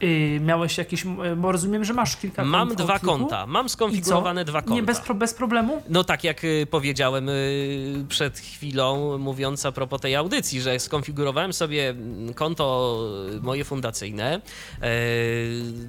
[0.04, 1.04] Y, miałeś jakieś,
[1.38, 3.48] bo rozumiem, że masz kilka Mam kont dwa konta.
[3.48, 4.76] Mam skonfigurowane dwa konta.
[4.76, 5.82] Nie, bez, pro- bez problemu?
[5.90, 11.54] No tak jak y, powiedziałem y, przed chwilą, mówiąc a propos tej audycji, że skonfigurowałem
[11.54, 12.98] sobie mm, konto
[13.42, 14.42] moje fundacyjne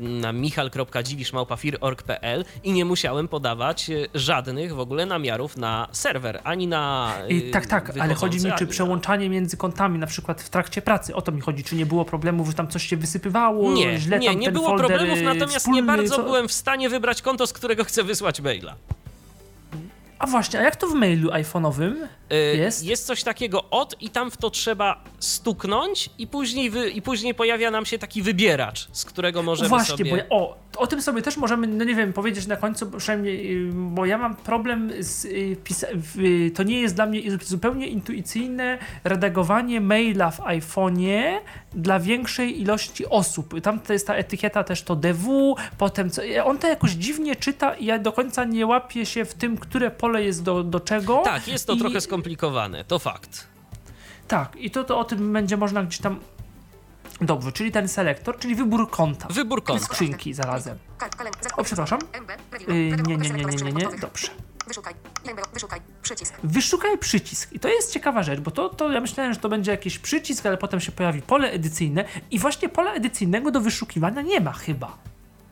[0.01, 7.51] na michal.dziwisz.org.pl i nie musiałem podawać żadnych w ogóle namiarów na serwer, ani na I,
[7.51, 11.23] tak, tak, ale chodzi mi, czy przełączanie między kontami, na przykład w trakcie pracy, o
[11.23, 14.29] to mi chodzi, czy nie było problemów, że tam coś się wysypywało, Nie, źle nie,
[14.29, 17.23] tam nie było folder problemów, y, natomiast wspólny, nie bardzo co- byłem w stanie wybrać
[17.23, 18.75] konto, z którego chcę wysłać maila.
[20.23, 21.95] A właśnie, a jak to w mailu iPhone'owym
[22.33, 22.85] Y, jest?
[22.85, 27.35] Jest coś takiego od i tam w to trzeba stuknąć i później, wy, i później
[27.35, 30.11] pojawia nam się taki wybieracz, z którego możemy Właśnie, sobie...
[30.11, 33.57] bo ja, o, o tym sobie też możemy, no nie wiem, powiedzieć na końcu, przynajmniej,
[33.69, 37.87] y, bo ja mam problem z y, pisa- y, to nie jest dla mnie zupełnie
[37.87, 41.39] intuicyjne redagowanie maila w iPhone'ie
[41.75, 43.61] dla większej ilości osób.
[43.61, 47.75] Tam to jest ta etykieta też to DW, potem co, on to jakoś dziwnie czyta
[47.75, 51.23] i ja do końca nie łapię się w tym, które pole jest do, do czego.
[51.25, 53.47] Tak, jest to I- trochę skomplikowane, to fakt.
[54.29, 56.21] Tak, i to, to o tym będzie można gdzieś tam...
[57.21, 59.29] Dobrze, czyli ten selektor, czyli wybór konta.
[59.31, 59.85] Wybór I konta.
[59.85, 60.79] skrzynki zarazem.
[61.57, 61.99] O, przepraszam.
[62.69, 64.29] Y, nie, nie, nie, nie, nie, nie, dobrze.
[64.67, 64.95] Wyszukaj.
[65.55, 65.81] Wyszukaj.
[66.03, 66.35] Przycisk.
[66.45, 67.53] Wyszukaj przycisk.
[67.53, 70.47] I to jest ciekawa rzecz, bo to, to ja myślałem, że to będzie jakiś przycisk,
[70.47, 74.99] ale potem się pojawi pole edycyjne i właśnie pola edycyjnego do wyszukiwania nie ma chyba.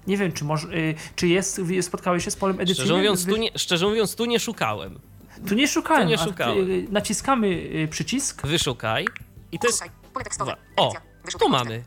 [0.07, 2.84] Nie wiem, czy, może, y, czy jest, spotkałeś się z polem edycyjnym?
[2.86, 5.01] Szczerze mówiąc, tu nie, szczerze mówiąc, tu nie szukałem.
[5.48, 6.03] tu nie szukałem.
[6.03, 6.70] tu nie a, szukałem.
[6.70, 9.07] y, naciskamy y, przycisk, Wyszukaj.
[9.53, 9.80] I to jest...
[9.80, 10.01] Wyszukaj.
[10.12, 10.57] Pole tekstowe.
[10.76, 10.82] Dwa.
[10.84, 10.92] O,
[11.38, 11.84] tu mamy.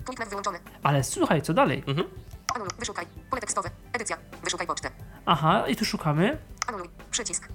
[0.84, 1.84] Ale słuchaj, co dalej?
[1.88, 2.08] Mhm.
[2.56, 2.72] Anuluj.
[2.80, 3.06] Wyszukaj.
[3.30, 3.70] Pole tekstowe.
[3.94, 4.18] Edycja.
[4.44, 4.92] Wyszukaj pocztę.
[5.26, 6.38] Aha, i tu szukamy
[6.68, 6.90] Anuluj.
[7.12, 7.48] Przycisk.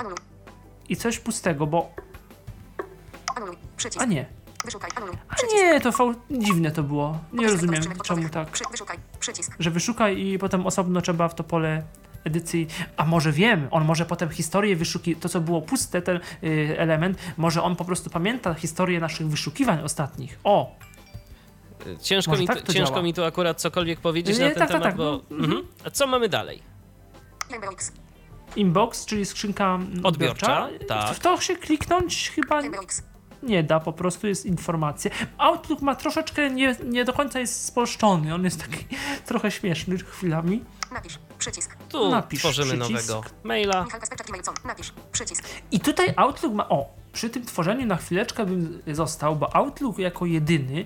[0.00, 0.18] Anuluj.
[0.88, 1.90] i coś pustego, bo...
[3.36, 3.56] Anuluj.
[3.76, 4.02] Przycisk.
[4.02, 4.26] A nie.
[4.64, 4.90] Wyszukaj.
[4.96, 5.16] Anuluj.
[5.28, 6.14] A nie, to fał...
[6.30, 7.18] dziwne to było.
[7.32, 8.50] Nie rozumiem, czemu tak.
[8.50, 8.98] Przy, wyszukaj.
[9.20, 9.56] Przycisk.
[9.58, 11.82] że wyszukaj i potem osobno trzeba w to pole
[12.24, 12.66] edycji.
[12.96, 17.18] A może wiem, on może potem historię wyszuki, to co było puste, ten y, element,
[17.36, 20.38] może on po prostu pamięta historię naszych wyszukiwań ostatnich.
[20.44, 20.76] O,
[22.02, 23.02] Ciężko, Może mi, tak tu, to ciężko działa.
[23.02, 25.20] mi tu akurat cokolwiek powiedzieć Nie, na ten tak, tak, temat, tak, bo...
[25.30, 25.62] no, mhm.
[25.84, 26.62] A co mamy dalej?
[27.58, 27.92] MBOX.
[28.56, 30.86] inbox, czyli skrzynka mm, Odbiorcza, odbiorcza.
[30.86, 31.16] tak.
[31.16, 33.02] W to się kliknąć chyba MBOX.
[33.44, 35.10] Nie da, po prostu jest informacja.
[35.38, 38.86] Outlook ma troszeczkę, nie, nie do końca jest spolszczony, on jest taki
[39.26, 40.64] trochę śmieszny chwilami.
[40.92, 41.18] Napisz.
[41.38, 41.76] Przycisk.
[41.88, 43.08] Tu Napisz tworzymy przycisk.
[43.08, 43.86] nowego maila.
[44.64, 44.92] Napisz.
[45.12, 45.44] Przycisk.
[45.70, 46.68] I tutaj Outlook ma.
[46.68, 50.84] O, przy tym tworzeniu na chwileczkę bym został, bo Outlook jako jedyny,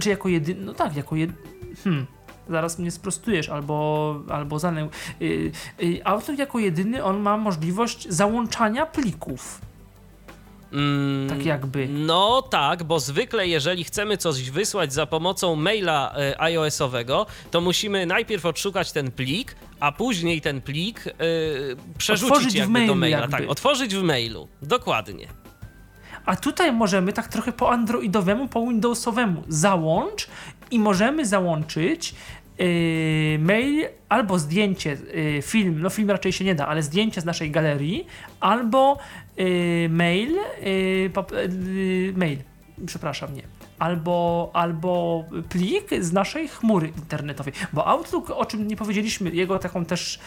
[0.00, 1.38] czy jako jedyny, no tak, jako jedyny.
[1.84, 2.06] Hmm.
[2.48, 4.88] Zaraz mnie sprostujesz, albo, albo zanę.
[5.22, 9.60] Y, y, Outlook jako jedyny, on ma możliwość załączania plików.
[10.72, 11.88] Mm, Tak jakby.
[11.88, 18.06] No tak, bo zwykle jeżeli chcemy coś wysłać za pomocą maila e, iOS-owego, to musimy
[18.06, 21.12] najpierw odszukać ten plik, a później ten plik e,
[21.98, 23.18] przerzucić Otworzyć w jakby mailu do maila.
[23.20, 23.36] jakby.
[23.36, 24.48] Tak, otworzyć w mailu.
[24.62, 25.26] Dokładnie.
[26.26, 30.28] A tutaj możemy tak trochę po androidowemu, po windowsowemu załącz
[30.70, 32.14] i możemy załączyć
[32.62, 37.24] yy, mail albo zdjęcie, yy, film, no film raczej się nie da, ale zdjęcie z
[37.24, 38.06] naszej galerii,
[38.40, 38.98] albo
[39.36, 40.36] yy, mail,
[42.16, 42.38] mail,
[42.86, 43.42] przepraszam, nie.
[43.78, 47.52] Albo, albo plik z naszej chmury internetowej.
[47.72, 50.18] Bo Outlook, o czym nie powiedzieliśmy, jego taką też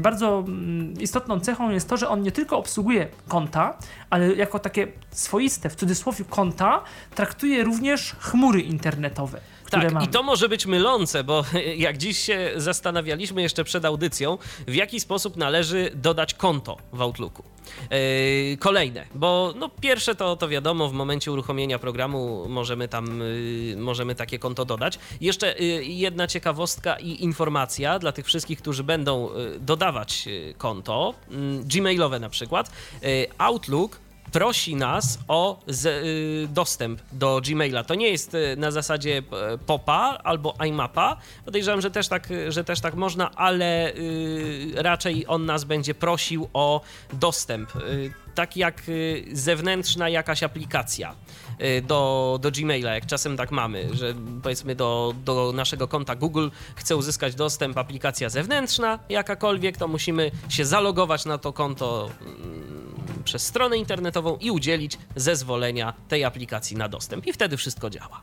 [0.00, 3.78] bardzo mm, istotną cechą jest to, że on nie tylko obsługuje konta,
[4.10, 6.82] ale jako takie swoiste, w cudzysłowie konta,
[7.14, 9.40] traktuje również chmury internetowe,
[9.70, 10.06] Tak, mamy.
[10.06, 11.44] i to może być mylące, bo
[11.76, 17.42] jak dziś się zastanawialiśmy jeszcze przed audycją, w jaki sposób należy dodać konto w Outlooku.
[17.90, 23.76] Yy, kolejne, bo no pierwsze to, to wiadomo, w momencie uruchomienia programu możemy tam, yy,
[23.76, 24.98] możemy takie konto dodać.
[25.20, 31.14] Jeszcze yy, jedna ciekawostka i informacja dla tych wszystkich, którzy będą yy, dodawać yy, konto,
[31.30, 32.70] yy, gmailowe na przykład.
[33.02, 34.00] Yy, Outlook
[34.32, 37.84] prosi nas o z, y, dostęp do Gmaila.
[37.84, 41.16] To nie jest y, na zasadzie e, popa albo iMapa.
[41.44, 46.48] Podejrzewam, że też tak, że też tak można, ale y, raczej on nas będzie prosił
[46.52, 46.80] o
[47.12, 47.76] dostęp.
[47.76, 51.14] Y, tak jak y, zewnętrzna jakaś aplikacja
[51.60, 56.48] y, do, do Gmaila, jak czasem tak mamy, że powiedzmy do, do naszego konta Google
[56.76, 62.87] chce uzyskać dostęp aplikacja zewnętrzna jakakolwiek, to musimy się zalogować na to konto mm,
[63.24, 67.26] przez stronę internetową i udzielić zezwolenia tej aplikacji na dostęp.
[67.26, 68.20] I wtedy wszystko działa.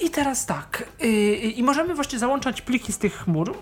[0.00, 0.84] I teraz tak.
[1.00, 3.56] Yy, I możemy właśnie załączać pliki z tych chmur.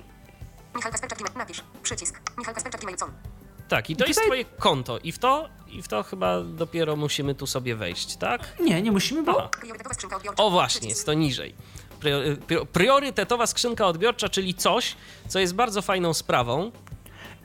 [0.77, 1.37] Michal Kasperczak.
[1.37, 1.63] Napisz.
[1.83, 2.21] Przycisk.
[2.39, 3.11] Michal Kasperczak Gmail.com.
[3.69, 4.99] Tak, i to I jest tutaj- twoje konto.
[4.99, 8.41] I w to, I w to chyba dopiero musimy tu sobie wejść, tak?
[8.61, 9.51] Nie, nie musimy, bo Aha.
[10.37, 11.55] O właśnie, jest to niżej.
[12.01, 14.97] Prio- prio- Priorytetowa skrzynka odbiorcza, czyli coś,
[15.29, 16.73] co jest bardzo fajną sprawą.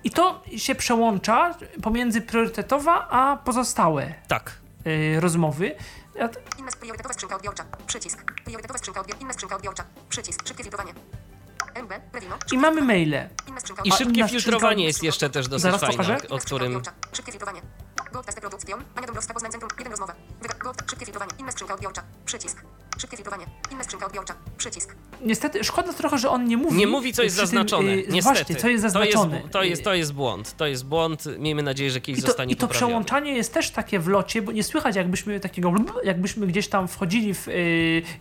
[0.03, 4.51] i to się przełącza pomiędzy priorytetowa a pozostałe Tak.
[4.87, 5.75] y, rozmowy.
[6.15, 7.65] Ja t- Inna priorytetowa skrzynka odbiorcza.
[7.87, 8.33] Przycisk.
[8.43, 9.21] Priorytetowa skrzynka odbiorcza.
[9.23, 9.83] Inna skrzynka odbiorcza.
[10.09, 10.47] Przycisk.
[10.47, 10.93] Szybkie filtrowanie.
[11.75, 11.93] MB.
[12.51, 13.29] I mamy maile.
[13.83, 16.17] I szybkie filtrowanie jest jeszcze też dosyć Zaraz fajne, pokażę.
[16.29, 16.81] o którym...
[17.13, 17.61] Szybkie filtrowanie.
[18.13, 18.75] Gold test produkcją.
[18.95, 19.69] Ania Dąbrowska, Poznań Centrum.
[19.77, 20.13] Jeden rozmowa.
[20.59, 20.83] Gold.
[20.89, 21.31] Szybkie filtrowanie.
[21.39, 22.03] Inna skrzynka odbiorcza.
[22.25, 22.63] Przycisk.
[23.01, 23.45] Szybkie filtrowanie.
[23.71, 24.35] Inna skrzynka odbiorcza.
[24.61, 24.95] Przycisk.
[25.25, 26.77] Niestety, szkoda trochę, że on nie mówi.
[26.77, 27.91] Nie mówi, co jest tym, zaznaczone.
[27.91, 28.21] y, Niestety.
[28.21, 29.35] Właśnie, co jest zaznaczone.
[29.37, 30.57] To jest, to, jest, to jest błąd.
[30.57, 31.23] To jest błąd.
[31.39, 32.89] Miejmy nadzieję, że kiedyś I to, zostanie I to poprawiony.
[32.89, 35.73] przełączanie jest też takie w locie, bo nie słychać jakbyśmy takiego,
[36.03, 37.53] jakbyśmy gdzieś tam wchodzili w, yy,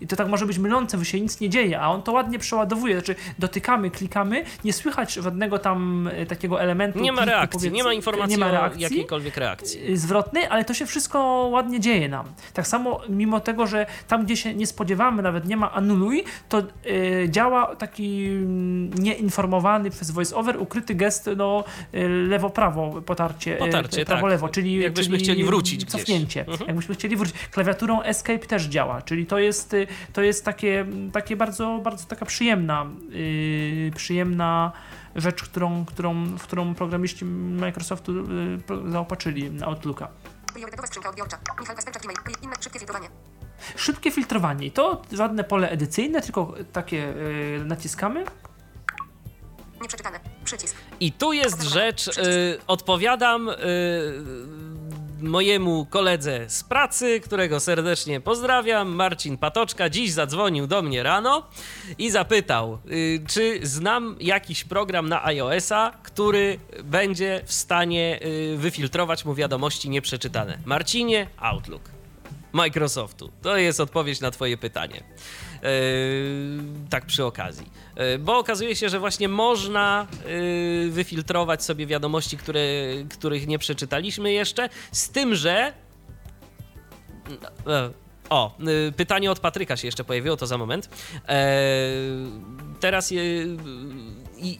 [0.00, 2.38] i to tak może być mylące, bo się nic nie dzieje, a on to ładnie
[2.38, 7.00] przeładowuje, znaczy dotykamy, klikamy, nie słychać żadnego tam y, takiego elementu.
[7.00, 8.82] Nie ma reakcji, nie ma informacji nie ma o reakcji.
[8.82, 9.92] jakiejkolwiek reakcji.
[9.92, 12.26] y, zwrotnej, ale to się wszystko ładnie dzieje nam.
[12.52, 16.62] Tak samo, mimo tego, że tam, gdzie się nie spodziewamy, nawet nie ma anuluj, to
[16.86, 24.04] y, działa taki mm, nieinformowany przez voiceover ukryty gest no, y, lewo-prawo, potarcie, y, Potarcie,
[24.04, 24.54] prawo-lewo, tak.
[24.54, 26.00] czyli Jakbyśmy czyli chcieli wrócić gdzieś.
[26.00, 26.40] cofnięcie.
[26.40, 26.68] Mhm.
[26.68, 27.36] Jakbyśmy chcieli wrócić.
[27.50, 32.26] Klawiaturą Escape też działa, czyli to jest, y, to jest takie, takie bardzo, bardzo taka
[32.26, 34.72] przyjemna, y, przyjemna
[35.16, 40.08] rzecz, którą, którą, w którą programiści Microsoftu y, zaopatrzyli na Outlooka.
[40.52, 41.38] Priorytetowa skrzynka odbiorcza.
[41.60, 42.18] Michał Kasperczak, e-mail.
[42.42, 43.08] Inne szybkie filtrowanie.
[43.76, 44.66] Szybkie filtrowanie.
[44.66, 48.24] I to żadne pole edycyjne, tylko takie y, naciskamy.
[49.82, 50.20] Nieprzeczytane.
[50.44, 50.76] Przycisk.
[51.00, 53.54] I tu jest rzecz, y, odpowiadam y,
[55.22, 61.46] mojemu koledze z pracy, którego serdecznie pozdrawiam, Marcin Patoczka, dziś zadzwonił do mnie rano
[61.98, 69.24] i zapytał, y, czy znam jakiś program na iOS-a, który będzie w stanie y, wyfiltrować
[69.24, 70.58] mu wiadomości nieprzeczytane.
[70.64, 71.99] Marcinie, Outlook.
[72.52, 73.30] Microsoftu.
[73.42, 75.04] To jest odpowiedź na Twoje pytanie.
[75.62, 75.68] Yy,
[76.90, 77.70] tak przy okazji.
[77.96, 80.06] Yy, bo okazuje się, że właśnie można
[80.84, 82.60] yy, wyfiltrować sobie wiadomości, które,
[83.10, 85.72] których nie przeczytaliśmy jeszcze, z tym, że.
[87.66, 87.90] E,
[88.30, 90.88] O, yy, pytanie od Patryka się jeszcze pojawiło, to za moment.
[91.28, 91.48] E,
[92.80, 93.12] teraz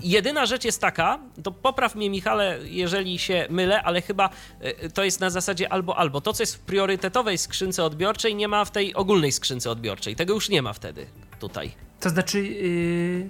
[0.00, 4.30] jedyna rzecz jest taka, to popraw mnie Michale, jeżeli się mylę, ale chyba
[4.60, 6.20] e, to jest na zasadzie albo albo.
[6.20, 10.16] To, co jest w priorytetowej skrzynce odbiorczej, nie ma w tej ogólnej skrzynce odbiorczej.
[10.16, 11.06] Tego już nie ma wtedy
[11.40, 11.72] tutaj.
[12.00, 13.28] To znaczy, y,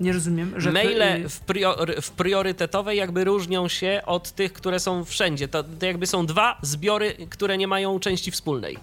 [0.00, 0.72] nie rozumiem, że.
[0.72, 5.48] Maile y, w, prior, w priorytetowej jakby różnią się od tych, które są wszędzie.
[5.48, 8.78] To, to jakby są dwa zbiory, które nie mają części wspólnej.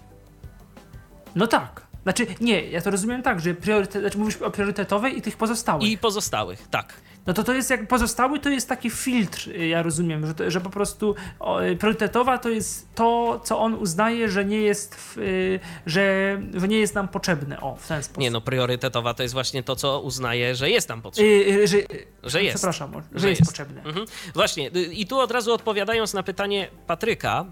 [1.34, 1.83] No tak.
[2.04, 5.90] Znaczy, nie, ja to rozumiem tak, że priorytet, znaczy mówisz o priorytetowej i tych pozostałych.
[5.90, 6.94] I pozostałych, tak.
[7.26, 10.60] No to to jest jak pozostały, to jest taki filtr, y, ja rozumiem, że, że
[10.60, 15.18] po prostu o, y, priorytetowa to jest to, co on uznaje, że nie jest, w,
[15.18, 18.20] y, że, że nie jest nam potrzebne, o, w ten sposób.
[18.20, 21.66] Nie no, priorytetowa to jest właśnie to, co uznaje, że jest tam potrzebne.
[21.66, 21.76] Że,
[22.22, 22.56] Że jest.
[22.56, 23.50] Przepraszam, że, Że jest, jest.
[23.50, 23.82] potrzebne.
[23.82, 24.06] Mhm.
[24.34, 27.44] Właśnie, i tu od razu odpowiadając na pytanie Patryka,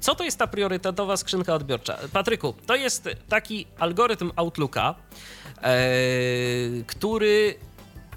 [0.00, 1.98] co to jest ta priorytetowa skrzynka odbiorcza?
[2.12, 4.94] Patryku, to jest taki algorytm Outlooka,
[6.86, 7.54] który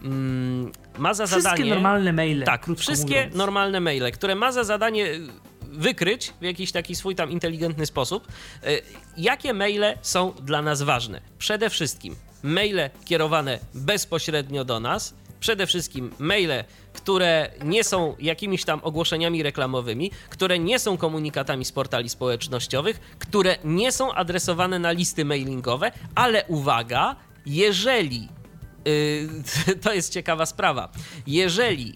[0.03, 1.69] mm, ma za Wszystkie zadanie.
[1.69, 3.35] normalne maile, Tak, wszystkie mówiąc.
[3.35, 5.07] normalne maile, które ma za zadanie
[5.61, 8.27] wykryć w jakiś taki swój tam inteligentny sposób,
[8.67, 8.81] y,
[9.17, 11.21] jakie maile są dla nas ważne.
[11.37, 16.63] Przede wszystkim maile kierowane bezpośrednio do nas, przede wszystkim maile,
[16.93, 23.55] które nie są jakimiś tam ogłoszeniami reklamowymi, które nie są komunikatami z portali społecznościowych, które
[23.63, 27.15] nie są adresowane na listy mailingowe, ale uwaga,
[27.45, 28.27] jeżeli
[29.83, 30.89] to jest ciekawa sprawa.
[31.27, 31.93] Jeżeli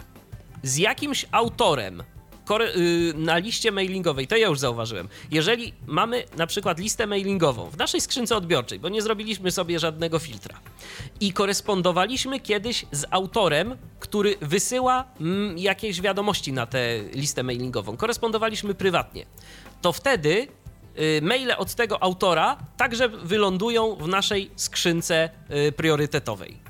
[0.64, 2.03] z jakimś autorem
[2.49, 7.77] yy, na liście mailingowej, to ja już zauważyłem, jeżeli mamy na przykład listę mailingową w
[7.77, 10.59] naszej skrzynce odbiorczej, bo nie zrobiliśmy sobie żadnego filtra
[11.19, 18.76] i korespondowaliśmy kiedyś z autorem, który wysyła mm, jakieś wiadomości na tę listę mailingową, korespondowaliśmy
[18.76, 19.26] prywatnie,
[19.81, 20.47] to wtedy
[20.99, 25.30] y, maile od tego autora także wylądują w naszej skrzynce
[25.76, 26.66] priorytetowej.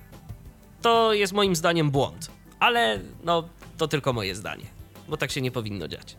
[0.87, 3.43] To jest moim zdaniem błąd, ale no
[3.77, 4.65] to tylko moje zdanie,
[5.07, 6.15] bo tak się nie powinno dziać.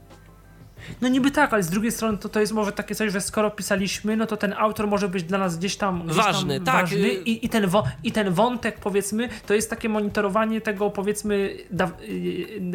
[1.00, 3.50] No niby tak, ale z drugiej strony to, to jest może takie coś, że skoro
[3.50, 6.74] pisaliśmy, no to ten autor może być dla nas gdzieś tam gdzieś Ważny, tam tak.
[6.74, 7.70] ważny i, i, ten
[8.05, 11.90] i ten wątek powiedzmy, to jest takie monitorowanie tego powiedzmy, da,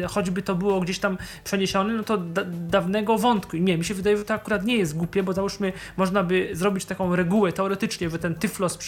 [0.00, 3.56] y, choćby to było gdzieś tam przeniesione, no to da, dawnego wątku.
[3.56, 6.50] I nie, mi się wydaje, że to akurat nie jest głupie, bo załóżmy można by
[6.52, 8.78] zrobić taką regułę teoretycznie, że ten tyflos,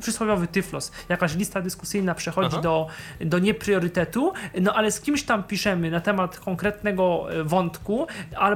[0.00, 2.62] przysłowiowy tyflos, jakaś lista dyskusyjna przechodzi Aha.
[2.62, 2.86] do,
[3.20, 8.06] do niepriorytetu, no ale z kimś tam piszemy na temat konkretnego wątku,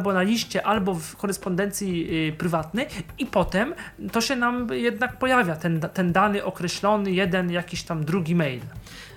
[0.00, 2.86] albo na liście, albo w korespondencji y, prywatnej
[3.18, 3.74] i potem
[4.12, 8.60] to się nam jednak pojawia, ten, ten dany określony, jeden jakiś tam drugi mail.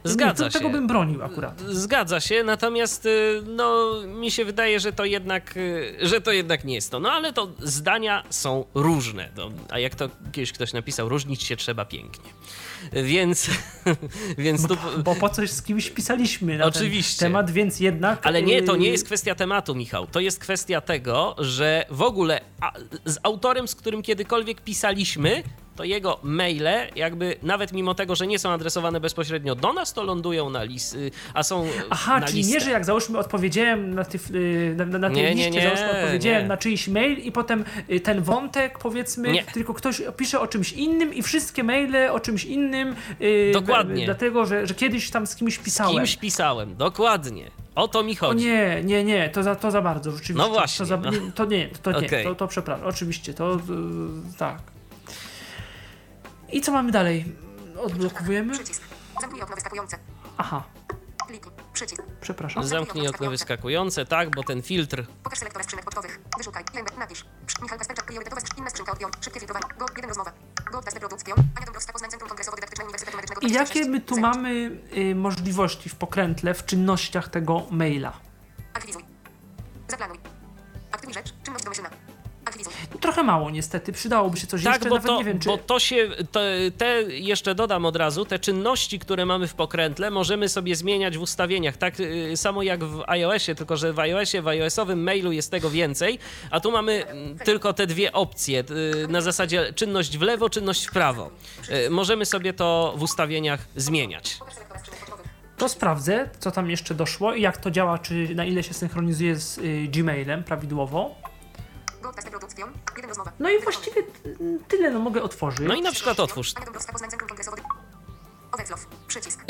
[0.04, 0.60] Zgadza Nie, się.
[0.60, 1.62] Tego bym bronił akurat.
[1.62, 6.64] Zgadza się, natomiast y, no, mi się wydaje, że to jednak, y, że to jednak
[6.64, 7.00] nie jest to.
[7.00, 9.30] No ale to zdania są różne.
[9.38, 12.30] No, a jak to kiedyś ktoś napisał, różnić się trzeba pięknie.
[12.94, 13.50] Więc,
[14.38, 14.78] więc tu...
[15.04, 17.20] Bo po coś z kimś pisaliśmy na Oczywiście.
[17.20, 18.28] ten temat, więc jednak...
[18.28, 20.08] Ale nie, to nie y, jest kwestia tematu, Michał.
[20.08, 22.42] To jest kwestia tego, że w ogóle
[23.06, 25.44] z autorem, z którym kiedykolwiek pisaliśmy,
[25.76, 30.04] to jego maile, jakby nawet mimo tego, że nie są adresowane bezpośrednio do nas, to
[30.04, 30.98] lądują na list,
[31.34, 32.54] a są Aha, na czyli listę.
[32.54, 35.52] nie, że jak załóżmy odpowiedziałem na, ty, y, na, na, na tej Nie, nie, liście,
[35.52, 36.48] nie, załóżmy odpowiedziałem nie.
[36.48, 39.44] na czyjś mail i potem y, ten wątek powiedzmy, Nie.
[39.44, 42.96] tylko ktoś pisze o czymś innym i wszystkie maile o czymś innym.
[43.22, 44.00] y, Dokładnie.
[44.00, 45.96] b- Dlatego, że, że kiedyś tam z kimś Z pisałem.
[45.96, 47.52] kimś pisałem, dokładnie.
[47.76, 48.46] O to mi O chodzi.
[48.46, 50.48] nie, nie, nie, to za, to za bardzo, rzeczywiście.
[50.48, 51.12] No właśnie, To, za, no.
[51.12, 52.24] nie, to nie, to nie, Okej.
[52.24, 53.60] to, to przepraszam, oczywiście, to y,
[54.38, 54.73] tak.
[56.54, 57.26] I co mamy dalej?
[57.78, 58.54] Odblokowujemy?
[58.54, 58.84] Przycisk.
[59.22, 59.98] Zamknij okno wyskakujące.
[60.38, 60.64] Aha.
[61.74, 62.04] Przycisk.
[62.22, 62.64] przepraszam.
[62.64, 65.06] Zamknij okno wyskakujące, tak, bo ten filtr.
[65.24, 66.20] Pokaż selektora skrzynek pocztowych.
[66.38, 66.64] Wyszukaj.
[66.74, 66.98] Język.
[66.98, 67.26] Napisz.
[67.62, 68.06] Michał Kasperczak.
[68.06, 68.62] Priorytetowe skrzynki.
[68.62, 69.12] Inne skrzynka odbiór.
[69.22, 69.66] Szybkie filtrowanie.
[69.80, 69.86] Go.
[69.96, 70.34] Jeden rozmowa.
[70.72, 70.82] Go.
[70.82, 71.36] Testy produkcją.
[71.36, 71.94] Ania Dąbrowska.
[71.94, 73.76] Poznań Centrum Kongresowo-Dydaktyczne Uniwersytetu Medycznego I 26.
[73.76, 78.14] jakie my tu mamy y, możliwości w pokrętle, w czynnościach tego maila?
[78.74, 79.04] Aktywizuj.
[79.88, 80.18] Zaplanuj.
[80.92, 81.34] Aktywuj rzecz.
[81.44, 81.90] Czynność domyślna.
[82.68, 83.00] Aktywizuj.
[83.02, 85.50] Trochę mało niestety, przydałoby się coś Tak, jeszcze, bo nawet to, nie wiem czy...
[85.50, 86.40] bo to się, to,
[86.78, 91.22] te jeszcze dodam od razu, te czynności, które mamy w pokrętle, możemy sobie zmieniać w
[91.22, 95.52] ustawieniach, tak y, samo jak w iOSie, tylko że w iOSie, w iOSowym mailu jest
[95.52, 96.20] tego więcej,
[96.52, 98.64] a tu mamy mm, tylko te dwie opcje,
[99.04, 101.30] y, na zasadzie czynność w lewo, czynność w prawo.
[101.88, 104.38] Y, Możemy sobie to w ustawieniach zmieniać.
[105.58, 109.36] To sprawdzę, co tam jeszcze doszło i jak to działa, czy na ile się synchronizuje
[109.36, 111.16] z y, Gmailem prawidłowo.
[113.40, 114.04] No i właściwie
[114.68, 115.68] tyle, no mogę otworzyć.
[115.68, 116.54] No i na przykład otwórz.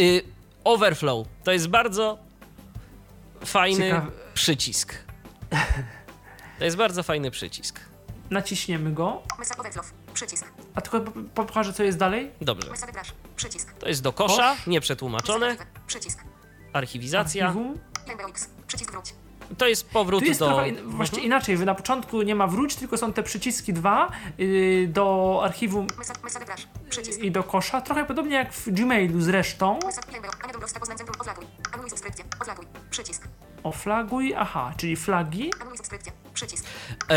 [0.01, 0.21] Y,
[0.63, 1.27] Overflow.
[1.43, 2.17] To jest bardzo
[3.45, 4.11] fajny Ciekawe.
[4.33, 4.93] przycisk.
[6.59, 7.79] To jest bardzo fajny przycisk.
[8.29, 9.93] Naciśniemy go, Mesa Overflow.
[10.13, 10.45] Przycisk.
[10.75, 12.31] a tylko po- po- pokażę, co jest dalej.
[12.41, 12.69] Dobrze.
[12.69, 12.87] Mesa.
[13.35, 13.73] Przycisk.
[13.73, 14.67] To jest do kosza, Kosz.
[14.67, 15.57] nieprzetłumaczone.
[15.87, 16.19] Przycisk.
[16.73, 17.45] Archiwizacja.
[17.47, 17.79] Archiwum.
[18.67, 19.13] Przycisk wróć.
[19.57, 20.45] To jest powrót Tu jest do.
[20.45, 24.11] trochę in, właśnie inaczej, że na początku nie ma wróć, tylko są te przyciski dwa
[24.39, 25.87] y, do archiwum
[27.21, 27.81] i do kosza.
[27.81, 29.79] Trochę podobnie jak w Gmailu zresztą.
[31.19, 31.47] Oflaguj.
[31.73, 32.25] Anuluj subskrypcję.
[32.41, 32.65] Oflaguj.
[32.89, 33.27] Przycisk.
[33.63, 35.51] Oflaguj, aha, czyli flagi.
[35.61, 36.11] Anuluj subskrypcję.
[36.33, 36.65] Przycisk.
[37.09, 37.15] E,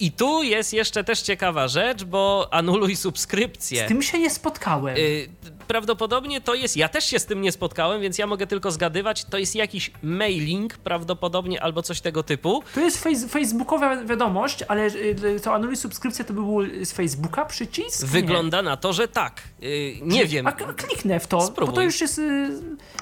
[0.00, 3.84] I tu jest jeszcze też ciekawa rzecz, bo anuluj subskrypcję.
[3.84, 4.96] Z tym się nie spotkałem.
[4.96, 5.28] Y,
[5.68, 9.24] Prawdopodobnie to jest, ja też się z tym nie spotkałem, więc ja mogę tylko zgadywać,
[9.24, 12.62] to jest jakiś mailing prawdopodobnie albo coś tego typu.
[12.74, 17.44] To jest fejs- facebookowa wiadomość, ale y, to anuluj subskrypcję to by był z Facebooka
[17.44, 18.02] przycisk?
[18.02, 18.08] Nie.
[18.08, 19.42] Wygląda na to, że tak.
[19.62, 20.46] Y, Nie wiem.
[20.46, 21.70] A k- kliknę w to, Spróbuj.
[21.72, 22.18] bo to już jest...
[22.18, 22.50] Y,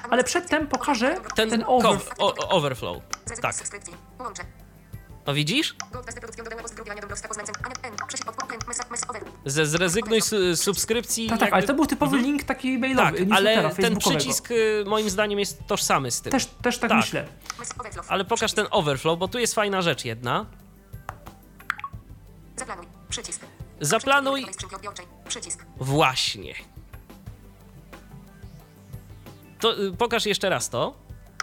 [0.09, 1.97] ale przedtem pokażę Ten, ten over...
[2.17, 2.97] o, overflow.
[3.41, 3.55] Tak.
[5.27, 5.75] No widzisz?
[9.45, 11.29] Ze zrezygnuj z subskrypcji.
[11.29, 13.29] Tak, tak, ale to był typowy link taki mailowy, Mhm.
[13.29, 16.31] Tak, ale ten przycisk y, moim zdaniem jest tożsamy z tym.
[16.31, 16.99] Też, też tak, Tak.
[16.99, 17.27] myślę.
[18.07, 20.45] Ale pokaż ten overflow, bo tu jest fajna rzecz jedna.
[22.57, 22.85] Zaplanuj.
[23.09, 23.41] Przycisk.
[23.81, 24.45] Zaplanuj.
[25.27, 25.65] Przycisk.
[25.77, 26.53] właśnie.
[29.59, 30.93] To y, pokaż jeszcze raz to.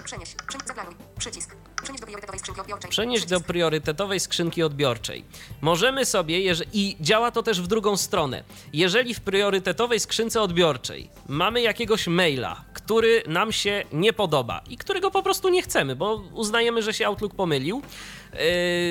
[0.04, 0.34] Przenieś.
[0.34, 0.94] Prze- zaplanuj.
[1.18, 1.56] Przycisk.
[1.82, 2.90] Przenieś do priorytetowej skrzynki odbiorczej.
[2.90, 5.24] Przenieść do priorytetowej skrzynki odbiorczej.
[5.60, 8.44] Możemy sobie, i działa to też w drugą stronę.
[8.72, 15.10] Jeżeli w priorytetowej skrzynce odbiorczej mamy jakiegoś maila, który nam się nie podoba i którego
[15.10, 17.82] po prostu nie chcemy, bo uznajemy, że się Outlook pomylił,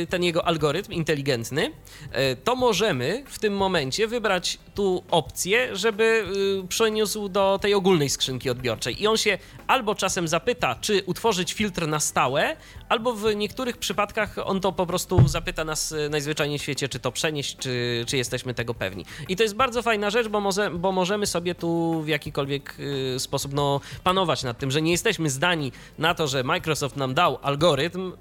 [0.09, 6.25] ten jego algorytm inteligentny, yy, to możemy w tym momencie wybrać tu opcję, żeby
[6.61, 9.01] yy, przeniósł do tej ogólnej skrzynki odbiorczej.
[9.01, 9.37] I on się
[9.67, 12.55] albo czasem zapyta, czy utworzyć filtr na stałe,
[12.89, 16.99] albo w niektórych przypadkach on to po prostu zapyta nas e, najzwyczajniej w świecie, czy
[16.99, 19.05] to przenieść, czy, czy jesteśmy tego pewni.
[19.29, 20.41] I to jest bardzo fajna rzecz, bo,
[20.73, 25.29] bo możemy sobie tu w jakikolwiek y, sposób no, panować nad tym, że nie jesteśmy
[25.29, 28.13] zdani na to, że Microsoft nam dał algorytm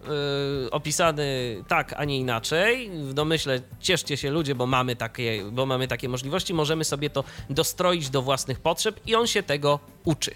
[0.66, 1.26] y, opisany
[1.68, 2.90] tak, a nie inaczej.
[2.90, 6.54] W domyśle cieszcie się ludzie, bo mamy, takie, bo mamy takie możliwości.
[6.54, 10.30] Możemy sobie to dostroić do własnych potrzeb i on się tego uczy.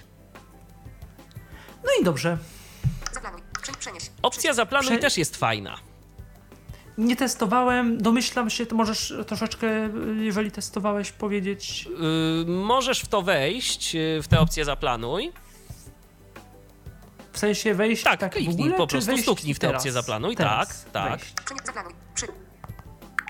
[1.84, 2.38] No i dobrze.
[4.22, 5.78] Opcja zaplanuj Prze- też jest fajna.
[6.98, 9.66] Nie testowałem, domyślam się, to możesz troszeczkę,
[10.20, 11.88] jeżeli testowałeś, powiedzieć.
[12.42, 15.32] Y, możesz w to wejść, y, w tę opcję zaplanuj.
[17.32, 20.36] W sensie wejść Tak, tak, w kliknij ogóle, po prostu, stuknij w tę opcję zaplanuj,
[20.36, 21.10] Teraz tak, tak.
[21.20, 21.34] wejść.
[21.44, 21.66] Przenieś.
[21.66, 21.92] Zaplanuj.
[22.14, 22.26] Przy.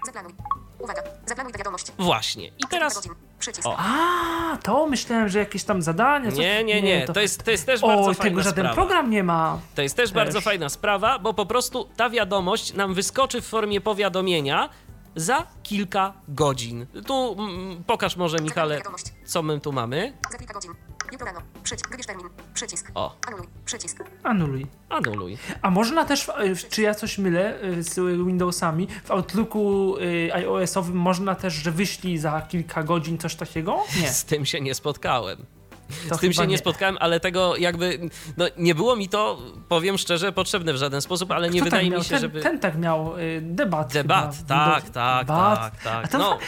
[0.07, 0.33] Zaplanuj.
[0.79, 1.03] Uwaga.
[1.27, 1.87] Zaplanuj wiadomość.
[1.99, 2.49] Właśnie.
[2.49, 3.09] I teraz.
[3.41, 3.67] Przycisk.
[3.69, 3.77] O.
[3.79, 6.31] A, to myślałem, że jakieś tam zadania.
[6.31, 7.07] coś- Nie, nie, nie.
[7.07, 8.75] To jest, to jest też bardzo O, fajna tego żaden sprawa.
[8.75, 9.59] program nie ma.
[9.75, 10.15] To jest też, Też.
[10.15, 14.69] bardzo fajna sprawa, bo po prostu ta wiadomość nam wyskoczy w formie powiadomienia
[15.17, 16.87] za kilka godzin.
[17.07, 18.81] Tu mm, pokaż może, Michale,
[19.25, 20.13] co my tu mamy.
[20.31, 20.73] Za kilka godzin.
[21.13, 21.41] Jutro rano.
[21.63, 21.91] Przycisk.
[21.91, 22.29] Wybierz termin.
[22.55, 22.91] Przycisk.
[22.95, 23.47] O, Anuluj.
[23.65, 24.05] Przycisk.
[24.23, 24.67] Anuluj.
[24.89, 25.39] anuluj.
[25.63, 27.95] A można też, y, czy ja coś mylę y, z
[28.27, 33.85] Windowsami, w Outlooku y, iOS-owym można też, że wyślij za kilka godzin coś takiego?
[34.01, 34.13] Nie.
[34.21, 35.47] Z tym się nie spotkałem.
[36.09, 37.99] To Z tym się nie spotkałem, ale tego jakby,
[38.37, 39.39] no nie było mi to,
[39.69, 42.41] powiem szczerze, potrzebne w żaden sposób, ale nie Kto wydaje tak mi się, ten, żeby...
[42.41, 43.93] Ten tak miał y, debat.
[43.93, 45.61] Debat, chyba, tak, tak, debat.
[45.61, 46.05] tak, tak.
[46.05, 46.39] A de- no,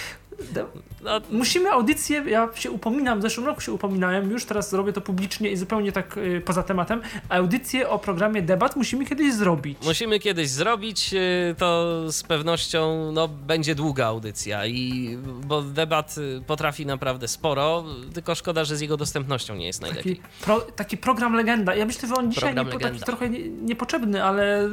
[1.31, 5.51] Musimy audycję, ja się upominam, w zeszłym roku się upominałem, już teraz zrobię to publicznie
[5.51, 7.03] i zupełnie tak y, poza tematem.
[7.29, 9.79] Audycję o programie debat musimy kiedyś zrobić.
[9.85, 16.43] Musimy kiedyś zrobić, y, to z pewnością no, będzie długa audycja, i, bo debat y,
[16.47, 20.17] potrafi naprawdę sporo, tylko szkoda, że z jego dostępnością nie jest najlepiej.
[20.17, 21.75] Taki, pro, taki program legenda.
[21.75, 24.69] Ja myślę, że on dzisiaj nie, taki trochę nie, niepotrzebny, ale,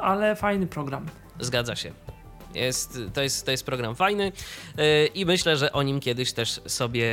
[0.00, 1.06] ale fajny program.
[1.40, 1.92] Zgadza się.
[2.54, 4.32] Jest, to, jest, to jest program fajny
[4.76, 7.06] yy, i myślę, że o nim kiedyś też sobie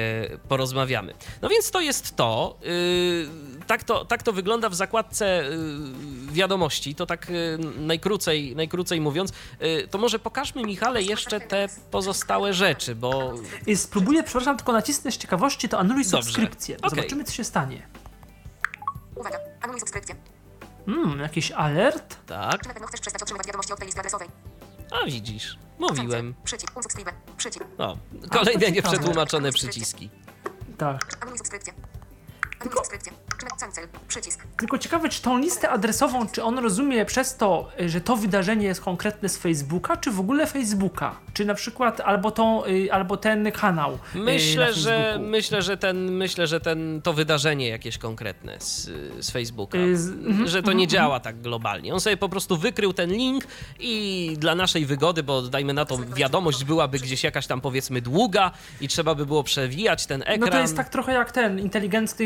[0.48, 1.14] porozmawiamy.
[1.41, 2.57] No więc to jest to.
[2.64, 3.30] Yy,
[3.68, 6.95] tak, to tak to wygląda w zakładce yy, wiadomości.
[6.95, 7.28] To tak
[7.78, 9.32] najkrócej, najkrócej mówiąc.
[9.91, 13.34] To może pokażmy, Michale, jeszcze te pozostałe rzeczy, bo
[13.68, 16.24] I spróbuję, przepraszam, tylko nacisnę z ciekawości, to anuluj Dobrze.
[16.24, 16.78] subskrypcję.
[16.78, 16.90] Okej.
[16.90, 17.88] Zobaczymy, co się stanie.
[19.16, 19.38] Uwaga.
[19.61, 20.16] Anuluj subskrypcję.
[20.86, 22.16] Hmm, jakiś alert?
[22.26, 22.61] tak.
[22.61, 24.28] Czy na pewno chcesz przestać otrzymywać wiadomości od tej listy adresowej?
[24.91, 26.36] A widzisz, mówiłem.
[26.44, 26.78] Przycisk.
[26.78, 27.11] Unsubscribe.
[27.38, 27.66] Przycisk.
[27.78, 30.10] No, to kolejne nieprzetłumaczone przyciski.
[30.78, 31.18] Tak.
[31.22, 31.40] Anuluj
[33.48, 33.88] cancel.
[34.07, 34.44] Przycisk.
[34.60, 38.68] Tylko ciekawe, czy tą listę adresową, czy on rozumie przez to, y, że to wydarzenie
[38.68, 41.16] jest konkretne z Facebooka, czy w ogóle Facebooka?
[41.34, 43.94] Czy na przykład albo, tą, y, albo ten kanał?
[44.16, 48.90] y, na Myślę, że myślę, że ten, myślę, że ten to wydarzenie jakieś konkretne z,
[49.26, 51.94] z Facebooka, Y, z- mhm, że to nie działa tak globalnie.
[51.94, 53.44] On sobie po prostu wykrył ten link
[53.80, 58.52] i dla naszej wygody, bo dajmy na to wiadomość byłaby gdzieś jakaś tam powiedzmy długa
[58.82, 60.40] i trzeba by było przewijać ten ekran.
[60.40, 62.26] No to jest tak trochę jak ten inteligentny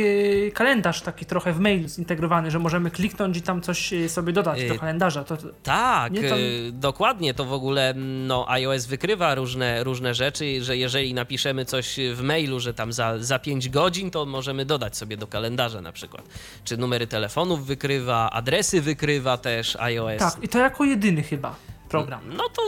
[0.54, 4.60] kalendarz, taki trochę w mail zintegrowany, że możemy kliknąć i tam coś y, sobie dodać
[4.62, 5.24] Y, do kalendarza.
[5.24, 7.34] To, Tak, Nie, to- y, dokładnie.
[7.34, 7.94] To w ogóle
[8.28, 13.20] no, iOS wykrywa różne, różne rzeczy, że jeżeli napiszemy coś w mailu, że tam za,
[13.20, 16.24] za 5 godzin, to możemy dodać sobie do kalendarza na przykład.
[16.64, 20.20] Czy numery telefonów wykrywa, adresy wykrywa też iOS.
[20.20, 21.56] tak, i to jako jedyny chyba
[21.90, 22.22] program.
[22.38, 22.62] No to,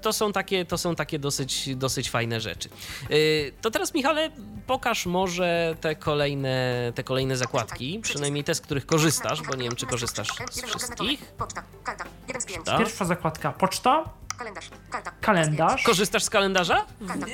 [0.00, 2.68] to są takie, to są takie dosyć, dosyć fajne rzeczy.
[3.10, 4.30] Y, To teraz, Michale,
[4.66, 9.76] pokaż może te kolejne, te kolejne zakładki, przynajmniej te, z których korzystasz, bo nie wiem,
[9.76, 11.24] czy korzystasz z wszystkich.
[11.24, 11.62] Poczta.
[11.84, 12.04] Karta.
[12.28, 12.66] 1 z 5.
[12.66, 12.78] Tak.
[12.78, 14.04] Pierwsza zakładka poczta,
[15.20, 15.82] Kalendarz.
[15.82, 16.86] Korzystasz z kalendarza?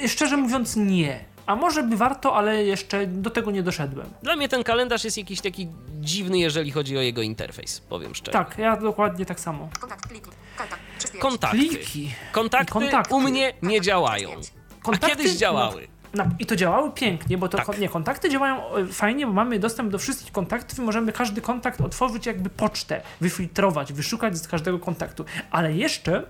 [0.04, 1.24] Y, Szczerze mówiąc nie.
[1.46, 4.06] A może by warto, ale jeszcze do tego nie doszedłem.
[4.22, 5.68] Dla mnie ten kalendarz jest jakiś taki
[6.00, 8.32] dziwny, jeżeli chodzi o jego interfejs, powiem szczerze.
[8.32, 9.68] Tak, ja dokładnie tak samo.
[9.80, 10.08] Kontakt.
[10.08, 10.30] Pliki.
[10.56, 10.76] Karta.
[10.98, 11.22] 3 z 5.
[11.22, 11.58] Kontakty.
[11.58, 12.10] Pliki.
[12.32, 13.14] Kontakty, kontakty.
[13.14, 14.30] u mnie nie działają.
[14.30, 15.88] A Kontakty- kiedyś działały.
[16.14, 17.78] No, I to działały pięknie, bo to Tak.
[17.78, 21.80] nie, kontakty działają e, fajnie, bo mamy dostęp do wszystkich kontaktów i możemy każdy kontakt
[21.80, 25.24] otworzyć jakby pocztę, wyfiltrować, wyszukać z każdego kontaktu.
[25.50, 26.26] Ale jeszcze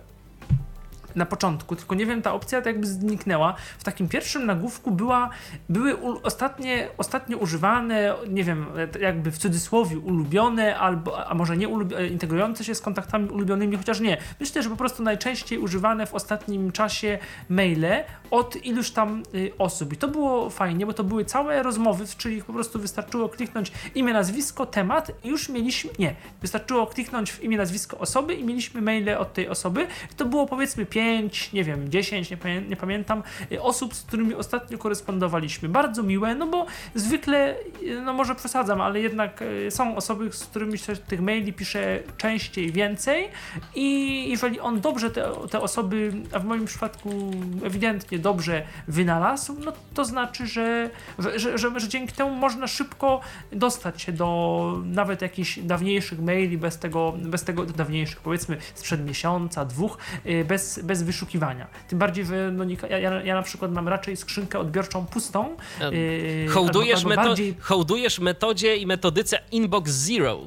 [1.16, 3.54] na początku, tylko nie wiem, ta opcja tak jakby zniknęła.
[3.78, 5.30] W takim pierwszym nagłówku była,
[5.68, 8.66] były u, ostatnie, ostatnio używane, nie wiem,
[9.00, 13.76] jakby w cudzysłowie ulubione, albo, a może nie ulubi- e, integrujące się z kontaktami ulubionymi,
[13.76, 14.16] chociaż nie.
[14.40, 17.18] Myślę, że po prostu najczęściej używane w ostatnim czasie
[17.48, 19.92] maile od iluś tam y, osób.
[19.92, 24.12] I to było fajnie, bo to były całe rozmowy, czyli po prostu wystarczyło kliknąć imię,
[24.12, 29.08] nazwisko, temat i już mieliśmy, nie, wystarczyło kliknąć w imię, nazwisko osoby i mieliśmy maile
[29.18, 29.86] od tej osoby.
[30.12, 33.22] I to było powiedzmy 5 5, nie wiem, 10, nie, pamię nie pamiętam,
[33.52, 35.68] y, osób, z którymi ostatnio korespondowaliśmy.
[35.68, 40.44] Bardzo miłe, no bo zwykle, y, no może przesadzam, ale jednak y, są osoby, z
[40.44, 43.28] którymi się tych maili piszę częściej, więcej
[43.74, 43.86] i
[44.28, 47.30] jeżeli on dobrze te, te osoby, a w moim przypadku
[47.64, 53.20] ewidentnie dobrze wynalazł, no to znaczy, że, że, że, że, że dzięki temu można szybko
[53.52, 59.64] dostać się do nawet jakichś dawniejszych maili bez tego, bez tego dawniejszych, powiedzmy sprzed miesiąca,
[59.64, 61.66] dwóch, y, bez, bez wyszukiwania.
[61.88, 65.56] Tym bardziej, że no, ja, ja, na przykład mam raczej skrzynkę odbiorczą pustą.
[65.92, 70.38] y, Hołdujesz, albo- albo meto- bardziej- hołdujesz metodzie i metodyce Inbox Zero.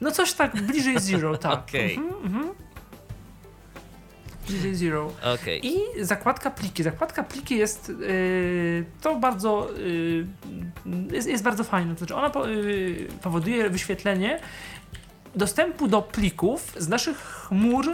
[0.00, 1.52] No coś tak bliżej zero, tak.
[1.68, 1.94] Okej.
[1.96, 2.48] Mhm, mhm.
[4.48, 5.12] Bliżej zero.
[5.34, 5.66] Okej.
[5.66, 6.82] I zakładka pliki.
[6.82, 10.26] Zakładka pliki jest yy, to bardzo yy,
[11.12, 11.92] jest, jest bardzo fajna.
[11.92, 14.40] To znaczy ona po, yy, powoduje wyświetlenie
[15.36, 17.86] dostępu do plików z naszych chmur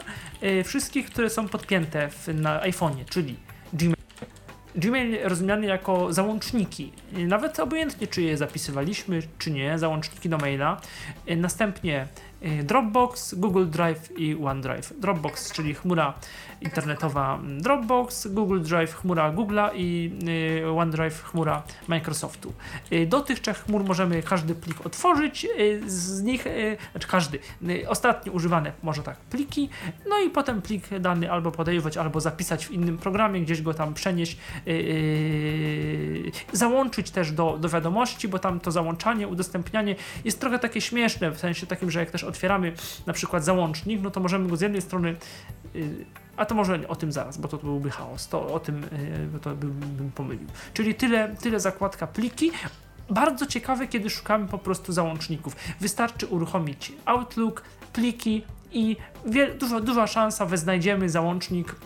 [0.42, 3.36] yy, wszystkich, które są podpięte w, na iPhone'ie, czyli
[3.72, 3.96] Gmail.
[4.76, 10.80] Gmail rozumiany jako załączniki, Yy, nawet obojętnie czy je zapisywaliśmy, czy nie, załączniki do maila.
[11.26, 12.06] Yy, Następnie
[12.62, 15.00] Dropbox, Google Drive i OneDrive.
[15.00, 16.14] Dropbox, czyli chmura
[16.60, 20.12] internetowa Dropbox, Google Drive chmura Google'a i
[20.62, 22.52] y, OneDrive chmura Microsoftu.
[22.92, 26.44] Y, do tych trzech chmur możemy każdy plik otworzyć, y, z nich,
[26.92, 27.38] znaczy każdy,
[27.88, 29.68] ostatnio używane, może tak, pliki,
[30.08, 33.94] no i potem plik dany albo podejrzeć, albo zapisać w innym programie, gdzieś go tam
[33.94, 34.36] przenieść,
[36.52, 41.38] załączyć też do, do wiadomości, bo tam to załączanie, udostępnianie jest trochę takie śmieszne, w
[41.38, 42.72] sensie takim, że jak też otwieramy
[43.06, 45.16] na przykład załącznik, no to możemy go z jednej strony
[46.36, 48.28] a to może o tym zaraz, bo to byłby chaos.
[48.28, 48.86] To o tym,
[49.32, 50.48] bo to bym, bym pomylił.
[50.74, 52.50] Czyli tyle, tyle zakładka pliki.
[53.10, 55.56] Bardzo ciekawe, kiedy szukamy po prostu załączników.
[55.80, 61.76] Wystarczy uruchomić Outlook, pliki i wie, duża, duża szansa, że znajdziemy załącznik.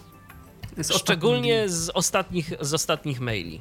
[0.77, 3.61] z Szczególnie z ostatnich, z ostatnich maili.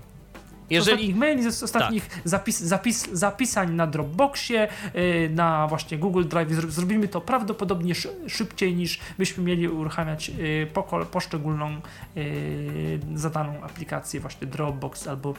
[0.70, 0.86] Jeżeli...
[0.86, 6.50] Z ostatnich maili, z ostatnich zapis, zapis, zapisań na Dropboxie, yy, na właśnie Google Drive.
[6.50, 10.32] Zro- Zrobimy to prawdopodobnie szy- szybciej niż byśmy mieli uruchamiać
[10.74, 11.82] poko- poszczególną
[12.16, 12.24] yy,
[13.16, 15.34] zadaną aplikację, właśnie Dropbox albo,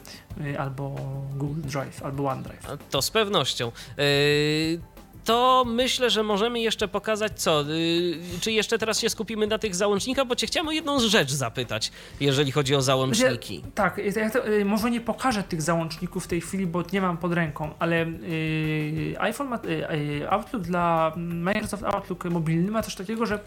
[0.59, 0.95] albo
[1.35, 2.77] Google Drive, albo OneDrive.
[2.89, 3.71] to z pewnością.
[3.97, 4.79] Yy,
[5.25, 7.61] to myślę, że możemy jeszcze pokazać co.
[7.61, 11.31] Yy, czy jeszcze teraz się skupimy na tych załącznikach, bo cię chciałem o jedną rzecz
[11.31, 13.55] zapytać, jeżeli chodzi o załączniki.
[13.55, 17.01] Ja, tak, ja to, y, może nie pokażę tych załączników w tej chwili, bo nie
[17.01, 19.91] mam pod ręką, ale y, iPhone ma, y,
[20.21, 23.39] y, Outlook dla Microsoft Outlook mobilny ma coś takiego, że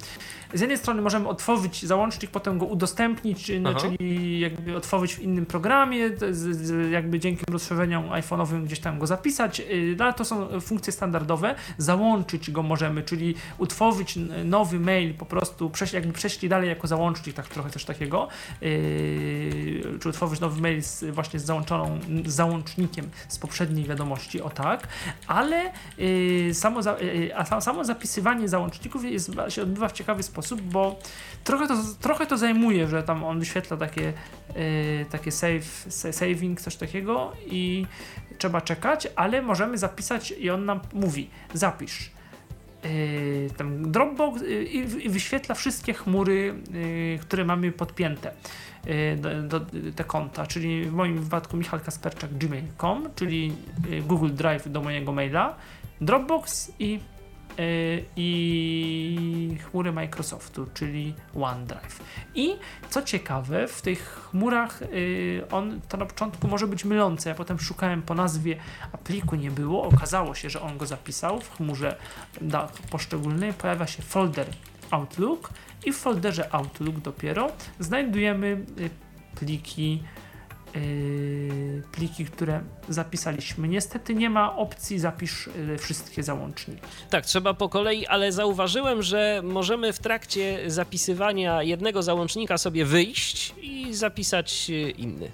[0.54, 5.22] z jednej strony możemy otworzyć załącznik, potem go udostępnić, y, no, czyli jakby otworzyć w
[5.22, 10.14] innym programie, z, z, jakby dzięki rozszerzeniom iPhone'owym gdzieś tam go zapisać, y, no, ale
[10.14, 16.12] to są funkcje standardowe, załączyć go możemy, czyli utworzyć nowy mail, po prostu przejść, jakby
[16.12, 18.28] przeszli dalej jako załącznik, tak trochę coś takiego,
[18.60, 24.50] yy, czy utworzyć nowy mail z, właśnie z załączoną, z załącznikiem z poprzedniej wiadomości, o
[24.50, 24.88] tak,
[25.26, 30.22] ale yy, samo, za, yy, a sa- samo zapisywanie załączników jest, się odbywa w ciekawy
[30.22, 30.98] sposób, bo
[31.44, 34.02] trochę to, trochę to zajmuje, że tam on wyświetla takie,
[34.56, 37.86] yy, takie save, sa- saving, coś takiego i
[38.38, 42.10] trzeba czekać, ale możemy zapisać i on nam mówi, zapisz.
[42.84, 48.32] Yy, tam Dropbox yy, i, i wyświetla wszystkie chmury, yy, które mamy podpięte
[48.86, 49.60] yy, do, do
[49.96, 53.52] te konta, czyli w moim wypadku Michal Kasperczak gmail.com, czyli
[53.90, 55.56] yy, Google Drive do mojego maila,
[56.00, 57.17] Dropbox i yy,
[58.16, 62.00] i chmury Microsoftu, czyli OneDrive.
[62.34, 62.56] I
[62.90, 67.28] co ciekawe, w tych chmurach yy, on to na początku może być mylące.
[67.28, 68.56] Ja potem szukałem po nazwie,
[68.92, 69.82] a pliku nie było.
[69.82, 71.96] Okazało się, że on go zapisał w chmurze
[72.90, 73.52] poszczególnej.
[73.52, 74.46] Pojawia się folder
[74.90, 75.50] Outlook
[75.84, 78.46] i w folderze Outlook dopiero znajdujemy
[78.78, 78.90] y,
[79.34, 80.02] pliki
[81.92, 83.68] pliki, które zapisaliśmy.
[83.68, 86.82] Niestety nie ma opcji zapisz y, wszystkie załączniki.
[87.10, 93.54] Tak, trzeba po kolei, ale zauważyłem, że możemy w trakcie zapisywania jednego załącznika sobie wyjść
[93.62, 95.30] i zapisać e, inny.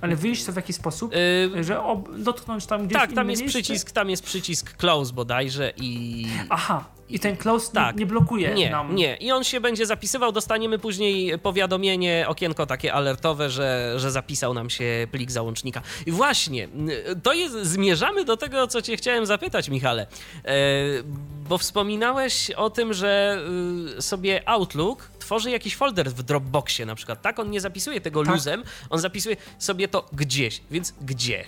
[0.00, 1.12] Ale wyjść to w jaki sposób?
[1.54, 3.58] Yy, Że ob- dotknąć tam gdzieś tak, tam jest miejsce?
[3.62, 7.96] przycisk, tam jest przycisk close bodajże i Aha, i ten close Tak.
[7.96, 8.94] nie, blokuje nie, nam.
[8.94, 9.16] nie.
[9.16, 14.70] I on się będzie zapisywał, dostaniemy później powiadomienie, okienko takie alertowe, że, że zapisał nam
[14.70, 15.82] się plik załącznika.
[16.06, 16.68] I właśnie,
[17.22, 20.06] to jest, zmierzamy do tego, co cię chciałem zapytać, Michale,
[20.44, 20.54] e,
[21.48, 23.38] bo wspominałeś o tym, że
[23.98, 27.38] y, sobie Outlook tworzy jakiś folder w Dropboxie na przykład, tak?
[27.38, 28.34] On nie zapisuje tego Tak.
[28.34, 31.44] luzem, on zapisuje sobie to gdzieś, więc gdzie?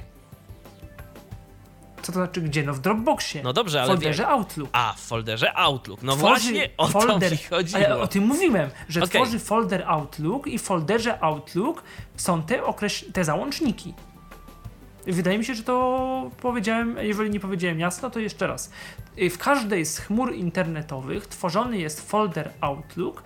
[2.07, 2.63] Co to znaczy gdzie?
[2.63, 3.43] No w Dropboxie.
[3.43, 4.69] No dobrze, ale W folderze wie- Outlook.
[4.73, 6.03] A, w folderze Outlook.
[6.03, 7.85] No Tworzy właśnie o folder, to mi chodziło.
[7.87, 9.21] Ale o tym mówiłem, że Okej.
[9.23, 11.83] tworzy folder Outlook i w folderze Outlook
[12.17, 13.95] są te, okreś- te załączniki.
[15.07, 18.71] Wydaje mi się, że to powiedziałem, jeżeli nie powiedziałem jasno, to jeszcze raz.
[19.19, 23.23] Y, W każdej z chmur internetowych tworzony jest folder Outlook,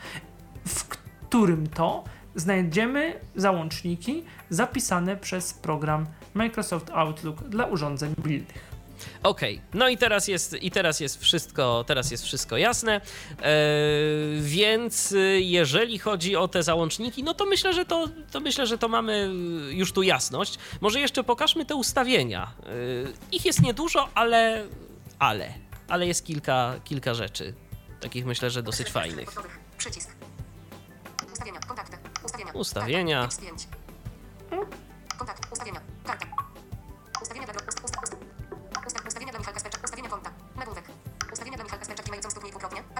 [0.69, 2.05] w którym to
[2.35, 8.70] znajdziemy załączniki zapisane przez program Microsoft Outlook dla urządzeń mobilnych.
[9.23, 12.95] Okej, no i teraz jest, i teraz jest wszystko, teraz jest wszystko jasne.
[12.95, 13.01] E,
[14.41, 18.79] więc y, jeżeli chodzi o te załączniki, no to myślę, że to, to myślę, że
[18.79, 19.31] to mamy
[19.71, 20.59] y, już tu jasność.
[20.81, 22.53] Może jeszcze pokażmy te ustawienia.
[22.67, 24.65] Y, ich jest niedużo, ale
[25.19, 25.55] ale
[25.91, 27.55] ale jest kilka, kilka rzeczy.
[28.01, 29.29] Takich myślę, że dosyć fajnych.
[29.79, 30.11] Przycisk.
[31.33, 31.61] Ustawienia.
[31.61, 31.97] Kontakty.
[32.25, 32.53] Ustawienia.
[32.53, 33.29] Ustawienia.
[33.29, 33.37] Karta.
[33.37, 33.67] X5.
[35.19, 35.53] Kontakt.
[35.53, 35.81] Ustawienia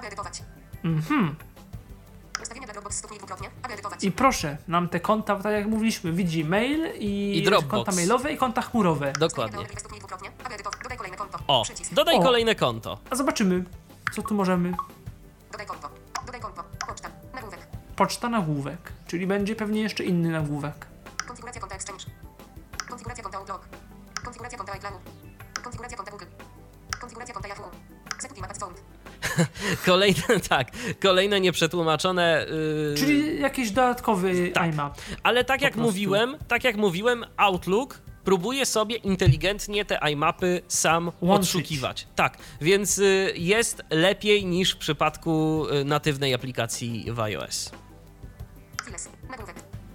[0.01, 0.43] Aby edytować.
[0.83, 1.35] Mhm.
[2.41, 2.97] Ustawienia dla Dropbox.
[2.97, 3.49] Stuknij dwukrotnie.
[3.63, 4.03] Aby edytować.
[4.03, 7.71] I proszę, nam te konta, tak jak mówiliśmy, widzi mail i, I Dropbox.
[7.71, 9.13] konta mailowe i konta chmurowe.
[9.19, 9.65] Dokładnie.
[10.83, 11.39] Dodaj kolejne konto.
[11.47, 11.93] O, Przycisk.
[11.93, 12.21] dodaj O.
[12.23, 12.97] kolejne konto.
[13.09, 13.63] A zobaczymy,
[14.13, 14.73] co tu możemy.
[15.51, 15.89] Dodaj konto.
[16.25, 16.63] Dodaj konto.
[16.87, 17.09] Poczta.
[17.33, 17.59] Nagłówek.
[17.95, 20.87] Poczta nagłówek, czyli będzie pewnie jeszcze inny nagłówek.
[21.27, 22.05] Konfiguracja konta Exchange.
[22.89, 23.67] Konfiguracja konta Outlook.
[24.23, 25.01] Konfiguracja konta iCloud.
[25.63, 26.25] Konfiguracja konta Google.
[27.01, 27.69] Konfiguracja konta Yahoo.
[28.15, 28.73] Execute Mapad Phone.
[29.85, 32.45] Kolejne, tak, kolejne nieprzetłumaczone.
[32.89, 34.73] Yy, Czyli jakiś dodatkowy Tak.
[34.73, 35.01] iMap.
[35.23, 35.87] Ale tak jak prostu.
[35.87, 41.49] mówiłem, tak jak mówiłem, Outlook próbuje sobie inteligentnie te iMapy sam Łączyć.
[41.49, 42.07] odszukiwać.
[42.15, 47.71] Tak, więc y, jest lepiej niż w przypadku y, natywnej aplikacji w iOS.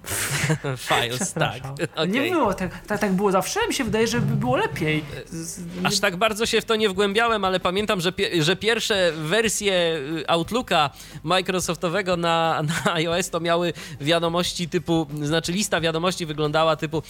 [0.89, 1.33] Files.
[1.33, 1.57] Tak.
[1.97, 2.09] Okej.
[2.09, 5.05] Nie było tak, tak, tak było zawsze, mi się wydaje, że by było lepiej.
[5.27, 8.57] Z, nie, Aż tak bardzo się w to nie wgłębiałem, ale pamiętam, że, pie- że
[8.57, 10.91] pierwsze wersje y, Outlooka
[11.25, 17.03] Microsoftowego na, na iOS to miały wiadomości typu, znaczy lista wiadomości wyglądała typu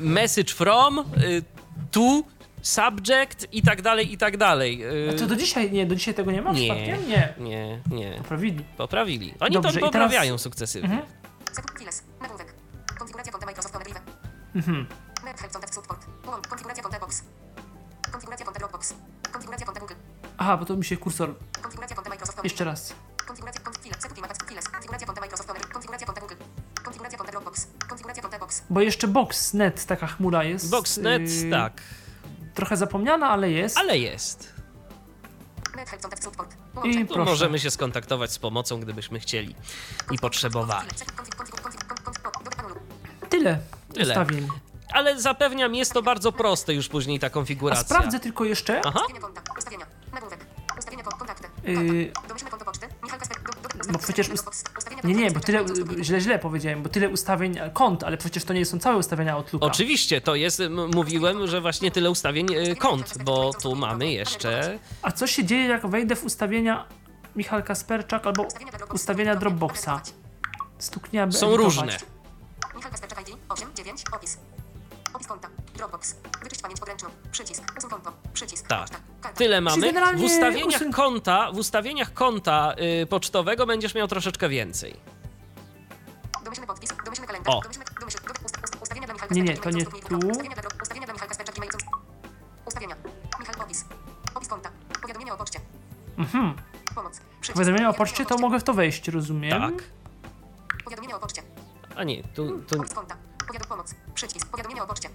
[0.00, 1.42] message from, y,
[1.90, 2.22] to,
[2.62, 4.84] subject i tak dalej, i tak dalej.
[4.84, 6.58] Y, A to do dzisiaj, nie, do dzisiaj tego nie ma Nie.
[6.58, 7.08] przypadkiem?
[7.08, 7.34] Nie.
[7.38, 8.16] Nie, nie.
[8.18, 8.64] Poprawili.
[8.76, 9.34] Poprawili.
[9.40, 10.88] Oni Dobrze, to i teraz- poprawiają sukcesywnie.
[10.90, 11.06] Mhm.
[19.80, 19.94] Google.
[20.38, 21.34] Aha, bo to mi się kursor.
[22.44, 22.94] Jeszcze raz.
[28.70, 30.70] Bo jeszcze Boxnet, taka chmura jest.
[30.70, 31.82] Boxnet, yy, tak,
[32.54, 33.78] Trochę zapomniana, ale jest.
[33.78, 34.52] ale jest.
[36.84, 37.06] I.
[37.06, 37.30] Tu proszę.
[37.30, 39.54] możemy się skontaktować z pomocą, gdybyśmy chcieli
[40.10, 40.88] i potrzebowali.
[43.28, 43.58] Tyle,
[43.92, 44.08] Tyle.
[44.08, 44.48] ustawień.
[44.92, 47.84] Ale zapewniam, jest to bardzo proste już później ta A konfiguracja.
[47.84, 48.80] sprawdzę tylko jeszcze.
[48.84, 49.42] Aha, Ustawienia.
[49.58, 49.86] Ustawienia.
[50.12, 50.46] Nagłówek.
[50.78, 51.48] Ustawienia kontakty.
[51.64, 51.74] Yy,
[52.06, 52.28] Konta.
[52.28, 52.86] Domyślne konto poczty.
[53.02, 53.38] Michał Kasper.
[53.42, 54.78] Do, do, Bo przecież ustawienia.
[54.78, 55.64] Ustawienia Nie, nie, bo tyle,
[56.02, 59.66] źle, źle powiedziałem, bo tyle ustawień kont, ale przecież to nie są całe ustawienia Outlooka.
[59.66, 60.62] oczywiście, to jest,
[60.94, 64.78] mówiłem, że właśnie tyle ustawień e, kont, bo tu mamy jeszcze...
[65.02, 66.86] A co się dzieje, jak wejdę w ustawienia
[67.36, 69.88] Michał Kasperczak albo Ustawienia ustawienia Dropboxa.
[71.22, 71.96] Aby Są różne.
[72.82, 74.38] Michał Kasperczak ID 8, 9, opis.
[75.14, 75.48] Opis konta.
[75.74, 76.16] Dropbox.
[76.42, 77.08] Wyczyść pamięć podręczną.
[77.32, 77.62] Przycisk.
[77.78, 78.12] Usuń konto.
[78.32, 78.66] Przycisk.
[78.66, 78.80] Tak.
[78.80, 78.96] Poczta.
[79.22, 79.38] Karta.
[79.38, 79.92] Tyle mamy.
[80.16, 84.96] W ustawieniach usun- konta, w ustawieniach konta y, pocztowego będziesz miał troszeczkę więcej.
[86.44, 86.90] Domyślny podpis.
[87.04, 87.54] Domyślny kalendarz.
[87.54, 87.60] O.
[87.60, 89.90] Domyślny, domyśl, do, ust, ust, ustawienia dla Michała Nie, nie, to nie tu.
[90.30, 91.70] Ustawienia dla, ustawienia dla Michała Kasperczaka, Gmail,
[92.66, 92.96] Ustawienia.
[93.40, 93.84] Michał opis.
[94.34, 94.70] Opis konta.
[95.02, 95.60] Powiadomienia o poczcie.
[96.18, 96.54] Mhm.
[96.94, 97.20] Pomoc.
[97.40, 97.52] Przycisk.
[97.52, 99.60] Powiadomienia o poczcie, to mogę w to wejść, rozumiem?
[99.60, 99.84] Tak.
[100.84, 101.42] Powiadomienia o poczcie.
[102.02, 103.16] A nie, tu, tu Opis konta.
[103.46, 103.94] Powiadom pomoc.
[104.14, 104.48] Przycisk.
[104.50, 105.08] Powiadomienia o poczcie.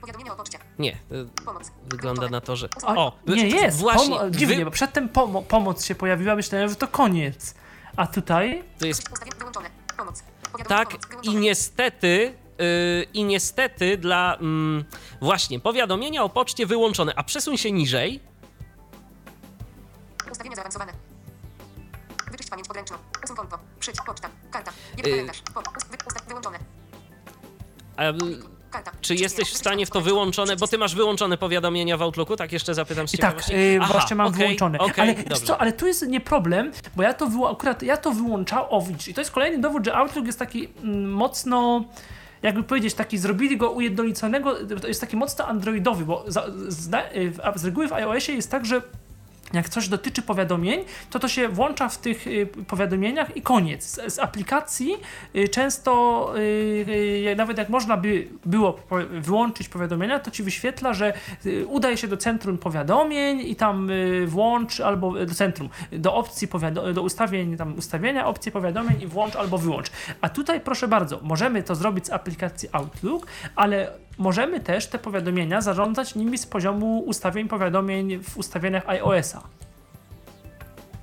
[0.00, 0.58] Powiadomienia o poczcie.
[0.78, 0.92] nie.
[1.12, 1.70] y, Pomoc.
[1.86, 2.68] Wygląda na to, że...
[2.86, 3.78] O, nie jest!
[3.78, 7.54] Właśnie, Pomo- dziwnie, wy- bo przedtem pomo- pomoc się pojawiła, myślałem, że to koniec.
[7.96, 9.02] A tutaj to jest
[10.68, 11.24] Tak, pomoc.
[11.26, 14.84] i niestety, yy, i niestety dla mm,
[15.20, 18.20] właśnie powiadomienia o poczcie wyłączone, a przesuń się niżej.
[20.32, 20.92] Ustawienia zaawansowane.
[22.50, 22.96] Pamięć podręczną.
[23.24, 23.58] Usuń konto.
[23.80, 24.04] Przycisk.
[24.06, 24.28] Poczta.
[24.50, 24.72] Karta.
[24.96, 25.42] Jeden Y- kalendarz.
[25.54, 25.62] Po,
[26.28, 26.58] wyłączone.
[27.96, 28.02] A,
[28.70, 28.90] Karta.
[28.90, 29.22] czy Przycisk.
[29.22, 32.74] jesteś w stanie w to wyłączone, bo ty masz wyłączone powiadomienia w Outlooku, tak jeszcze
[32.74, 34.78] zapytam I tak, yy, Aha, właśnie mam okej, wyłączone.
[34.78, 38.12] okej, ale co, ale tu jest nie problem, bo ja to wyło- akurat ja to
[38.12, 38.66] wyłączałem.
[38.70, 41.84] O, widzisz, i to jest kolejny dowód, że Outlook jest taki mm, mocno.
[42.42, 47.32] Jakby powiedzieć, taki zrobili go ujednoliconego, to jest taki mocno androidowy, bo za, zna, y,
[47.56, 48.82] z reguły w iOSie jest tak, że
[49.52, 53.84] jak coś dotyczy powiadomień, to to się włącza w tych y, powiadomieniach i koniec.
[53.84, 54.96] Z, z aplikacji
[55.36, 58.80] y, często, y, nawet jak można by było
[59.10, 61.12] wyłączyć powiadomienia, to ci wyświetla, że
[61.46, 63.90] y, udaj się do centrum powiadomień i tam
[64.26, 69.36] włącz albo do centrum, do opcji powiado- do ustawień, tam ustawienia opcji powiadomień i włącz
[69.36, 69.90] albo wyłącz.
[70.20, 73.26] A tutaj proszę bardzo, możemy to zrobić z aplikacji Outlook,
[73.56, 79.42] ale możemy też te powiadomienia zarządzać nimi z poziomu ustawień powiadomień w ustawieniach iOS-a.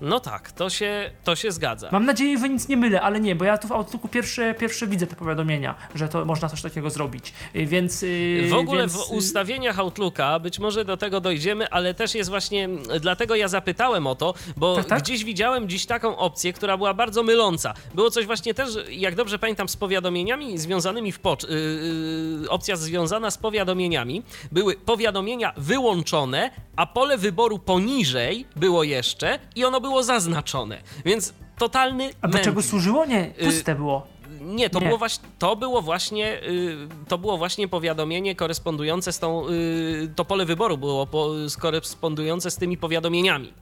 [0.02, 1.90] No tak, to się, to się zgadza.
[1.92, 4.88] Mam nadzieję, że nic nie mylę, ale nie, bo ja tu w Outlooku pierwsze, pierwsze
[4.88, 7.34] widzę te powiadomienia, że to można coś takiego zrobić.
[7.56, 8.04] Y, Więc.
[8.04, 12.16] y, W ogóle więc, w y, ustawieniach Outlooka, być może do tego dojdziemy, ale też
[12.16, 12.70] jest właśnie,
[13.02, 15.02] dlatego ja zapytałem o to, bo Tak, tak?
[15.02, 17.74] gdzieś widziałem dziś taką opcję, która była bardzo myląca.
[17.96, 21.44] Było coś właśnie też, jak dobrze pamiętam, z powiadomieniami związanymi w pocz...
[21.44, 24.24] Yy, opcja związana z powiadomieniami.
[24.52, 30.82] Były powiadomienia wyłączone, a pole wyboru poniżej było jeszcze i ono było zaznaczone.
[31.06, 33.06] Więc totalny A do czego służyło?
[33.06, 34.08] Nie, Y, puste było.
[34.42, 34.86] Nie, to Nie.
[34.86, 36.78] było właśnie, to było właśnie, y,
[37.08, 42.56] to było właśnie powiadomienie korespondujące z tą, y, to pole wyboru było po, korespondujące z
[42.58, 43.54] tymi powiadomieniami.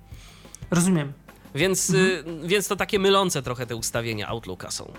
[0.72, 1.14] Rozumiem.
[1.56, 4.94] Więc, y, więc to takie mylące trochę te ustawienia Outlooka są.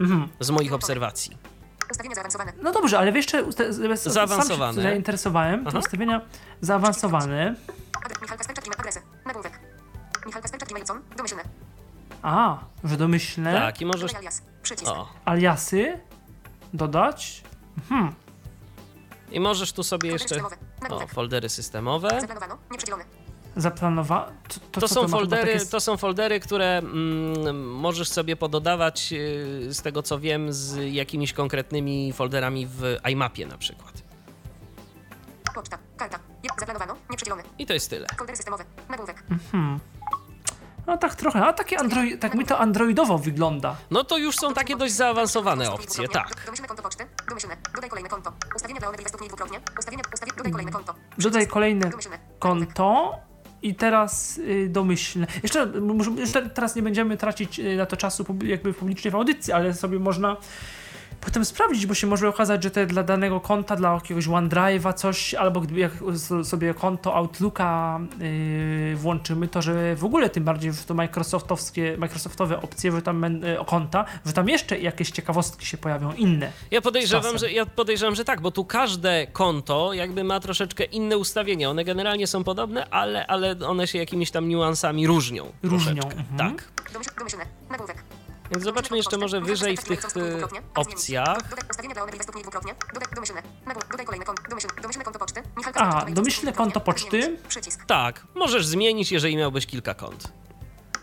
[0.00, 0.28] Mhm.
[0.40, 1.36] Z moich obserwacji.
[1.90, 2.52] Ustawienia zaawansowane.
[2.62, 4.82] No dobrze, ale wiesz, czy usta- z- sam Zaawansowane.
[4.82, 5.62] się zainteresowałem.
[5.64, 5.78] Te Aha.
[5.78, 6.20] ustawienia
[6.60, 7.54] zaawansowane.
[8.04, 9.00] Adres Michał Kasperczak, adresy.
[9.26, 9.55] Nagłówek.
[10.26, 11.42] Michał Kasperczak, e-mail.com, domyślne.
[12.22, 13.52] A, że domyślne.
[13.52, 14.14] Tak, i możesz.
[14.14, 14.42] Alias.
[14.62, 14.90] Przycisk.
[14.92, 16.00] O, Aliasy
[16.74, 17.42] dodać.
[17.88, 18.14] Hmm.
[19.32, 20.28] i możesz tu sobie jeszcze.
[20.28, 20.56] systemowe.
[20.90, 22.08] O, foldery systemowe.
[22.20, 22.58] Zaplanowano.
[23.56, 24.32] Zaplanowa.
[24.48, 29.12] To, to, To są, chyba foldery, takie- to są foldery, które mm, możesz sobie pododawać,
[29.12, 32.82] y, z tego co wiem, z jakimiś konkretnymi folderami w
[33.12, 34.02] iMapie na przykład.
[35.54, 35.78] Poczta.
[35.96, 36.18] Karta.
[36.58, 36.96] Zaplanowano.
[37.10, 37.42] Nieprzedzielone.
[37.58, 38.06] I to jest tyle.
[38.18, 38.64] Foldery systemowe.
[38.88, 39.22] Nagłówek.
[40.86, 43.76] No tak trochę, a takie Android, tak mi to androidowo wygląda.
[43.90, 46.28] No to już są takie dość zaawansowane opcje, tak.
[47.74, 48.32] Dodaj kolejne konto.
[48.56, 49.60] Ustawienia dla Onewiva stopnie dwukrotnie.
[49.78, 50.02] Ustawienia.
[50.14, 50.36] Ustawienia.
[50.36, 50.94] Dodaj kolejne konto.
[51.18, 51.90] Dodaj kolejne
[52.38, 53.14] konto
[53.62, 55.26] i teraz y, domyślne.
[55.42, 59.10] Jeszcze, m- może- jeszcze teraz nie będziemy tracić y, na to czasu pub- jakby publicznie
[59.10, 60.36] w audycji, ale sobie można
[61.26, 65.34] potem sprawdzić, bo się może okazać, że te dla danego konta, dla jakiegoś OneDrive'a coś,
[65.34, 65.92] albo gdy jak
[66.44, 72.62] sobie konto Outlooka y, włączymy, to że w ogóle tym bardziej, że to Microsoftowskie, Microsoftowe
[72.62, 76.52] opcje, że tam men- y, konta, że tam jeszcze jakieś ciekawostki się pojawią inne.
[76.70, 81.18] Ja podejrzewam, że, ja podejrzewam, że tak, bo tu każde konto jakby ma troszeczkę inne
[81.18, 81.70] ustawienia.
[81.70, 85.52] One generalnie są podobne, ale, ale one się jakimiś tam niuansami różnią.
[85.62, 86.38] Różnią, mhm.
[86.38, 86.68] Tak.
[87.18, 87.46] Domyślne.
[87.70, 88.04] Nagłówek.
[88.50, 90.42] Więc zobaczmy jeszcze może wyżej w tych y,
[90.74, 91.38] opcjach.
[95.74, 97.38] A, domyślne konto poczty.
[97.86, 100.32] Tak, możesz zmienić, jeżeli miałbyś kilka kont.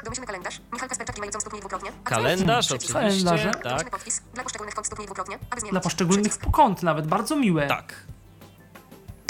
[0.04, 0.62] Domyślny kalendarz.
[0.74, 1.92] Michał Kasperczak, e-mail, stopnie dwukrotnie.
[2.04, 3.52] Kalendarz, oczywiście, Kalendarze.
[3.52, 4.22] tak, Domyślny podpis.
[4.34, 5.36] Dla poszczególnych kont stopnie dwukrotnie.
[5.36, 5.72] Aby zmienić.
[5.72, 7.68] Dla poszczególnych kont nawet, bardzo miłe.
[7.68, 7.94] tak.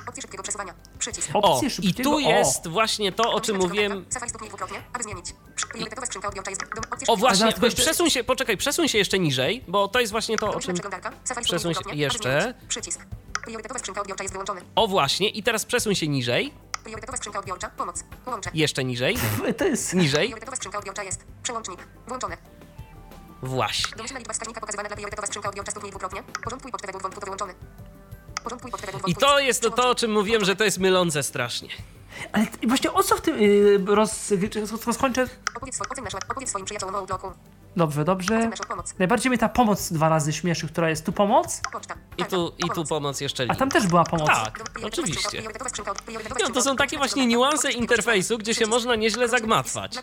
[0.08, 0.74] Opcje szybkiego przesuwania.
[1.00, 1.30] Przycisk.
[1.34, 2.20] O, Opcje i szybkiego, tu o.
[2.20, 3.92] jest właśnie to, o czym mówiłem.
[3.92, 4.14] przeglądarka.
[4.14, 4.84] Safari stopnie dwukrotnie.
[4.94, 5.26] Aby zmienić.
[5.56, 6.62] Przy- Priorytetowa skrzynka odbiorcza jest.
[6.62, 10.00] Dom, opcje O szybkiego- właśnie, zaraz przesuń się, poczekaj, przesuń się jeszcze niżej, bo to
[10.00, 10.74] jest właśnie to, o Domyślna czym...
[10.74, 11.12] przeglądarka.
[11.24, 12.02] Safari Przesuń się dwukrotnie.
[12.02, 12.42] jeszcze.
[12.42, 12.58] Zmienić.
[12.68, 13.00] Przycisk.
[13.44, 14.62] Priorytetowa skrzynka odbiorcza jest wyłączony.
[14.76, 16.54] O właśnie, i teraz przesuń się niżej,
[16.84, 17.70] Priorytetowa skrzynka odbiorcza.
[17.70, 18.04] Pomoc.
[18.26, 18.50] Łącze.
[18.54, 19.18] jeszcze niżej,
[19.58, 19.94] To jest...
[19.94, 21.24] niżej, Priorytetowa skrzynka odbiorcza jest.
[21.44, 21.88] Przełącznik.
[22.08, 22.38] Włączone.
[23.44, 23.96] właśnie.
[23.98, 26.24] Domyślna liczba wskaźnika pokazywana dla priorytetowa skrzynka odbiorcza stopnie dwukrotnie.
[26.44, 27.54] Porządkuj pocztę według wątku to wyłączony.
[29.08, 31.70] I to jest to, to, o czym mówiłem, że to jest mylące strasznie.
[32.32, 34.34] Ale właśnie o co w tym yy, roz,
[34.86, 35.28] roz, skończę?
[35.56, 37.32] Opowiedz, swój, ocen nasz, opowiedz swoim przyjaciołom o Outblocku.
[37.76, 38.50] Dobrze, dobrze.
[39.00, 41.62] Najbardziej mnie ta pomoc dwa razy śmieszy, która jest tu pomoc.
[42.18, 43.22] I tu, i tu Pomoc.
[43.22, 43.60] jeszcze a link.
[43.60, 44.28] tam też była pomoc.
[44.28, 45.42] Tak, oczywiście.
[45.42, 45.70] No, to
[46.36, 49.98] skrzynka są takie właśnie niuanse interfejsu, gdzie się można nieźle zagmatwać.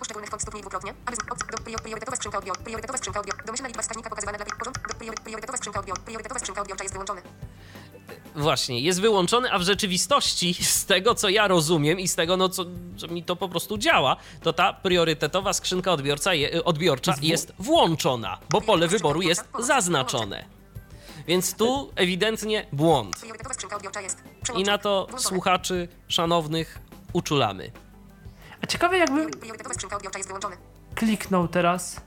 [8.37, 12.49] Właśnie, jest wyłączony, a w rzeczywistości, z tego co ja rozumiem i z tego, no
[12.49, 12.65] co,
[12.97, 17.24] co mi to po prostu działa, to ta priorytetowa skrzynka odbiorca je, odbiorcza Jest w-
[17.24, 20.45] jest włączona, bo pole wyboru jest zaznaczone.
[21.27, 23.16] Więc tu ewidentnie błąd.
[24.57, 26.78] I na to słuchaczy szanownych
[27.12, 27.70] uczulamy.
[28.62, 28.97] A ciekawe
[30.27, 30.57] wyłączony.
[30.95, 32.01] kliknął teraz.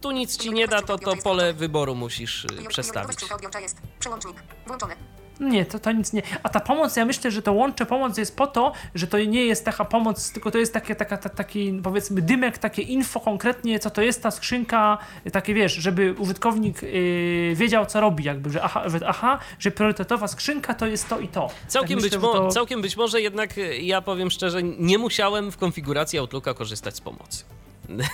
[0.00, 3.12] Tu nic ci nie da, to to pole wyboru musisz y, przestawić.
[3.12, 3.76] skrzynka odbiorcza jest.
[3.98, 4.36] Przełącznik.
[4.66, 4.94] Włączony.
[5.40, 6.22] Nie, to, to nic nie.
[6.42, 9.44] A ta pomoc, ja myślę, że to łącze pomoc jest po to, że to nie
[9.46, 13.78] jest taka pomoc, tylko to jest takie, taka, ta, taki powiedzmy dymek, takie info konkretnie,
[13.78, 14.98] co to jest ta skrzynka,
[15.32, 20.28] takie wiesz, żeby użytkownik yy, wiedział, co robi, jakby, że aha, że aha, że priorytetowa
[20.28, 21.50] skrzynka to jest to i to.
[21.68, 22.48] Całkiem, Tak być, myślę, mo- to...
[22.48, 27.00] całkiem być może jednak, y, ja powiem szczerze, nie musiałem w konfiguracji Outlooka korzystać z
[27.00, 27.44] pomocy.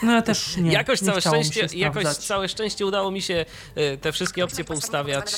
[0.03, 0.73] No ja też nie.
[0.81, 3.45] jakoś, nie całe szczęście, się jakoś całe szczęście udało mi się
[3.79, 5.33] y, te wszystkie opcje poustawiać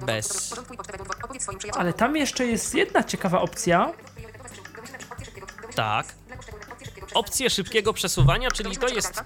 [0.00, 0.54] y, bez.
[1.72, 3.92] Ale tam jeszcze jest jedna ciekawa opcja.
[5.74, 6.06] Tak.
[7.14, 9.22] Opcje szybkiego przesuwania, czyli to jest.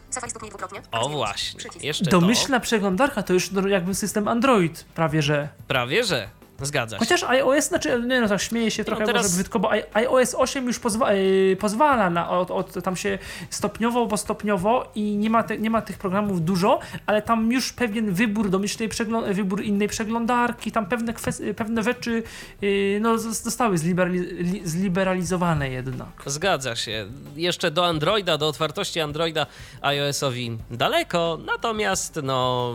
[0.90, 2.11] O właśnie, jeszcze to.
[2.11, 5.48] Domyślna przeglądarka to już jakby system Android, prawie że.
[5.69, 6.28] Prawie że.
[6.62, 6.99] Zgadza się.
[6.99, 10.66] Chociaż iOS, znaczy, nie no tak śmieję się trochę teraz- może brzydko, bo iOS 8
[10.66, 13.19] już pozwa yy, pozwala na, od, od, tam się
[13.51, 17.73] stopniowo, bo stopniowo i nie ma, te, nie ma tych programów dużo, ale tam już
[17.73, 18.89] pewien wybór domyślnej
[19.32, 21.15] wybór innej przeglądarki, tam pewne,
[21.57, 22.23] pewne rzeczy
[22.61, 26.09] yy, no, zos- zostały zliberali- li- zliberalizowane jednak.
[26.27, 27.07] Zgadza się.
[27.37, 29.47] Jeszcze do Androida, do otwartości Androida
[29.82, 32.74] iOS-owi daleko, natomiast no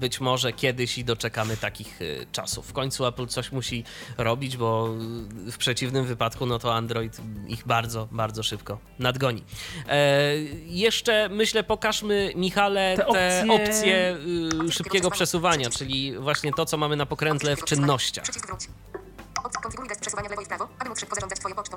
[0.00, 2.66] być może kiedyś i doczekamy takich y, czasów.
[2.68, 3.84] W końcu Apple coś musi
[4.18, 4.88] robić, bo
[5.48, 9.44] y, w przeciwnym wypadku no to Android ich bardzo, bardzo szybko nadgoni.
[9.88, 10.34] E,
[10.66, 16.76] jeszcze myślę pokażmy Michale te, Te opcje, opcje- y, szybkiego przesuwania, czyli właśnie to, co
[16.76, 18.24] mamy na pokrętle w czynnościach.
[18.24, 18.60] Przycisk wróć.
[19.44, 21.76] Od konfiguruj gest przesuwania w lewo i w prawo, aby móc szybko zarządzać twoją pocztą.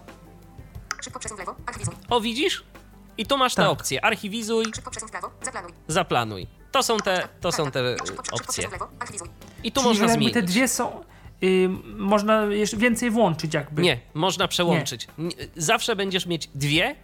[1.04, 1.96] Szybko przesuń w lewo, archiwizuj.
[2.10, 2.64] O, widzisz?
[3.18, 3.72] I tu masz te Tak.
[3.72, 4.06] opcje.
[4.06, 5.72] Archiwizuj, Szybko przesuń w prawo, zaplanuj.
[5.88, 6.48] zaplanuj.
[6.74, 8.68] To są te, to są te szybko opcje.
[9.64, 10.34] I tu Czyli można zmienić.
[10.34, 11.04] te dwie są,
[11.42, 13.82] yy, można jeszcze więcej włączyć jakby.
[13.82, 15.08] Nie, można przełączyć.
[15.18, 15.32] Nie.
[15.56, 16.96] Zawsze będziesz mieć dwie,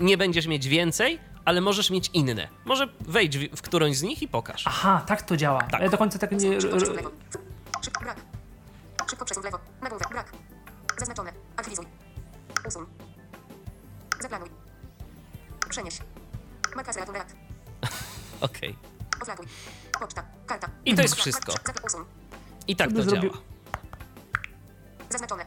[0.00, 2.48] nie będziesz mieć więcej, ale możesz mieć inne.
[2.64, 4.64] Może wejdź w w którąś z nich i pokaż.
[4.66, 5.62] Aha, tak to działa.
[5.62, 5.80] Tak.
[5.80, 6.60] Ja do końca tak nie...
[6.60, 7.10] Szybko przesuń w lewo.
[7.84, 8.16] Szybko, brak.
[9.10, 10.32] Szybko przesuń w lewo, nagłówek, brak.
[10.98, 11.86] Zaznaczone, archiwizuj.
[12.68, 12.86] Usuń.
[14.20, 14.48] Zaplanuj.
[15.70, 15.98] Przenieś.
[16.76, 17.47] Marka z lat.
[18.40, 18.76] Okej.
[19.22, 19.46] Oflaguj.
[20.00, 20.24] Poczta.
[20.46, 20.70] Karta.
[20.84, 21.54] I to jest wszystko.
[22.68, 23.34] I tak to działa.
[25.10, 25.46] Zaznaczone.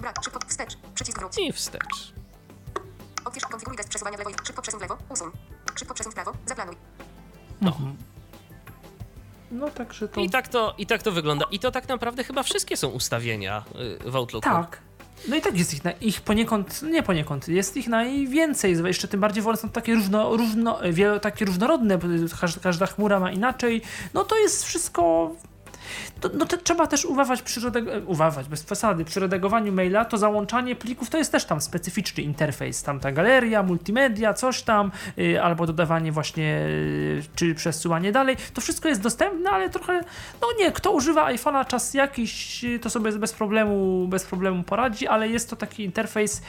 [0.00, 0.24] Brak.
[0.24, 0.40] Szybko.
[0.48, 0.76] Wstecz.
[0.94, 1.38] Przycisk wróć.
[1.38, 2.12] I wstecz.
[3.24, 3.42] Odpisz.
[3.42, 4.98] Konfiguruj gest przesuwania w lewo i szybko przesuń w lewo.
[5.08, 5.30] Usuń.
[5.78, 6.32] Szybko przesuń w prawo.
[6.46, 6.76] Zaplanuj.
[9.50, 10.20] No także to...
[10.20, 11.46] I tak to, I tak to wygląda.
[11.50, 13.64] I to tak naprawdę chyba wszystkie są ustawienia
[14.06, 14.48] y, w Outlooku.
[14.48, 14.87] Tak.
[15.28, 19.20] No i tak jest ich, na, ich poniekąd, nie poniekąd, jest ich najwięcej, jeszcze tym
[19.20, 21.98] bardziej, bo one są takie, różno, wiele, takie różnorodne,
[22.62, 23.82] każda chmura ma inaczej,
[24.14, 25.32] no to jest wszystko...
[26.20, 30.18] To, no to trzeba też uważać przy redeg- uważać, bez przesady, przy redagowaniu maila, to
[30.18, 35.42] załączanie plików to jest też tam specyficzny interfejs, tam ta galeria, multimedia, coś tam, y,
[35.42, 40.00] albo dodawanie właśnie, y, czy przesyłanie dalej, to wszystko jest dostępne, ale trochę,
[40.40, 45.08] no nie, kto używa iPhone'a czas jakiś, y, to sobie bez problemu, bez problemu poradzi,
[45.08, 46.42] ale jest to taki interfejs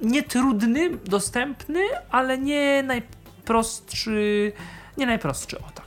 [0.00, 1.80] nietrudny, dostępny,
[2.10, 4.52] ale nie najprostszy,
[4.96, 5.83] nie najprostszy, o tak.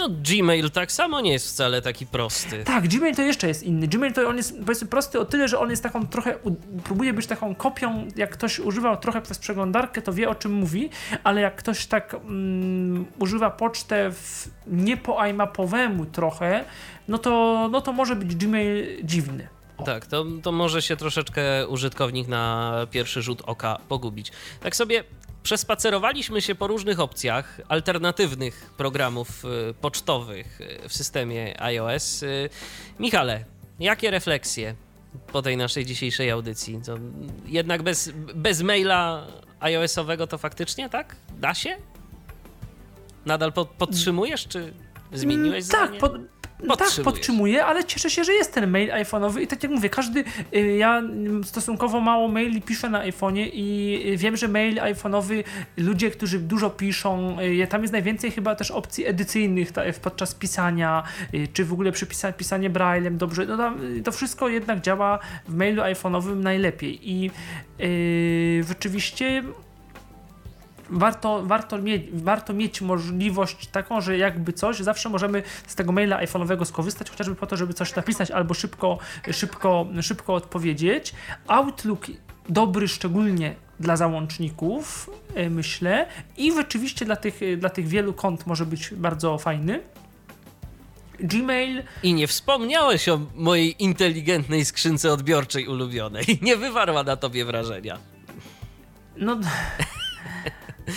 [0.00, 2.64] No Gmail tak samo nie jest wcale taki prosty.
[2.64, 3.88] Tak, Gmail to jeszcze jest inny.
[3.88, 6.38] Gmail to on jest powiedzmy prosty o tyle, że on jest taką trochę,
[6.84, 10.90] próbuje być taką kopią, jak ktoś używał trochę przez przeglądarkę, to wie o czym mówi,
[11.24, 16.64] ale jak ktoś tak mm, używa pocztę w, nie po iMapowemu trochę,
[17.08, 19.48] no to, no to może być Gmail dziwny.
[19.84, 24.32] Tak, to, to może się troszeczkę użytkownik na pierwszy rzut oka pogubić.
[24.60, 25.04] Tak sobie
[25.42, 32.22] przespacerowaliśmy się po różnych opcjach alternatywnych programów y, pocztowych y, w systemie iOS.
[32.22, 32.50] Y,
[32.98, 33.44] Michale,
[33.80, 34.74] jakie refleksje
[35.32, 36.80] po tej naszej dzisiejszej audycji?
[36.86, 36.96] To
[37.46, 39.26] jednak bez, bez maila
[39.60, 41.16] iOS-owego to faktycznie tak?
[41.38, 41.76] Da się?
[43.26, 44.72] Nadal po, podtrzymujesz, czy
[45.12, 46.00] zmieniłeś tak, zdanie?
[46.00, 46.12] pod,
[46.60, 47.04] tak, Podtrzymujesz.
[47.04, 50.24] podtrzymuję, ale cieszę się, że jest ten mail iPhone'owy i tak jak mówię, każdy,
[50.54, 55.44] y, ja mm, stosunkowo mało maili piszę na iPhone'ie i y, wiem, że mail iPhone'owy,
[55.76, 61.02] ludzie, którzy dużo piszą, y, tam jest najwięcej chyba też opcji edycyjnych ta, podczas pisania,
[61.52, 65.18] czy w ogóle przypisanie pisanie braillem, dobrze, no tam, to wszystko jednak działa
[65.48, 67.30] w mailu iPhone'owym najlepiej i
[67.78, 69.42] yy, rzeczywiście
[70.90, 76.24] warto, warto, mieć, warto mieć możliwość taką, że jakby coś, zawsze możemy z tego maila
[76.24, 78.98] iPhone'owego skorzystać, chociażby po to, żeby coś napisać albo szybko,
[79.32, 81.14] szybko, szybko odpowiedzieć.
[81.46, 82.06] Outlook
[82.48, 86.06] dobry szczególnie dla załączników, e, myślę,
[86.36, 89.80] i rzeczywiście dla tych, e, dla tych wielu kont może być bardzo fajny.
[91.20, 96.24] Gmail, I nie wspomniałeś o mojej inteligentnej skrzynce odbiorczej ulubionej.
[96.42, 97.98] Nie wywarła na tobie wrażenia.
[99.16, 99.36] no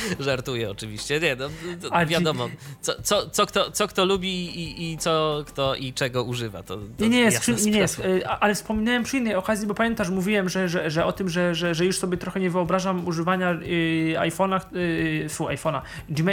[0.19, 1.19] Żartuję oczywiście.
[1.19, 1.49] Nie, no,
[1.81, 2.49] to wiadomo,
[2.81, 4.29] co, co, co, kto, co kto lubi
[4.59, 6.63] i, i co kto i czego używa.
[6.63, 8.15] To, to Nie, nie jest, nie jest, sprawa.
[8.27, 11.55] a- ale wspominałem przy innej okazji, bo pamiętasz, mówiłem, że, że, że o tym, że,
[11.55, 15.81] że, że już sobie trochę nie wyobrażam używania y, iPhone'a, y, fu, iPhone'a,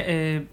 [0.08, 0.46] y,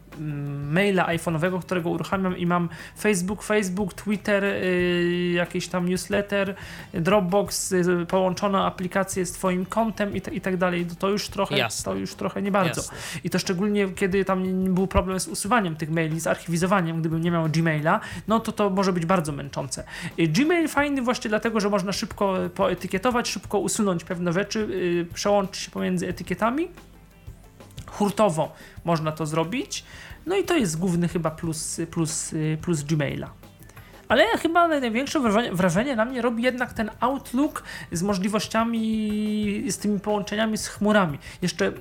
[0.72, 2.70] maila iPhone'owego, którego uruchamiam i mam
[3.00, 6.56] Facebook, Facebook, Twitter, y, jakiś tam newsletter,
[6.94, 10.86] Dropbox, y, połączona aplikację z twoim kontem i, t- i tak dalej.
[11.00, 11.92] To już trochę, Jasne.
[11.92, 12.82] to już trochę nie bardzo.
[12.82, 12.98] Jasne.
[13.24, 17.32] I to szczególnie, kiedy tam był problem z usuwaniem tych maili, z archiwizowaniem, gdybym nie
[17.32, 19.84] miał Gmaila, no to to może być bardzo męczące.
[20.20, 25.64] Y, Gmail fajny właśnie dlatego, że można szybko poetykietować, szybko usunąć pewne rzeczy, y, przełączyć
[25.64, 26.68] się pomiędzy etykietami.
[27.88, 29.84] Hurtowo można to zrobić.
[30.28, 32.32] No i to jest główny chyba plus, plus,
[32.62, 33.30] plus Gmaila.
[34.08, 40.00] Ale chyba największe wrażenie, wrażenie na mnie robi jednak ten Outlook z możliwościami, z tymi
[40.00, 41.20] połączeniami z chmurami.
[41.42, 41.72] Jeszcze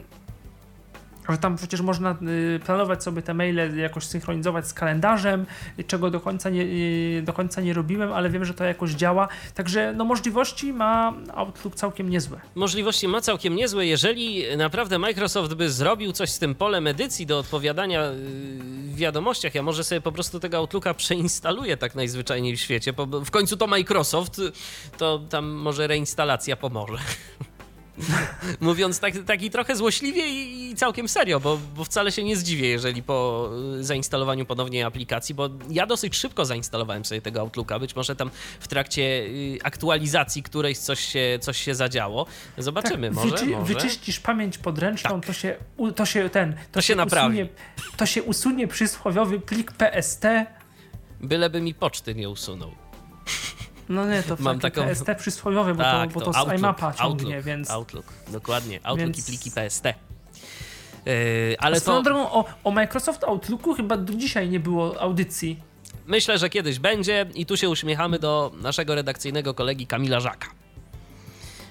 [1.32, 2.16] że tam przecież można
[2.56, 5.46] y, planować sobie te maile, jakoś synchronizować z kalendarzem,
[5.78, 8.90] y, czego do końca, nie, y, do końca nie robiłem, ale wiem, że to jakoś
[8.90, 9.28] działa.
[9.54, 12.40] Także no, możliwości ma Outlook całkiem niezłe.
[12.54, 13.86] Możliwości ma całkiem niezłe.
[13.86, 18.12] Jeżeli naprawdę Microsoft by zrobił coś z tym polem edycji do odpowiadania yy,
[18.82, 22.92] w wiadomościach, ja może sobie po prostu tego Outlooka przeinstaluję tak najzwyczajniej w świecie,
[23.24, 24.40] w końcu to Microsoft,
[24.98, 26.98] to tam może reinstalacja pomoże.
[28.60, 32.68] Mówiąc tak, taki trochę złośliwie i, i całkiem serio, bo, bo wcale się nie zdziwię,
[32.68, 33.48] jeżeli po
[33.78, 38.30] y, zainstalowaniu ponownie aplikacji, bo ja dosyć szybko zainstalowałem sobie tego Outlooka, być może tam
[38.60, 42.26] w trakcie y, aktualizacji którejś coś się, coś się zadziało.
[42.58, 43.74] Zobaczymy, może, Tak, Wyczy- może.
[43.74, 45.56] Wyczyścisz pamięć podręczną, to się,
[45.96, 47.42] to się ten, to, się naprawi.
[47.42, 47.48] Usunie,
[47.96, 50.24] to się usunie przysłowiowy plik PST.
[51.20, 52.85] Byleby mi poczty nie usunął.
[53.88, 56.92] No nie, to Mam taką- PST przysłowiowy, bo tak, to, bo to z Outlook, iMapa
[56.94, 57.70] ciągnie, Outlook, więc...
[57.70, 58.80] Outlook, dokładnie.
[58.82, 59.84] Outlook Więc- i pliki PST.
[61.06, 65.60] Yy, ale Swoją to drogą o, o Microsoft Outlooku chyba do dzisiaj nie było audycji.
[66.06, 70.48] myślę, że kiedyś będzie i tu się uśmiechamy do naszego redakcyjnego kolegi Kamila Żaka,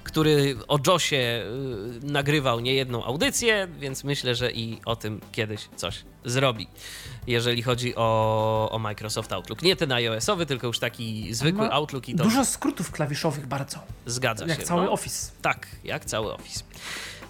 [0.04, 6.04] który o JOSie yy, nagrywał niejedną audycję, więc myślę, że i o tym kiedyś coś
[6.26, 6.68] zrobi,
[7.28, 9.62] jeżeli chodzi o, o Microsoft Outlook.
[9.62, 14.46] Nie ten iOS-owy, tylko już taki zwykły Outlook i to Dużo skrótów klawiszowych bardzo, zgadza
[14.46, 14.66] jak się.
[14.66, 14.92] cały no.
[14.92, 15.32] Office.
[15.42, 16.64] Tak, jak cały Office.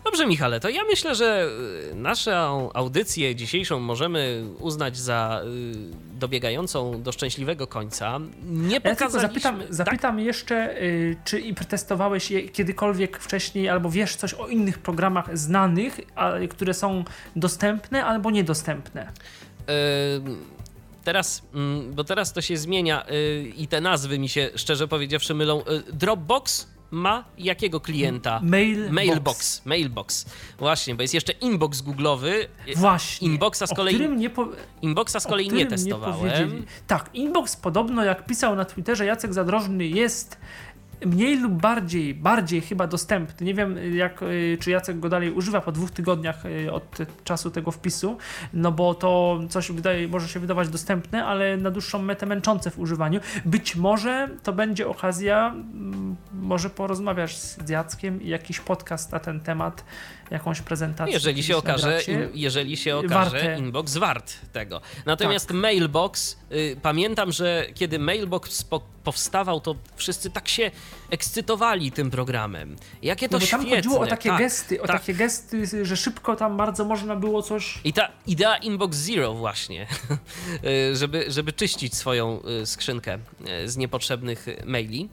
[0.05, 1.49] Dobrze, Michale, to ja myślę, że
[1.91, 8.19] y, naszą audycję dzisiejszą możemy uznać za y, dobiegającą do szczęśliwego końca.
[8.45, 9.19] Nie Ja pokazaliśmy...
[9.41, 14.79] zapytam, zapytam jeszcze, y, czy i przetestowałeś je kiedykolwiek wcześniej, albo wiesz coś o innych
[14.79, 15.99] programach znanych,
[16.49, 17.03] które są
[17.35, 19.11] dostępne albo niedostępne?
[21.03, 25.33] Teraz, mm, bo teraz to się zmienia y, i te nazwy mi się szczerze powiedziawszy
[25.33, 25.61] mylą.
[25.61, 28.39] Y, Dropbox ma jakiego klienta?
[28.43, 28.91] Mailbox.
[28.93, 29.65] Mailbox.
[29.65, 30.25] Mailbox.
[30.59, 32.47] Właśnie, bo jest jeszcze inbox googlowy.
[32.67, 33.27] Y, Właśnie.
[33.27, 34.47] Inboxa z kolei- którym nie po,
[34.81, 36.15] Inboxa z kolei nie testowałem.
[36.19, 36.63] powiedzieli.
[36.87, 40.37] tak, Inbox podobno, jak pisał na Twitterze Jacek Zadrożny, jest
[41.05, 43.45] mniej lub bardziej, bardziej chyba dostępny.
[43.45, 47.51] Nie wiem, jak, y, czy Jacek go dalej używa po dwóch tygodniach y, od czasu
[47.51, 48.17] tego wpisu,
[48.53, 52.79] no bo to coś wydaje, może się wydawać dostępne, ale na dłuższą metę męczące w
[52.79, 53.19] używaniu.
[53.45, 59.39] Być może to będzie okazja, mm, może porozmawiasz z Jackiem i jakiś podcast na ten
[59.39, 59.85] temat,
[60.31, 61.13] jakąś prezentację.
[61.13, 62.01] Jeżeli się okaże,
[62.33, 63.57] jeżeli się okaże Warte.
[63.57, 64.81] inbox wart tego.
[65.05, 65.57] Natomiast Tak.
[65.57, 70.71] mailbox, y, pamiętam, że kiedy mailbox po, powstawał, to wszyscy tak się
[71.09, 72.75] ekscytowali tym programem.
[73.01, 73.75] Jakie to No bo tam świetne.
[73.77, 74.99] chodziło o takie tak, gesty, o tak.
[75.01, 77.79] takie gesty, że szybko tam bardzo można było coś.
[77.83, 79.87] I ta idea Inbox Zero właśnie,
[80.91, 83.17] y, żeby, żeby czyścić swoją y, skrzynkę
[83.63, 85.09] y, z niepotrzebnych maili.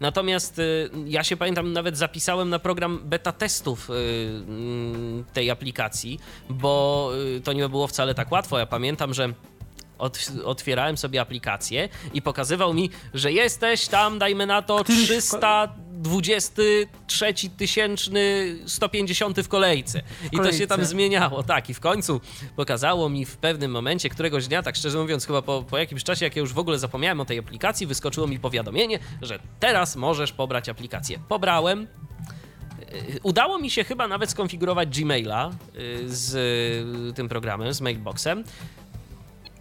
[0.00, 3.92] Natomiast y, ja się pamiętam, nawet zapisałem na program beta testów y,
[4.48, 8.58] mm, tej aplikacji, bo y, to nie było wcale tak łatwo.
[8.58, 9.32] Ja pamiętam, że
[10.44, 15.08] otwierałem sobie aplikację i pokazywał mi, że jesteś tam, dajmy na to, Któryś
[16.02, 20.02] w ko- 323 tysięczny 150 w kolejce.
[20.32, 20.90] I to się tam kolejce.
[20.90, 21.70] zmieniało, tak.
[21.70, 22.20] I w końcu
[22.56, 26.24] pokazało mi w pewnym momencie, któregoś dnia, tak szczerze mówiąc, chyba po, po jakimś czasie,
[26.24, 30.32] jak ja już w ogóle zapomniałem o tej aplikacji, wyskoczyło mi powiadomienie, że teraz możesz
[30.32, 31.18] pobrać aplikację.
[31.28, 31.86] Pobrałem.
[32.92, 36.34] Y, Udało mi się chyba nawet skonfigurować Gmaila y, z
[37.10, 38.44] y, tym programem, z Mailboxem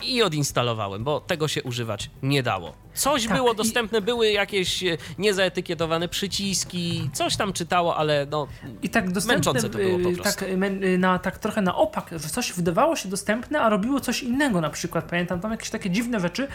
[0.04, 2.74] i odinstalowałem, bo tego się używać nie dało.
[2.94, 8.48] Coś Tak, było i- dostępne, były jakieś e, niezaetykietowane przyciski, coś tam czytało, ale no
[8.84, 10.40] I tak dostępne, Męczące to było po y, prostu.
[10.40, 10.50] tak,
[10.84, 14.62] y, na, tak trochę na opak, że coś wydawało się dostępne, a robiło coś innego
[14.62, 15.06] na przykład.
[15.10, 16.48] Pamiętam tam jakieś takie dziwne rzeczy,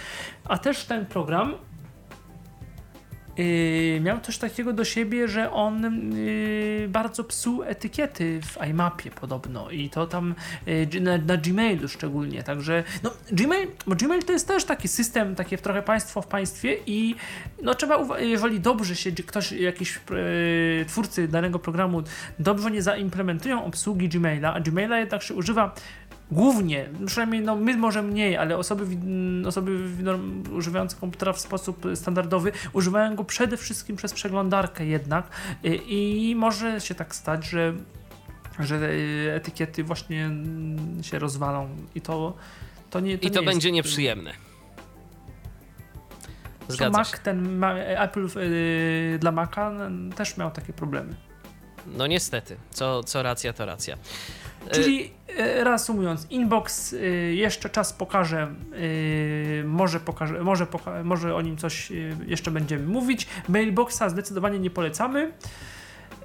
[0.45, 1.55] a też ten program
[3.39, 5.83] yy, miał coś takiego do siebie, że on
[6.17, 10.35] yy, bardzo psuł etykiety w iMapie podobno i to tam
[10.67, 15.35] yy, na, na Gmailu szczególnie, także no Gmail, bo Gmail to jest też taki system,
[15.35, 17.15] takie trochę państwo w państwie i
[17.63, 22.03] no trzeba, jeżeli dobrze się ktoś, jakiś yy, twórcy danego programu
[22.39, 25.75] dobrze nie zaimplementują obsługi Gmaila, a Gmaila jednak się używa
[26.35, 29.79] głównie, przynajmniej no, my może mniej, ale osoby, wi- osoby
[30.53, 35.29] używające komputera w sposób standardowy używają go przede wszystkim przez przeglądarkę jednak
[35.65, 37.75] y, i może się tak stać, że,
[38.59, 42.37] że y, etykiety właśnie mm, się rozwalą i to,
[42.91, 44.33] to nie to I to nie będzie jest, nieprzyjemne.
[46.69, 47.19] Zgadza Mac, się.
[47.19, 49.73] ten ma, Apple y, dla Maca
[50.17, 51.15] też miał takie problemy.
[51.87, 53.97] No niestety, co, co racja, to racja.
[54.71, 56.97] Czyli e, reasumując, inbox e,
[57.35, 58.55] jeszcze czas pokaże,
[59.65, 61.93] może, pokaże może, poka może o nim coś
[62.27, 63.27] jeszcze będziemy mówić.
[63.49, 65.33] Mailboxa zdecydowanie nie polecamy.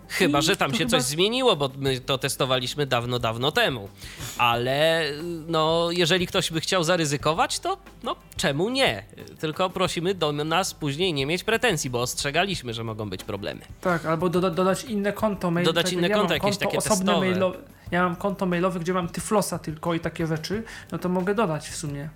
[0.09, 3.89] Chyba, że tam się coś zmieniło, bo my to testowaliśmy dawno, dawno temu.
[4.37, 5.03] Ale
[5.47, 9.03] no, jeżeli ktoś by chciał zaryzykować, to no czemu nie?
[9.39, 13.61] Tylko prosimy do nas później nie mieć pretensji, bo ostrzegaliśmy, że mogą być problemy.
[13.81, 15.65] Tak, albo doda dodać inne konto mail.
[15.65, 17.19] Dodać inne ja konto, jakieś takie osobne testowe.
[17.19, 17.57] mailowe.
[17.91, 21.69] Ja mam konto mailowe, gdzie mam Tyflosa tylko i takie rzeczy, no to mogę dodać
[21.69, 22.09] w sumie.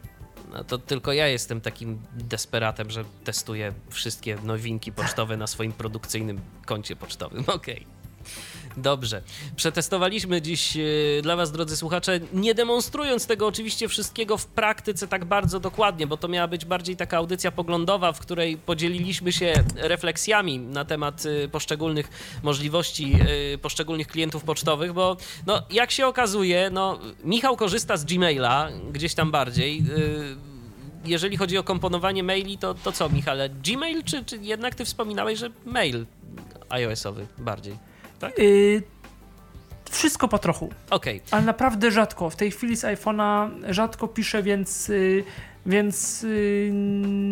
[0.54, 6.40] No to tylko ja jestem takim desperatem, że testuję wszystkie nowinki pocztowe na swoim produkcyjnym
[6.66, 7.44] koncie pocztowym.
[7.58, 7.86] Okej.
[8.78, 9.22] Dobrze.
[9.56, 10.82] Przetestowaliśmy dziś e,
[11.22, 16.18] dla Was, drodzy słuchacze, nie demonstrując tego oczywiście wszystkiego w praktyce tak bardzo dokładnie, bo
[16.18, 21.48] to miała być bardziej taka audycja poglądowa, w której podzieliliśmy się refleksjami na temat e,
[21.48, 22.10] poszczególnych
[22.44, 23.14] możliwości
[23.54, 29.14] e, poszczególnych klientów pocztowych, bo no, jak się okazuje, no, Michał korzysta z Gmaila gdzieś
[29.14, 29.84] tam bardziej.
[31.06, 33.50] jeżeli chodzi o komponowanie maili, to, to co, Michale?
[33.50, 36.06] Gmail, czy, czy jednak ty wspominałeś, że mail
[36.70, 37.93] iOS-owy bardziej?
[38.24, 38.40] Tak?
[38.40, 38.84] Y,
[39.92, 40.70] wszystko po trochu.
[40.90, 41.22] Okej.
[41.32, 42.30] Ale naprawdę rzadko.
[42.30, 45.24] W tej chwili z iPhone'a rzadko piszę, więc, y,
[45.66, 46.72] więc y,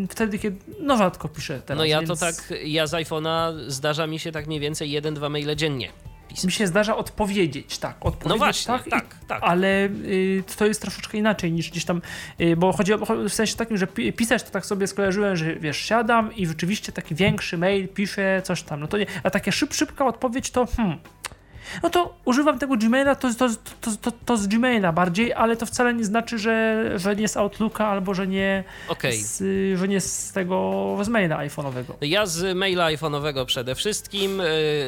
[0.10, 0.58] wtedy, kiedy.
[0.80, 1.78] No rzadko piszę teraz.
[1.78, 5.14] No ja to więc tak, ja z iPhone'a zdarza mi się tak mniej więcej jeden,
[5.14, 5.90] dwa maile dziennie
[6.32, 6.46] pisać.
[6.46, 7.96] Mi się zdarza odpowiedzieć, tak.
[8.00, 9.44] Odpowiedzieć, No właśnie, tak, tak, i, tak.
[9.44, 12.02] Ale y, to jest troszeczkę inaczej niż gdzieś tam,
[12.42, 12.98] y, bo chodzi o,
[13.30, 16.92] w sensie takim, że pi, pisać to tak sobie skojarzyłem, że wiesz, siadam i rzeczywiście
[16.92, 18.80] taki większy mail piszę, coś tam.
[18.80, 20.98] No to nie, a takie szyb, szybka odpowiedź to hmm.
[21.84, 23.50] No to używam tego Gmaila, to, to,
[23.82, 27.38] to, to, to z Gmaila bardziej, ale to wcale nie znaczy, że, że nie z
[27.38, 29.18] Outlooka albo że nie, Okej.
[29.18, 29.44] z,
[29.80, 31.94] że nie z tego z maila iPhone'owego.
[32.02, 34.44] Ja z maila iPhone'owego przede wszystkim, y,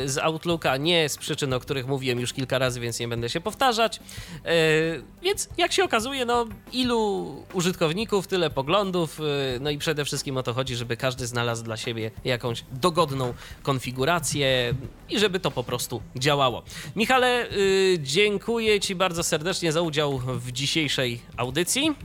[0.05, 3.41] z Outlooka nie z przyczyn, o których mówiłem już kilka razy, więc nie będę się
[3.41, 3.99] powtarzać.
[4.45, 9.23] Y, Więc jak się okazuje, no ilu użytkowników, tyle poglądów, y,
[9.61, 13.33] no i przede wszystkim o to chodzi, żeby każdy znalazł dla siebie jakąś dogodną
[13.63, 14.73] konfigurację
[15.09, 16.62] i żeby to po prostu działało.
[16.95, 21.95] Michale, y, dziękuję Ci bardzo serdecznie za udział w dzisiejszej audycji.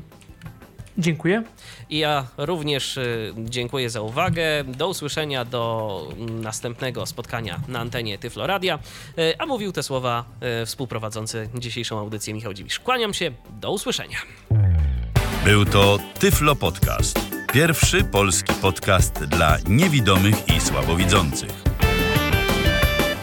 [0.98, 1.42] Dziękuję.
[1.90, 4.64] I ja również y, dziękuję za uwagę.
[4.64, 8.78] Do usłyszenia do następnego spotkania na antenie Tyfloradia.
[9.18, 10.24] Y, A mówił te słowa
[10.62, 12.80] y, współprowadzący dzisiejszą audycję Michał Dziwisz.
[12.80, 13.30] Kłaniam się.
[13.60, 14.18] Do usłyszenia.
[15.44, 17.20] Był to Tyflo Podcast.
[17.52, 21.50] Pierwszy polski podcast dla niewidomych i słabowidzących.